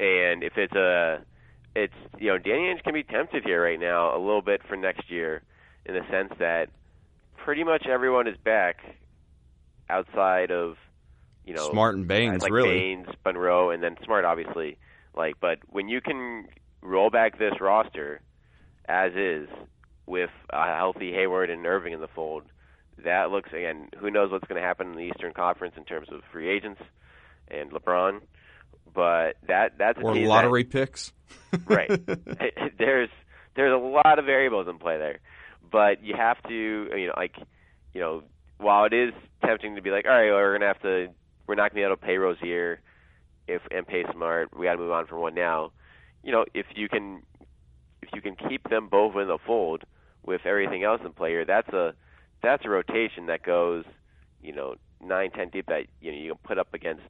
And 0.00 0.42
if 0.42 0.56
it's 0.56 0.74
a, 0.74 1.20
it's 1.74 1.94
you 2.18 2.28
know 2.28 2.38
Danny 2.38 2.72
Ainge 2.72 2.82
can 2.82 2.94
be 2.94 3.02
tempted 3.02 3.44
here 3.44 3.62
right 3.62 3.80
now 3.80 4.16
a 4.16 4.18
little 4.18 4.42
bit 4.42 4.62
for 4.68 4.76
next 4.76 5.10
year, 5.10 5.42
in 5.86 5.94
the 5.94 6.02
sense 6.10 6.32
that 6.38 6.68
pretty 7.36 7.64
much 7.64 7.86
everyone 7.86 8.26
is 8.28 8.36
back 8.44 8.80
outside 9.88 10.50
of 10.50 10.76
you 11.44 11.54
know 11.54 11.70
Smart 11.70 11.96
and 11.96 12.06
Baynes, 12.06 12.42
like 12.42 12.52
really. 12.52 12.70
Baynes, 12.70 13.08
Monroe, 13.24 13.70
and 13.70 13.82
then 13.82 13.96
Smart 14.04 14.24
obviously. 14.24 14.78
Like, 15.14 15.34
but 15.40 15.58
when 15.68 15.88
you 15.88 16.00
can 16.00 16.46
roll 16.80 17.10
back 17.10 17.38
this 17.38 17.60
roster 17.60 18.20
as 18.86 19.12
is 19.14 19.48
with 20.06 20.30
a 20.50 20.74
healthy 20.74 21.12
Hayward 21.12 21.50
and 21.50 21.64
Irving 21.66 21.92
in 21.92 22.00
the 22.00 22.08
fold, 22.08 22.44
that 23.04 23.30
looks 23.30 23.50
again. 23.52 23.88
Who 23.98 24.10
knows 24.10 24.30
what's 24.30 24.46
going 24.46 24.60
to 24.60 24.66
happen 24.66 24.88
in 24.88 24.96
the 24.96 25.02
Eastern 25.02 25.32
Conference 25.32 25.74
in 25.76 25.84
terms 25.84 26.08
of 26.10 26.22
free 26.32 26.48
agents 26.48 26.80
and 27.48 27.70
LeBron, 27.70 28.20
but 28.94 29.36
that 29.46 29.78
that's 29.78 29.98
a 29.98 30.02
Or 30.02 30.16
lottery 30.16 30.64
picks. 30.64 31.12
right. 31.66 31.88
there's 32.78 33.10
there's 33.56 33.72
a 33.72 33.76
lot 33.76 34.18
of 34.18 34.24
variables 34.24 34.68
in 34.68 34.78
play 34.78 34.98
there, 34.98 35.18
but 35.70 36.02
you 36.04 36.14
have 36.16 36.42
to 36.44 36.54
you 36.54 37.06
know 37.08 37.14
like 37.16 37.36
you 37.94 38.00
know 38.00 38.22
while 38.58 38.84
it 38.84 38.92
is 38.92 39.12
tempting 39.44 39.76
to 39.76 39.82
be 39.82 39.90
like 39.90 40.04
all 40.06 40.12
right 40.12 40.30
well, 40.30 40.38
we're 40.38 40.52
gonna 40.54 40.66
have 40.66 40.82
to 40.82 41.08
we're 41.46 41.54
not 41.54 41.70
gonna 41.70 41.80
be 41.80 41.84
able 41.84 41.96
to 41.96 42.02
pay 42.02 42.16
Rozier 42.16 42.80
if 43.48 43.62
and 43.70 43.86
pay 43.86 44.04
Smart 44.12 44.56
we 44.56 44.66
got 44.66 44.72
to 44.72 44.78
move 44.78 44.92
on 44.92 45.06
from 45.06 45.20
one 45.20 45.34
now. 45.34 45.72
You 46.22 46.32
know 46.32 46.44
if 46.54 46.66
you 46.74 46.88
can 46.88 47.22
if 48.02 48.08
you 48.14 48.20
can 48.20 48.36
keep 48.48 48.68
them 48.68 48.88
both 48.88 49.16
in 49.16 49.28
the 49.28 49.38
fold 49.46 49.84
with 50.24 50.42
everything 50.44 50.84
else 50.84 51.00
in 51.04 51.12
play 51.12 51.30
here, 51.30 51.44
that's 51.44 51.68
a 51.68 51.94
that's 52.42 52.64
a 52.64 52.68
rotation 52.68 53.26
that 53.26 53.42
goes, 53.42 53.84
you 54.42 54.52
know, 54.52 54.74
nine, 55.00 55.30
ten 55.30 55.48
deep 55.48 55.66
that 55.66 55.86
you 56.00 56.12
know 56.12 56.18
you 56.18 56.30
can 56.30 56.38
put 56.44 56.58
up 56.58 56.74
against 56.74 57.02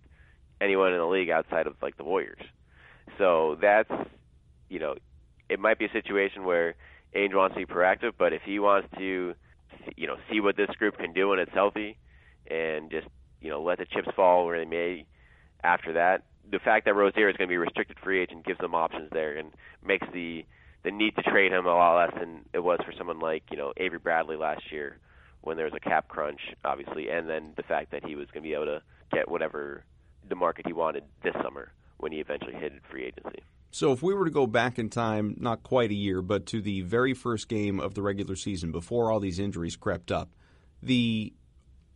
anyone 0.63 0.93
in 0.93 0.99
the 0.99 1.07
league 1.07 1.31
outside 1.31 1.67
of 1.67 1.75
like 1.83 1.97
the 1.97 2.05
Warriors. 2.05 2.43
So 3.19 3.57
that's 3.61 3.91
you 4.69 4.79
know, 4.79 4.95
it 5.49 5.61
might 5.61 5.79
be 5.79 5.85
a 5.85 5.93
situation 5.93 6.45
where 6.45 6.75
Ainge 7.15 7.35
wants 7.35 7.55
to 7.55 7.67
be 7.67 7.73
proactive, 7.73 8.13
but 8.19 8.33
if 8.33 8.41
he 8.43 8.59
wants 8.59 8.89
to, 8.97 9.35
you 9.97 10.07
know, 10.07 10.17
see 10.31 10.41
what 10.41 10.57
this 10.57 10.71
group 10.79 10.97
can 10.97 11.13
do 11.13 11.29
when 11.29 11.39
it's 11.39 11.53
healthy, 11.53 11.99
and 12.51 12.91
just 12.91 13.07
you 13.41 13.51
know 13.51 13.63
let 13.63 13.79
the 13.79 13.87
chips 13.87 14.09
fall 14.17 14.47
where 14.47 14.59
they 14.59 14.69
may 14.69 15.05
after 15.65 15.93
that, 15.93 16.25
the 16.51 16.59
fact 16.59 16.87
that 16.87 16.95
Rozier 16.95 17.29
is 17.29 17.37
going 17.37 17.49
to 17.49 17.53
be 17.53 17.57
restricted 17.57 17.97
free 18.03 18.21
agent 18.21 18.45
gives 18.45 18.59
them 18.59 18.75
options 18.75 19.09
there 19.13 19.37
and 19.37 19.53
makes 19.85 20.07
the 20.13 20.45
the 20.85 20.91
need 20.91 21.15
to 21.15 21.23
trade 21.23 21.53
him 21.53 21.67
a 21.67 21.75
lot 21.75 21.97
less 21.97 22.15
than 22.19 22.41
it 22.53 22.59
was 22.59 22.81
for 22.85 22.93
someone 22.97 23.21
like 23.21 23.45
you 23.51 23.57
know 23.57 23.73
Avery 23.77 23.99
Bradley 23.99 24.37
last 24.37 24.73
year 24.73 24.99
when 25.43 25.57
there 25.57 25.67
was 25.67 25.75
a 25.75 25.81
cap 25.81 26.09
crunch, 26.09 26.41
obviously, 26.65 27.09
and 27.09 27.29
then 27.29 27.53
the 27.57 27.63
fact 27.65 27.91
that 27.91 28.05
he 28.05 28.15
was 28.15 28.29
going 28.33 28.43
to 28.43 28.49
be 28.49 28.55
able 28.55 28.67
to 28.67 28.83
get 29.13 29.29
whatever 29.29 29.85
the 30.29 30.35
market 30.35 30.67
he 30.67 30.73
wanted 30.73 31.05
this 31.23 31.35
summer 31.43 31.73
when 31.99 32.13
he 32.13 32.19
eventually 32.19 32.55
hit 32.55 32.73
free 32.91 33.05
agency. 33.05 33.43
So 33.71 33.93
if 33.93 34.03
we 34.03 34.13
were 34.13 34.27
to 34.27 34.31
go 34.31 34.47
back 34.47 34.79
in 34.79 34.91
time, 34.91 35.37
not 35.39 35.63
quite 35.63 35.91
a 35.91 35.95
year, 35.95 36.21
but 36.21 36.47
to 36.47 36.61
the 36.61 36.83
very 36.83 37.15
first 37.15 37.49
game 37.49 37.81
of 37.81 37.95
the 37.95 38.03
regular 38.03 38.37
season 38.37 38.71
before 38.71 39.11
all 39.11 39.19
these 39.19 39.39
injuries 39.39 39.77
crept 39.77 40.13
up, 40.13 40.31
the 40.83 41.33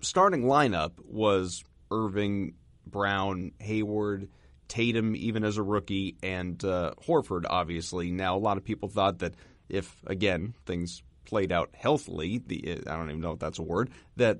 starting 0.01 0.45
lineup 0.45 0.93
was 1.05 1.64
Irving, 1.91 2.55
Brown, 2.87 3.53
Hayward, 3.61 4.29
Tatum, 4.68 5.14
even 5.16 5.45
as 5.45 5.59
a 5.59 5.62
rookie, 5.62 6.16
and 6.22 6.64
uh, 6.64 6.93
Horford, 7.07 7.45
obviously. 7.49 8.11
Now, 8.11 8.37
a 8.37 8.39
lot 8.39 8.57
of 8.57 8.64
people 8.64 8.89
thought 8.89 9.18
that 9.18 9.35
if, 9.68 10.03
again, 10.07 10.55
things 10.64 11.03
played 11.24 11.53
out 11.53 11.70
healthily, 11.74 12.39
the 12.39 12.81
I 12.87 12.97
don't 12.97 13.11
even 13.11 13.20
know 13.20 13.33
if 13.33 13.39
that's 13.39 13.59
a 13.59 13.62
word, 13.62 13.91
that 14.16 14.39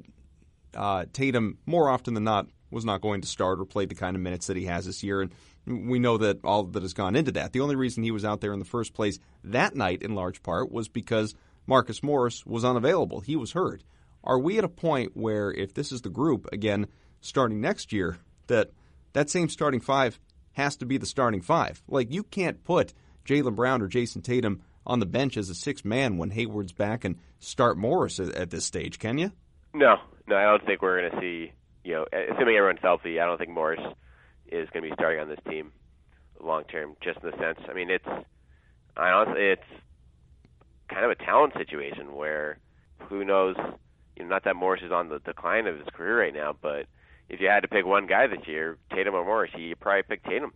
uh, 0.75 1.05
Tatum, 1.13 1.59
more 1.67 1.91
often 1.91 2.15
than 2.15 2.25
not, 2.25 2.47
was 2.77 2.85
not 2.85 3.01
going 3.01 3.23
to 3.23 3.27
start 3.27 3.59
or 3.59 3.65
play 3.65 3.87
the 3.87 3.97
kind 3.97 4.15
of 4.15 4.23
minutes 4.23 4.47
that 4.47 4.57
he 4.57 4.67
has 4.67 4.87
this 4.87 5.03
year. 5.03 5.23
And 5.23 5.33
we 5.89 5.99
know 5.99 6.19
that 6.19 6.45
all 6.45 6.63
that 6.63 6.83
has 6.83 6.93
gone 6.93 7.17
into 7.17 7.33
that. 7.33 7.53
The 7.53 7.61
only 7.61 7.75
reason 7.75 8.05
he 8.05 8.13
was 8.13 8.25
out 8.25 8.41
there 8.41 8.53
in 8.53 8.61
the 8.61 8.65
first 8.65 8.95
place 8.95 9.19
that 9.43 9.75
night, 9.75 10.03
in 10.03 10.15
large 10.15 10.43
part, 10.45 10.71
was 10.71 10.89
because 10.89 11.35
Marcus 11.67 12.03
Morris 12.03 12.47
was 12.47 12.65
unavailable. 12.65 13.21
He 13.21 13.35
was 13.35 13.53
hurt. 13.53 13.83
Are 14.23 14.39
we 14.39 14.59
at 14.59 14.65
a 14.65 14.69
point 14.69 15.13
where, 15.15 15.51
if 15.51 15.75
this 15.75 15.91
is 15.91 16.03
the 16.03 16.11
group, 16.11 16.47
again, 16.53 16.87
starting 17.21 17.61
next 17.61 17.93
year, 17.93 18.19
that 18.47 18.71
that 19.15 19.31
same 19.31 19.49
starting 19.49 19.81
five 19.81 20.21
has 20.53 20.77
to 20.77 20.87
be 20.87 20.99
the 20.99 21.07
starting 21.07 21.41
five? 21.41 21.83
Like, 21.89 22.13
you 22.13 22.23
can't 22.23 22.63
put 22.63 22.93
Jaylen 23.25 23.57
Brown 23.57 23.83
or 23.83 23.89
Jayson 23.89 24.23
Tatum 24.23 24.63
on 24.87 25.01
the 25.01 25.07
bench 25.07 25.37
as 25.37 25.51
a 25.51 25.55
six 25.55 25.85
man 25.85 26.19
when 26.19 26.31
Hayward's 26.31 26.73
back 26.73 27.05
and 27.05 27.17
start 27.41 27.77
Morris 27.77 28.21
at, 28.21 28.35
at 28.35 28.51
this 28.51 28.65
stage, 28.65 28.99
can 28.99 29.19
you? 29.19 29.33
No, 29.75 29.97
no, 30.29 30.37
I 30.37 30.45
don't 30.45 30.65
think 30.65 30.83
we're 30.83 31.01
going 31.01 31.13
to 31.13 31.21
see. 31.21 31.53
You 31.87 31.93
know, 31.93 32.07
assuming 32.13 32.57
everyone's 32.57 32.83
healthy, 32.83 33.21
I 33.21 33.27
don't 33.27 33.39
think 33.39 33.51
Morris 33.51 33.81
is 34.49 34.69
going 34.71 34.83
to 34.83 34.91
be 34.91 34.95
starting 34.95 35.21
on 35.21 35.29
this 35.29 35.39
team 35.49 35.71
long 36.43 36.65
term. 36.65 36.97
Just 37.01 37.21
in 37.23 37.31
the 37.31 37.37
sense, 37.39 37.61
I 37.71 37.75
mean, 37.75 37.91
it's 37.91 38.09
I 38.97 39.11
honestly, 39.11 39.45
it's 39.45 39.63
kind 40.89 41.05
of 41.05 41.13
a 41.13 41.15
talent 41.15 41.53
situation 41.57 42.17
where 42.17 42.59
who 43.09 43.25
knows. 43.25 43.55
You 44.17 44.25
know, 44.25 44.31
not 44.31 44.43
that 44.45 44.57
Morris 44.57 44.83
is 44.83 44.91
on 44.91 45.11
the 45.11 45.21
decline 45.21 45.69
of 45.69 45.79
his 45.79 45.87
career 45.93 46.21
right 46.21 46.35
now, 46.35 46.57
but 46.61 46.87
if 47.29 47.41
you 47.41 47.47
had 47.47 47.61
to 47.61 47.69
pick 47.69 47.87
one 47.87 48.09
guy 48.09 48.27
this 48.27 48.49
year, 48.49 48.79
Tatum 48.93 49.15
or 49.15 49.25
Morris, 49.25 49.53
you 49.57 49.77
probably 49.77 50.03
pick 50.03 50.25
Tatum. 50.25 50.53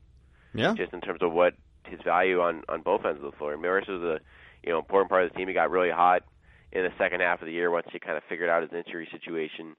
Yeah. 0.52 0.74
Just 0.74 0.92
in 0.92 1.00
terms 1.00 1.22
of 1.22 1.32
what 1.32 1.54
his 1.84 2.00
value 2.02 2.40
on 2.40 2.64
on 2.68 2.82
both 2.82 3.04
ends 3.04 3.22
of 3.22 3.30
the 3.30 3.36
floor. 3.38 3.56
Morris 3.56 3.86
was 3.86 4.02
a 4.02 4.18
you 4.64 4.72
know 4.72 4.80
important 4.80 5.10
part 5.10 5.24
of 5.24 5.30
the 5.30 5.38
team. 5.38 5.46
He 5.46 5.54
got 5.54 5.70
really 5.70 5.90
hot 5.90 6.24
in 6.72 6.82
the 6.82 6.92
second 6.98 7.20
half 7.20 7.40
of 7.40 7.46
the 7.46 7.52
year 7.52 7.70
once 7.70 7.86
he 7.92 8.00
kind 8.00 8.16
of 8.16 8.24
figured 8.28 8.48
out 8.48 8.62
his 8.62 8.72
injury 8.72 9.08
situation. 9.12 9.76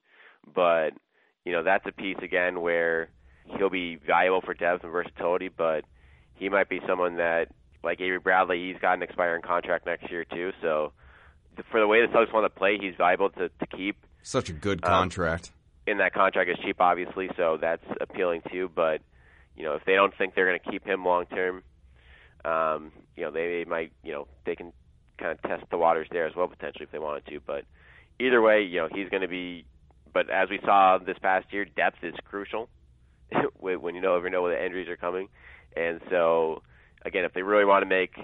But 0.54 0.94
you 1.44 1.52
know 1.52 1.62
that's 1.62 1.84
a 1.86 1.92
piece 1.92 2.18
again 2.22 2.60
where 2.60 3.08
he'll 3.58 3.70
be 3.70 3.96
valuable 3.96 4.40
for 4.40 4.54
depth 4.54 4.82
and 4.84 4.92
versatility, 4.92 5.48
but 5.48 5.84
he 6.34 6.48
might 6.48 6.68
be 6.68 6.80
someone 6.86 7.16
that 7.16 7.48
like 7.82 8.00
Avery 8.00 8.18
Bradley, 8.20 8.68
he's 8.72 8.80
got 8.80 8.94
an 8.94 9.02
expiring 9.02 9.42
contract 9.42 9.86
next 9.86 10.10
year 10.10 10.24
too. 10.24 10.52
So 10.60 10.92
for 11.70 11.80
the 11.80 11.86
way 11.86 12.00
the 12.00 12.12
Celtics 12.12 12.32
want 12.32 12.44
to 12.44 12.58
play, 12.58 12.78
he's 12.80 12.94
valuable 12.96 13.30
to 13.30 13.48
to 13.48 13.66
keep. 13.66 13.96
Such 14.22 14.48
a 14.48 14.52
good 14.52 14.84
Um, 14.84 14.90
contract. 14.90 15.50
And 15.86 15.98
that 15.98 16.14
contract 16.14 16.48
is 16.48 16.56
cheap, 16.62 16.80
obviously, 16.80 17.28
so 17.36 17.58
that's 17.60 17.84
appealing 18.00 18.42
too. 18.50 18.70
But 18.72 19.00
you 19.56 19.64
know, 19.64 19.74
if 19.74 19.84
they 19.84 19.94
don't 19.94 20.16
think 20.16 20.34
they're 20.34 20.46
going 20.46 20.60
to 20.60 20.70
keep 20.70 20.86
him 20.86 21.04
long 21.04 21.26
term, 21.26 21.62
um, 22.44 22.92
you 23.16 23.24
know, 23.24 23.30
they, 23.32 23.58
they 23.58 23.64
might, 23.68 23.92
you 24.02 24.12
know, 24.12 24.28
they 24.46 24.54
can 24.54 24.72
kind 25.18 25.32
of 25.32 25.42
test 25.42 25.64
the 25.70 25.76
waters 25.76 26.06
there 26.10 26.26
as 26.26 26.34
well 26.34 26.48
potentially 26.48 26.84
if 26.84 26.92
they 26.92 26.98
wanted 26.98 27.26
to. 27.26 27.40
But 27.44 27.64
either 28.20 28.40
way, 28.40 28.62
you 28.62 28.78
know, 28.80 28.88
he's 28.92 29.08
going 29.08 29.22
to 29.22 29.28
be. 29.28 29.64
But 30.12 30.30
as 30.30 30.50
we 30.50 30.58
saw 30.64 30.98
this 30.98 31.18
past 31.18 31.52
year, 31.52 31.64
depth 31.64 32.02
is 32.02 32.14
crucial 32.24 32.68
when 33.58 33.94
you 33.94 34.00
know 34.00 34.16
ever 34.16 34.28
know 34.30 34.42
when 34.42 34.52
the 34.52 34.64
injuries 34.64 34.88
are 34.88 34.96
coming. 34.96 35.28
And 35.76 36.00
so, 36.10 36.62
again, 37.04 37.24
if 37.24 37.32
they 37.32 37.42
really 37.42 37.64
want 37.64 37.82
to 37.82 37.88
make 37.88 38.14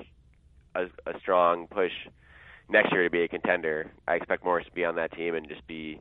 a, 0.74 0.84
a 1.06 1.18
strong 1.20 1.66
push 1.66 1.92
next 2.68 2.92
year 2.92 3.04
to 3.04 3.10
be 3.10 3.22
a 3.22 3.28
contender, 3.28 3.90
I 4.06 4.14
expect 4.14 4.44
Morris 4.44 4.66
to 4.66 4.72
be 4.72 4.84
on 4.84 4.96
that 4.96 5.12
team 5.12 5.34
and 5.34 5.48
just 5.48 5.66
be 5.66 6.00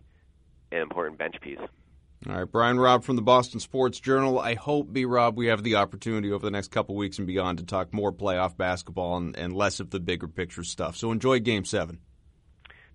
an 0.71 0.79
important 0.79 1.17
bench 1.17 1.35
piece. 1.41 1.59
All 2.27 2.35
right, 2.35 2.51
Brian 2.51 2.79
Robb 2.79 3.03
from 3.03 3.15
the 3.15 3.21
Boston 3.21 3.59
Sports 3.59 3.99
Journal. 3.99 4.39
I 4.39 4.55
hope, 4.55 4.91
B. 4.91 5.05
Rob, 5.05 5.37
we 5.37 5.47
have 5.47 5.63
the 5.63 5.75
opportunity 5.75 6.31
over 6.31 6.45
the 6.45 6.51
next 6.51 6.71
couple 6.71 6.95
weeks 6.95 7.19
and 7.19 7.27
beyond 7.27 7.59
to 7.59 7.63
talk 7.63 7.93
more 7.93 8.11
playoff 8.11 8.57
basketball 8.57 9.17
and, 9.17 9.37
and 9.37 9.53
less 9.53 9.79
of 9.79 9.91
the 9.91 9.99
bigger 9.99 10.27
picture 10.27 10.63
stuff. 10.63 10.97
So 10.97 11.11
enjoy 11.11 11.39
Game 11.39 11.63
7. 11.63 11.99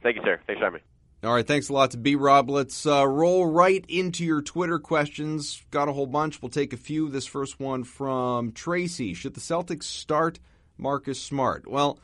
Thank 0.02 0.16
you, 0.16 0.22
sir. 0.24 0.40
Thanks 0.46 0.58
for 0.58 0.64
having 0.66 0.80
me. 0.80 0.91
All 1.24 1.32
right, 1.32 1.46
thanks 1.46 1.68
a 1.68 1.72
lot 1.72 1.92
to 1.92 1.98
B 1.98 2.16
Rob. 2.16 2.50
Let's 2.50 2.84
uh, 2.84 3.06
roll 3.06 3.46
right 3.46 3.84
into 3.88 4.24
your 4.24 4.42
Twitter 4.42 4.80
questions. 4.80 5.62
Got 5.70 5.88
a 5.88 5.92
whole 5.92 6.08
bunch. 6.08 6.42
We'll 6.42 6.48
take 6.48 6.72
a 6.72 6.76
few. 6.76 7.08
This 7.10 7.26
first 7.26 7.60
one 7.60 7.84
from 7.84 8.50
Tracy. 8.50 9.14
Should 9.14 9.34
the 9.34 9.40
Celtics 9.40 9.84
start 9.84 10.40
Marcus 10.76 11.22
Smart? 11.22 11.70
Well, 11.70 12.00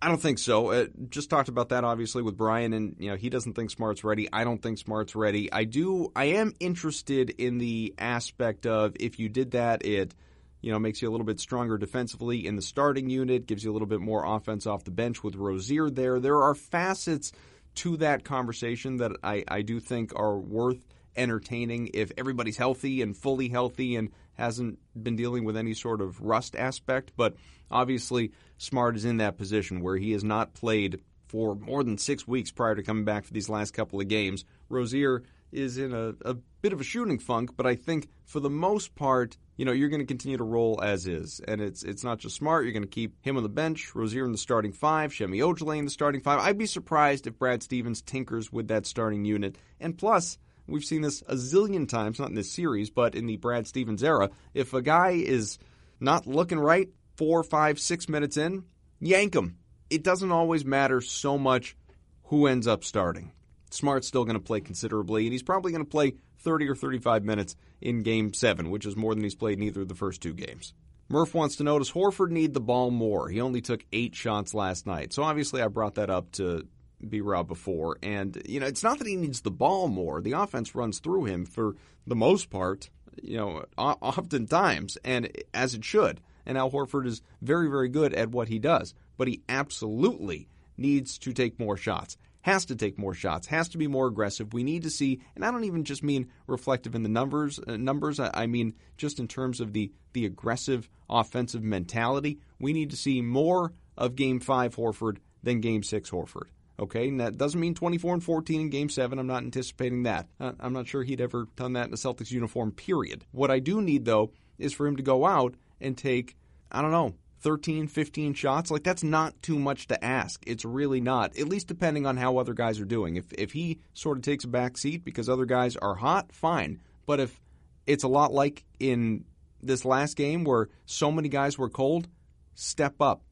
I 0.00 0.08
don't 0.08 0.20
think 0.20 0.38
so. 0.38 0.70
Uh, 0.70 0.86
just 1.10 1.28
talked 1.28 1.50
about 1.50 1.68
that 1.68 1.84
obviously 1.84 2.22
with 2.22 2.38
Brian, 2.38 2.72
and 2.72 2.96
you 2.98 3.10
know 3.10 3.16
he 3.16 3.28
doesn't 3.28 3.52
think 3.52 3.70
Smart's 3.70 4.02
ready. 4.02 4.30
I 4.32 4.44
don't 4.44 4.62
think 4.62 4.78
Smart's 4.78 5.14
ready. 5.14 5.52
I 5.52 5.64
do. 5.64 6.10
I 6.16 6.24
am 6.24 6.54
interested 6.58 7.28
in 7.28 7.58
the 7.58 7.92
aspect 7.98 8.64
of 8.64 8.96
if 8.98 9.18
you 9.18 9.28
did 9.28 9.50
that, 9.50 9.84
it 9.84 10.14
you 10.62 10.72
know 10.72 10.78
makes 10.78 11.02
you 11.02 11.10
a 11.10 11.12
little 11.12 11.26
bit 11.26 11.38
stronger 11.38 11.76
defensively 11.76 12.46
in 12.46 12.56
the 12.56 12.62
starting 12.62 13.10
unit, 13.10 13.46
gives 13.46 13.62
you 13.62 13.70
a 13.70 13.74
little 13.74 13.86
bit 13.86 14.00
more 14.00 14.24
offense 14.24 14.66
off 14.66 14.84
the 14.84 14.90
bench 14.90 15.22
with 15.22 15.36
Rozier 15.36 15.90
there. 15.90 16.18
There 16.18 16.42
are 16.42 16.54
facets 16.54 17.30
to 17.76 17.96
that 17.98 18.24
conversation 18.24 18.98
that 18.98 19.12
I, 19.22 19.44
I 19.48 19.62
do 19.62 19.80
think 19.80 20.12
are 20.14 20.36
worth 20.38 20.84
entertaining 21.16 21.90
if 21.94 22.10
everybody's 22.16 22.56
healthy 22.56 23.02
and 23.02 23.16
fully 23.16 23.48
healthy 23.48 23.96
and 23.96 24.10
hasn't 24.34 24.78
been 25.00 25.16
dealing 25.16 25.44
with 25.44 25.56
any 25.56 25.74
sort 25.74 26.00
of 26.00 26.20
rust 26.20 26.56
aspect. 26.56 27.12
But 27.16 27.36
obviously, 27.70 28.32
Smart 28.58 28.96
is 28.96 29.04
in 29.04 29.18
that 29.18 29.36
position 29.36 29.82
where 29.82 29.96
he 29.96 30.12
has 30.12 30.24
not 30.24 30.54
played 30.54 31.00
for 31.26 31.54
more 31.54 31.82
than 31.82 31.98
six 31.98 32.26
weeks 32.26 32.50
prior 32.50 32.74
to 32.74 32.82
coming 32.82 33.04
back 33.04 33.24
for 33.24 33.32
these 33.32 33.48
last 33.48 33.72
couple 33.72 34.00
of 34.00 34.08
games. 34.08 34.44
Rozier 34.68 35.22
is 35.50 35.78
in 35.78 35.92
a, 35.92 36.14
a 36.24 36.34
bit 36.62 36.72
of 36.72 36.80
a 36.80 36.84
shooting 36.84 37.18
funk, 37.18 37.56
but 37.56 37.66
I 37.66 37.74
think 37.74 38.08
for 38.24 38.40
the 38.40 38.50
most 38.50 38.94
part, 38.94 39.36
you 39.62 39.66
know, 39.66 39.70
you're 39.70 39.90
going 39.90 40.00
to 40.00 40.06
continue 40.06 40.36
to 40.36 40.42
roll 40.42 40.80
as 40.82 41.06
is. 41.06 41.40
And 41.46 41.60
it's 41.60 41.84
it's 41.84 42.02
not 42.02 42.18
just 42.18 42.34
smart. 42.34 42.64
You're 42.64 42.72
going 42.72 42.82
to 42.82 42.88
keep 42.88 43.24
him 43.24 43.36
on 43.36 43.44
the 43.44 43.48
bench, 43.48 43.94
Rozier 43.94 44.24
in 44.24 44.32
the 44.32 44.36
starting 44.36 44.72
five, 44.72 45.14
Semi 45.14 45.38
Ojeleye 45.38 45.78
in 45.78 45.84
the 45.84 45.90
starting 45.92 46.20
five. 46.20 46.40
I'd 46.40 46.58
be 46.58 46.66
surprised 46.66 47.28
if 47.28 47.38
Brad 47.38 47.62
Stevens 47.62 48.02
tinkers 48.02 48.52
with 48.52 48.66
that 48.66 48.86
starting 48.86 49.24
unit. 49.24 49.56
And 49.78 49.96
plus, 49.96 50.36
we've 50.66 50.84
seen 50.84 51.02
this 51.02 51.22
a 51.28 51.36
zillion 51.36 51.88
times, 51.88 52.18
not 52.18 52.30
in 52.30 52.34
this 52.34 52.50
series, 52.50 52.90
but 52.90 53.14
in 53.14 53.26
the 53.26 53.36
Brad 53.36 53.68
Stevens 53.68 54.02
era. 54.02 54.30
If 54.52 54.74
a 54.74 54.82
guy 54.82 55.10
is 55.10 55.60
not 56.00 56.26
looking 56.26 56.58
right 56.58 56.88
four, 57.14 57.44
five, 57.44 57.78
six 57.78 58.08
minutes 58.08 58.36
in, 58.36 58.64
yank 58.98 59.32
him. 59.32 59.58
It 59.90 60.02
doesn't 60.02 60.32
always 60.32 60.64
matter 60.64 61.00
so 61.00 61.38
much 61.38 61.76
who 62.24 62.48
ends 62.48 62.66
up 62.66 62.82
starting. 62.82 63.30
Smart's 63.70 64.08
still 64.08 64.24
going 64.24 64.34
to 64.34 64.42
play 64.42 64.60
considerably, 64.60 65.22
and 65.26 65.32
he's 65.32 65.44
probably 65.44 65.70
going 65.70 65.84
to 65.84 65.88
play 65.88 66.14
30 66.40 66.68
or 66.68 66.74
35 66.74 67.22
minutes 67.22 67.54
in 67.82 68.02
Game 68.02 68.32
7, 68.32 68.70
which 68.70 68.86
is 68.86 68.96
more 68.96 69.14
than 69.14 69.24
he's 69.24 69.34
played 69.34 69.58
in 69.58 69.64
either 69.64 69.82
of 69.82 69.88
the 69.88 69.94
first 69.94 70.22
two 70.22 70.32
games. 70.32 70.72
Murph 71.08 71.34
wants 71.34 71.56
to 71.56 71.64
know 71.64 71.78
Does 71.78 71.92
Horford 71.92 72.30
need 72.30 72.54
the 72.54 72.60
ball 72.60 72.90
more? 72.90 73.28
He 73.28 73.40
only 73.40 73.60
took 73.60 73.84
eight 73.92 74.14
shots 74.14 74.54
last 74.54 74.86
night. 74.86 75.12
So 75.12 75.22
obviously, 75.22 75.60
I 75.60 75.68
brought 75.68 75.96
that 75.96 76.08
up 76.08 76.32
to 76.32 76.66
B 77.06 77.20
Rob 77.20 77.48
before. 77.48 77.98
And, 78.02 78.40
you 78.48 78.60
know, 78.60 78.66
it's 78.66 78.82
not 78.82 78.98
that 78.98 79.06
he 79.06 79.16
needs 79.16 79.42
the 79.42 79.50
ball 79.50 79.88
more. 79.88 80.20
The 80.20 80.32
offense 80.32 80.74
runs 80.74 81.00
through 81.00 81.24
him 81.24 81.44
for 81.44 81.76
the 82.06 82.16
most 82.16 82.48
part, 82.48 82.88
you 83.22 83.36
know, 83.36 83.64
oftentimes, 83.76 84.96
and 85.04 85.30
as 85.52 85.74
it 85.74 85.84
should. 85.84 86.20
And 86.46 86.56
Al 86.56 86.70
Horford 86.70 87.06
is 87.06 87.22
very, 87.40 87.68
very 87.68 87.88
good 87.88 88.14
at 88.14 88.30
what 88.30 88.48
he 88.48 88.58
does. 88.58 88.94
But 89.18 89.28
he 89.28 89.42
absolutely 89.48 90.48
needs 90.78 91.18
to 91.18 91.32
take 91.32 91.60
more 91.60 91.76
shots 91.76 92.16
has 92.42 92.66
to 92.66 92.76
take 92.76 92.98
more 92.98 93.14
shots, 93.14 93.46
has 93.46 93.68
to 93.70 93.78
be 93.78 93.86
more 93.86 94.06
aggressive. 94.06 94.52
We 94.52 94.62
need 94.62 94.82
to 94.82 94.90
see, 94.90 95.20
and 95.34 95.44
I 95.44 95.50
don't 95.50 95.64
even 95.64 95.84
just 95.84 96.02
mean 96.02 96.28
reflective 96.46 96.94
in 96.94 97.02
the 97.02 97.08
numbers. 97.08 97.58
Uh, 97.58 97.76
numbers, 97.76 98.20
I, 98.20 98.30
I 98.34 98.46
mean 98.46 98.74
just 98.96 99.18
in 99.18 99.28
terms 99.28 99.60
of 99.60 99.72
the 99.72 99.92
the 100.12 100.26
aggressive 100.26 100.88
offensive 101.08 101.62
mentality. 101.62 102.38
We 102.60 102.72
need 102.72 102.90
to 102.90 102.96
see 102.96 103.22
more 103.22 103.72
of 103.96 104.16
Game 104.16 104.40
Five 104.40 104.76
Horford 104.76 105.18
than 105.42 105.60
Game 105.60 105.82
Six 105.82 106.10
Horford. 106.10 106.48
Okay, 106.78 107.08
and 107.08 107.20
that 107.20 107.36
doesn't 107.36 107.60
mean 107.60 107.74
24 107.74 108.14
and 108.14 108.24
14 108.24 108.60
in 108.62 108.70
Game 108.70 108.88
7. 108.88 109.18
I'm 109.18 109.26
not 109.26 109.44
anticipating 109.44 110.04
that. 110.04 110.26
Uh, 110.40 110.52
I'm 110.58 110.72
not 110.72 110.88
sure 110.88 111.02
he'd 111.02 111.20
ever 111.20 111.46
done 111.54 111.74
that 111.74 111.86
in 111.86 111.92
a 111.92 111.96
Celtics 111.96 112.30
uniform, 112.30 112.72
period. 112.72 113.24
What 113.30 113.50
I 113.50 113.58
do 113.58 113.80
need, 113.80 114.04
though, 114.04 114.32
is 114.58 114.72
for 114.72 114.86
him 114.86 114.96
to 114.96 115.02
go 115.02 115.26
out 115.26 115.54
and 115.80 115.96
take, 115.96 116.36
I 116.72 116.80
don't 116.80 116.90
know, 116.90 117.14
13, 117.42 117.88
15 117.88 118.34
shots, 118.34 118.70
like 118.70 118.84
that's 118.84 119.02
not 119.02 119.40
too 119.42 119.58
much 119.58 119.88
to 119.88 120.04
ask. 120.04 120.42
It's 120.46 120.64
really 120.64 121.00
not, 121.00 121.36
at 121.36 121.48
least 121.48 121.66
depending 121.66 122.06
on 122.06 122.16
how 122.16 122.38
other 122.38 122.54
guys 122.54 122.80
are 122.80 122.84
doing. 122.84 123.16
If, 123.16 123.32
if 123.32 123.52
he 123.52 123.80
sort 123.94 124.18
of 124.18 124.22
takes 124.22 124.44
a 124.44 124.48
back 124.48 124.78
seat 124.78 125.04
because 125.04 125.28
other 125.28 125.44
guys 125.44 125.76
are 125.76 125.96
hot, 125.96 126.32
fine. 126.32 126.80
But 127.04 127.20
if 127.20 127.40
it's 127.86 128.04
a 128.04 128.08
lot 128.08 128.32
like 128.32 128.64
in 128.78 129.24
this 129.60 129.84
last 129.84 130.16
game 130.16 130.44
where 130.44 130.68
so 130.86 131.10
many 131.10 131.28
guys 131.28 131.58
were 131.58 131.68
cold, 131.68 132.08
step 132.54 133.00
up, 133.00 133.22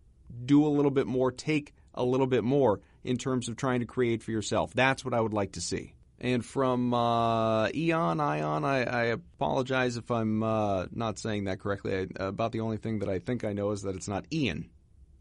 do 0.45 0.67
a 0.67 0.69
little 0.69 0.91
bit 0.91 1.07
more, 1.07 1.31
take 1.31 1.73
a 1.95 2.05
little 2.05 2.27
bit 2.27 2.45
more 2.45 2.81
in 3.05 3.17
terms 3.17 3.49
of 3.49 3.57
trying 3.57 3.81
to 3.81 3.87
create 3.87 4.23
for 4.23 4.31
yourself. 4.31 4.73
That's 4.75 5.05
what 5.05 5.15
I 5.15 5.21
would 5.21 5.33
like 5.33 5.53
to 5.53 5.61
see. 5.61 5.95
And 6.21 6.45
from 6.45 6.93
uh, 6.93 7.69
Eon, 7.75 8.21
Ion, 8.21 8.65
I, 8.65 8.85
I, 8.85 9.05
apologize 9.05 9.97
if 9.97 10.11
I'm 10.11 10.43
uh, 10.43 10.85
not 10.93 11.19
saying 11.19 11.45
that 11.45 11.61
correctly. 11.61 11.95
I, 11.95 12.25
about 12.25 12.53
the 12.53 12.61
only 12.61 12.77
thing 12.77 12.99
that 12.99 13.09
I 13.09 13.21
think 13.21 13.43
I 13.43 13.55
know 13.55 13.71
is 13.71 13.83
that 13.83 13.97
it's 13.97 14.09
not 14.09 14.27
Ian. 14.31 14.69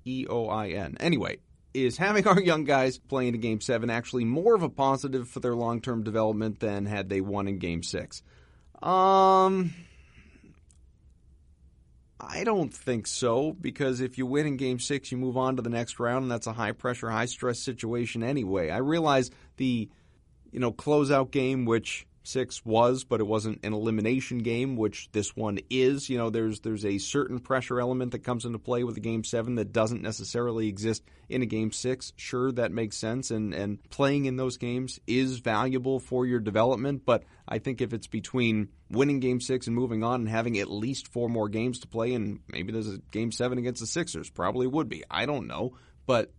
E 0.03 0.25
O 0.29 0.47
I 0.47 0.69
N. 0.69 0.97
Anyway, 0.99 1.37
is 1.73 1.97
having 1.97 2.27
our 2.27 2.41
young 2.41 2.65
guys 2.65 2.97
playing 2.97 3.35
in 3.35 3.39
Game 3.39 3.61
7 3.61 3.89
actually 3.89 4.25
more 4.25 4.55
of 4.55 4.63
a 4.63 4.69
positive 4.69 5.29
for 5.29 5.39
their 5.39 5.55
long 5.55 5.79
term 5.79 6.03
development 6.03 6.59
than 6.59 6.85
had 6.85 7.07
they 7.07 7.21
won 7.21 7.47
in 7.47 7.59
Game 7.59 7.83
6? 7.83 8.21
Um. 8.81 9.73
I 12.21 12.43
don't 12.43 12.73
think 12.73 13.07
so 13.07 13.53
because 13.53 14.01
if 14.01 14.17
you 14.17 14.25
win 14.25 14.45
in 14.45 14.57
game 14.57 14.77
six, 14.79 15.09
you 15.09 15.17
move 15.17 15.37
on 15.37 15.55
to 15.55 15.61
the 15.61 15.69
next 15.69 15.99
round, 15.99 16.23
and 16.23 16.31
that's 16.31 16.47
a 16.47 16.53
high 16.53 16.73
pressure, 16.73 17.09
high 17.09 17.25
stress 17.25 17.59
situation 17.59 18.23
anyway. 18.23 18.69
I 18.69 18.77
realize 18.79 19.31
the 19.55 19.89
you 20.51 20.59
know, 20.59 20.71
closeout 20.71 21.31
game, 21.31 21.65
which 21.65 22.07
six 22.23 22.63
was, 22.65 23.03
but 23.03 23.19
it 23.19 23.27
wasn't 23.27 23.59
an 23.63 23.73
elimination 23.73 24.39
game, 24.39 24.75
which 24.75 25.11
this 25.11 25.35
one 25.35 25.59
is. 25.69 26.09
You 26.09 26.17
know, 26.17 26.29
there's 26.29 26.59
there's 26.61 26.85
a 26.85 26.97
certain 26.97 27.39
pressure 27.39 27.79
element 27.79 28.11
that 28.11 28.23
comes 28.23 28.45
into 28.45 28.59
play 28.59 28.83
with 28.83 28.97
a 28.97 29.01
game 29.01 29.23
seven 29.23 29.55
that 29.55 29.73
doesn't 29.73 30.01
necessarily 30.01 30.67
exist 30.67 31.03
in 31.27 31.41
a 31.41 31.45
game 31.45 31.71
six. 31.71 32.13
Sure, 32.15 32.51
that 32.53 32.71
makes 32.71 32.97
sense, 32.97 33.31
and 33.31 33.53
and 33.53 33.81
playing 33.89 34.25
in 34.25 34.37
those 34.37 34.57
games 34.57 34.99
is 35.07 35.39
valuable 35.39 35.99
for 35.99 36.25
your 36.25 36.39
development. 36.39 37.03
But 37.05 37.23
I 37.47 37.59
think 37.59 37.81
if 37.81 37.93
it's 37.93 38.07
between 38.07 38.69
winning 38.89 39.19
game 39.19 39.41
six 39.41 39.67
and 39.67 39.75
moving 39.75 40.03
on 40.03 40.21
and 40.21 40.29
having 40.29 40.57
at 40.59 40.69
least 40.69 41.07
four 41.07 41.29
more 41.29 41.49
games 41.49 41.79
to 41.79 41.87
play, 41.87 42.13
and 42.13 42.39
maybe 42.47 42.71
there's 42.71 42.93
a 42.93 42.99
game 43.11 43.31
seven 43.31 43.57
against 43.57 43.81
the 43.81 43.87
Sixers, 43.87 44.29
probably 44.29 44.67
would 44.67 44.89
be. 44.89 45.03
I 45.09 45.25
don't 45.25 45.47
know, 45.47 45.73
but 46.05 46.31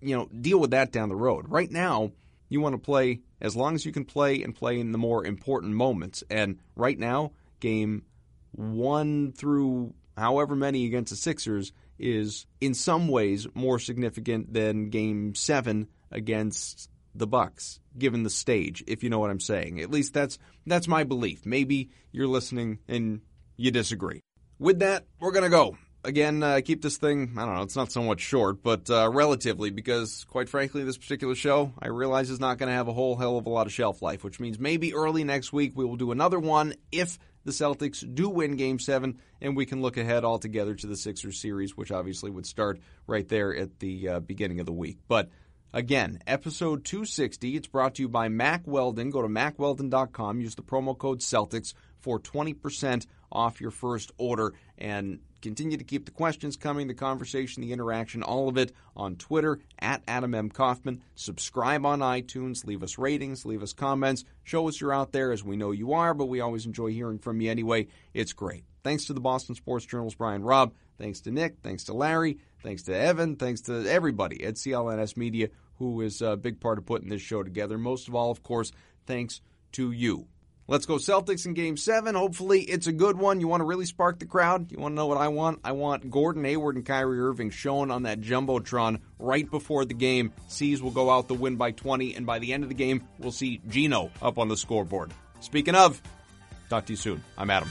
you 0.00 0.16
know, 0.16 0.26
deal 0.26 0.60
with 0.60 0.70
that 0.70 0.92
down 0.92 1.08
the 1.08 1.16
road. 1.16 1.46
Right 1.48 1.70
now 1.70 2.12
you 2.48 2.60
want 2.60 2.74
to 2.74 2.78
play 2.78 3.20
as 3.40 3.56
long 3.56 3.74
as 3.74 3.84
you 3.84 3.92
can 3.92 4.04
play 4.04 4.42
and 4.42 4.54
play 4.54 4.78
in 4.80 4.92
the 4.92 4.98
more 4.98 5.24
important 5.24 5.74
moments. 5.74 6.24
And 6.30 6.58
right 6.76 6.98
now, 6.98 7.32
game 7.60 8.04
one 8.52 9.32
through 9.32 9.94
however 10.16 10.56
many 10.56 10.86
against 10.86 11.10
the 11.10 11.16
Sixers 11.16 11.72
is 11.98 12.46
in 12.60 12.74
some 12.74 13.08
ways 13.08 13.46
more 13.54 13.78
significant 13.78 14.52
than 14.52 14.90
game 14.90 15.34
seven 15.34 15.88
against 16.10 16.90
the 17.14 17.26
Bucks, 17.26 17.80
given 17.96 18.22
the 18.22 18.30
stage, 18.30 18.84
if 18.86 19.02
you 19.02 19.10
know 19.10 19.18
what 19.18 19.30
I'm 19.30 19.40
saying. 19.40 19.80
At 19.80 19.90
least 19.90 20.14
that's 20.14 20.38
that's 20.66 20.88
my 20.88 21.04
belief. 21.04 21.44
Maybe 21.44 21.90
you're 22.12 22.28
listening 22.28 22.78
and 22.88 23.20
you 23.56 23.70
disagree. 23.70 24.22
With 24.58 24.80
that, 24.80 25.06
we're 25.20 25.32
gonna 25.32 25.48
go 25.48 25.76
again, 26.04 26.42
uh, 26.42 26.60
keep 26.64 26.82
this 26.82 26.96
thing, 26.96 27.34
I 27.36 27.44
don't 27.44 27.54
know, 27.54 27.62
it's 27.62 27.76
not 27.76 27.92
so 27.92 28.02
much 28.02 28.20
short, 28.20 28.62
but 28.62 28.88
uh, 28.90 29.10
relatively, 29.10 29.70
because 29.70 30.24
quite 30.24 30.48
frankly, 30.48 30.84
this 30.84 30.98
particular 30.98 31.34
show, 31.34 31.72
I 31.78 31.88
realize 31.88 32.30
is 32.30 32.40
not 32.40 32.58
going 32.58 32.68
to 32.68 32.74
have 32.74 32.88
a 32.88 32.92
whole 32.92 33.16
hell 33.16 33.38
of 33.38 33.46
a 33.46 33.50
lot 33.50 33.66
of 33.66 33.72
shelf 33.72 34.02
life, 34.02 34.24
which 34.24 34.40
means 34.40 34.58
maybe 34.58 34.94
early 34.94 35.24
next 35.24 35.52
week 35.52 35.72
we 35.74 35.84
will 35.84 35.96
do 35.96 36.12
another 36.12 36.38
one 36.38 36.74
if 36.92 37.18
the 37.44 37.52
Celtics 37.52 38.04
do 38.14 38.28
win 38.28 38.56
Game 38.56 38.78
7, 38.78 39.18
and 39.40 39.56
we 39.56 39.66
can 39.66 39.80
look 39.80 39.96
ahead 39.96 40.24
altogether 40.24 40.74
to 40.74 40.86
the 40.86 40.96
Sixers 40.96 41.40
series, 41.40 41.76
which 41.76 41.90
obviously 41.90 42.30
would 42.30 42.46
start 42.46 42.80
right 43.06 43.28
there 43.28 43.56
at 43.56 43.78
the 43.78 44.08
uh, 44.08 44.20
beginning 44.20 44.60
of 44.60 44.66
the 44.66 44.72
week. 44.72 44.98
But 45.08 45.30
Again, 45.70 46.20
episode 46.26 46.86
260. 46.86 47.54
It's 47.54 47.66
brought 47.66 47.96
to 47.96 48.02
you 48.02 48.08
by 48.08 48.30
Mack 48.30 48.66
Weldon. 48.66 49.10
Go 49.10 49.20
to 49.20 49.28
mackweldon.com. 49.28 50.40
Use 50.40 50.54
the 50.54 50.62
promo 50.62 50.96
code 50.96 51.20
Celtics 51.20 51.74
for 52.00 52.18
20% 52.18 53.06
off 53.30 53.60
your 53.60 53.70
first 53.70 54.12
order. 54.18 54.54
And 54.78 55.20
continue 55.42 55.76
to 55.76 55.84
keep 55.84 56.04
the 56.04 56.10
questions 56.10 56.56
coming, 56.56 56.86
the 56.86 56.94
conversation, 56.94 57.62
the 57.62 57.72
interaction, 57.72 58.22
all 58.22 58.48
of 58.48 58.56
it 58.56 58.72
on 58.96 59.16
Twitter 59.16 59.60
at 59.78 60.02
Adam 60.08 60.34
M. 60.34 60.48
Kaufman. 60.48 61.02
Subscribe 61.14 61.84
on 61.84 62.00
iTunes, 62.00 62.64
leave 62.64 62.82
us 62.82 62.98
ratings, 62.98 63.44
leave 63.44 63.62
us 63.62 63.72
comments, 63.72 64.24
show 64.42 64.68
us 64.68 64.80
you're 64.80 64.92
out 64.92 65.12
there 65.12 65.32
as 65.32 65.44
we 65.44 65.56
know 65.56 65.70
you 65.70 65.92
are, 65.92 66.14
but 66.14 66.26
we 66.26 66.40
always 66.40 66.66
enjoy 66.66 66.88
hearing 66.88 67.18
from 67.18 67.40
you 67.40 67.50
anyway. 67.50 67.86
It's 68.14 68.32
great. 68.32 68.64
Thanks 68.82 69.04
to 69.06 69.12
the 69.12 69.20
Boston 69.20 69.54
Sports 69.54 69.86
Journal's 69.86 70.14
Brian 70.14 70.42
Robb. 70.42 70.72
Thanks 70.96 71.20
to 71.22 71.30
Nick. 71.30 71.58
Thanks 71.62 71.84
to 71.84 71.92
Larry. 71.92 72.38
Thanks 72.62 72.82
to 72.84 72.96
Evan. 72.96 73.36
Thanks 73.36 73.60
to 73.62 73.88
everybody 73.88 74.44
at 74.44 74.54
CLNS 74.54 75.16
Media 75.16 75.48
who 75.78 76.00
is 76.00 76.20
a 76.20 76.36
big 76.36 76.60
part 76.60 76.78
of 76.78 76.86
putting 76.86 77.08
this 77.08 77.22
show 77.22 77.42
together. 77.42 77.78
Most 77.78 78.08
of 78.08 78.14
all, 78.14 78.30
of 78.30 78.42
course, 78.42 78.72
thanks 79.06 79.40
to 79.72 79.92
you 79.92 80.26
Let's 80.70 80.84
go 80.84 80.96
Celtics 80.96 81.46
in 81.46 81.54
game 81.54 81.78
seven. 81.78 82.14
Hopefully, 82.14 82.60
it's 82.60 82.86
a 82.86 82.92
good 82.92 83.16
one. 83.16 83.40
You 83.40 83.48
want 83.48 83.62
to 83.62 83.64
really 83.64 83.86
spark 83.86 84.18
the 84.18 84.26
crowd? 84.26 84.70
You 84.70 84.78
want 84.78 84.92
to 84.92 84.96
know 84.96 85.06
what 85.06 85.16
I 85.16 85.28
want? 85.28 85.60
I 85.64 85.72
want 85.72 86.10
Gordon 86.10 86.44
Hayward 86.44 86.76
and 86.76 86.84
Kyrie 86.84 87.20
Irving 87.20 87.48
shown 87.48 87.90
on 87.90 88.02
that 88.02 88.20
Jumbotron 88.20 89.00
right 89.18 89.50
before 89.50 89.86
the 89.86 89.94
game. 89.94 90.30
C's 90.48 90.82
will 90.82 90.90
go 90.90 91.08
out 91.08 91.26
the 91.26 91.32
win 91.32 91.56
by 91.56 91.70
20, 91.70 92.14
and 92.16 92.26
by 92.26 92.38
the 92.38 92.52
end 92.52 92.64
of 92.64 92.68
the 92.68 92.74
game, 92.74 93.02
we'll 93.18 93.32
see 93.32 93.62
Gino 93.66 94.10
up 94.20 94.38
on 94.38 94.48
the 94.48 94.58
scoreboard. 94.58 95.10
Speaking 95.40 95.74
of, 95.74 96.02
talk 96.68 96.84
to 96.84 96.92
you 96.92 96.98
soon. 96.98 97.24
I'm 97.38 97.48
Adam. 97.48 97.70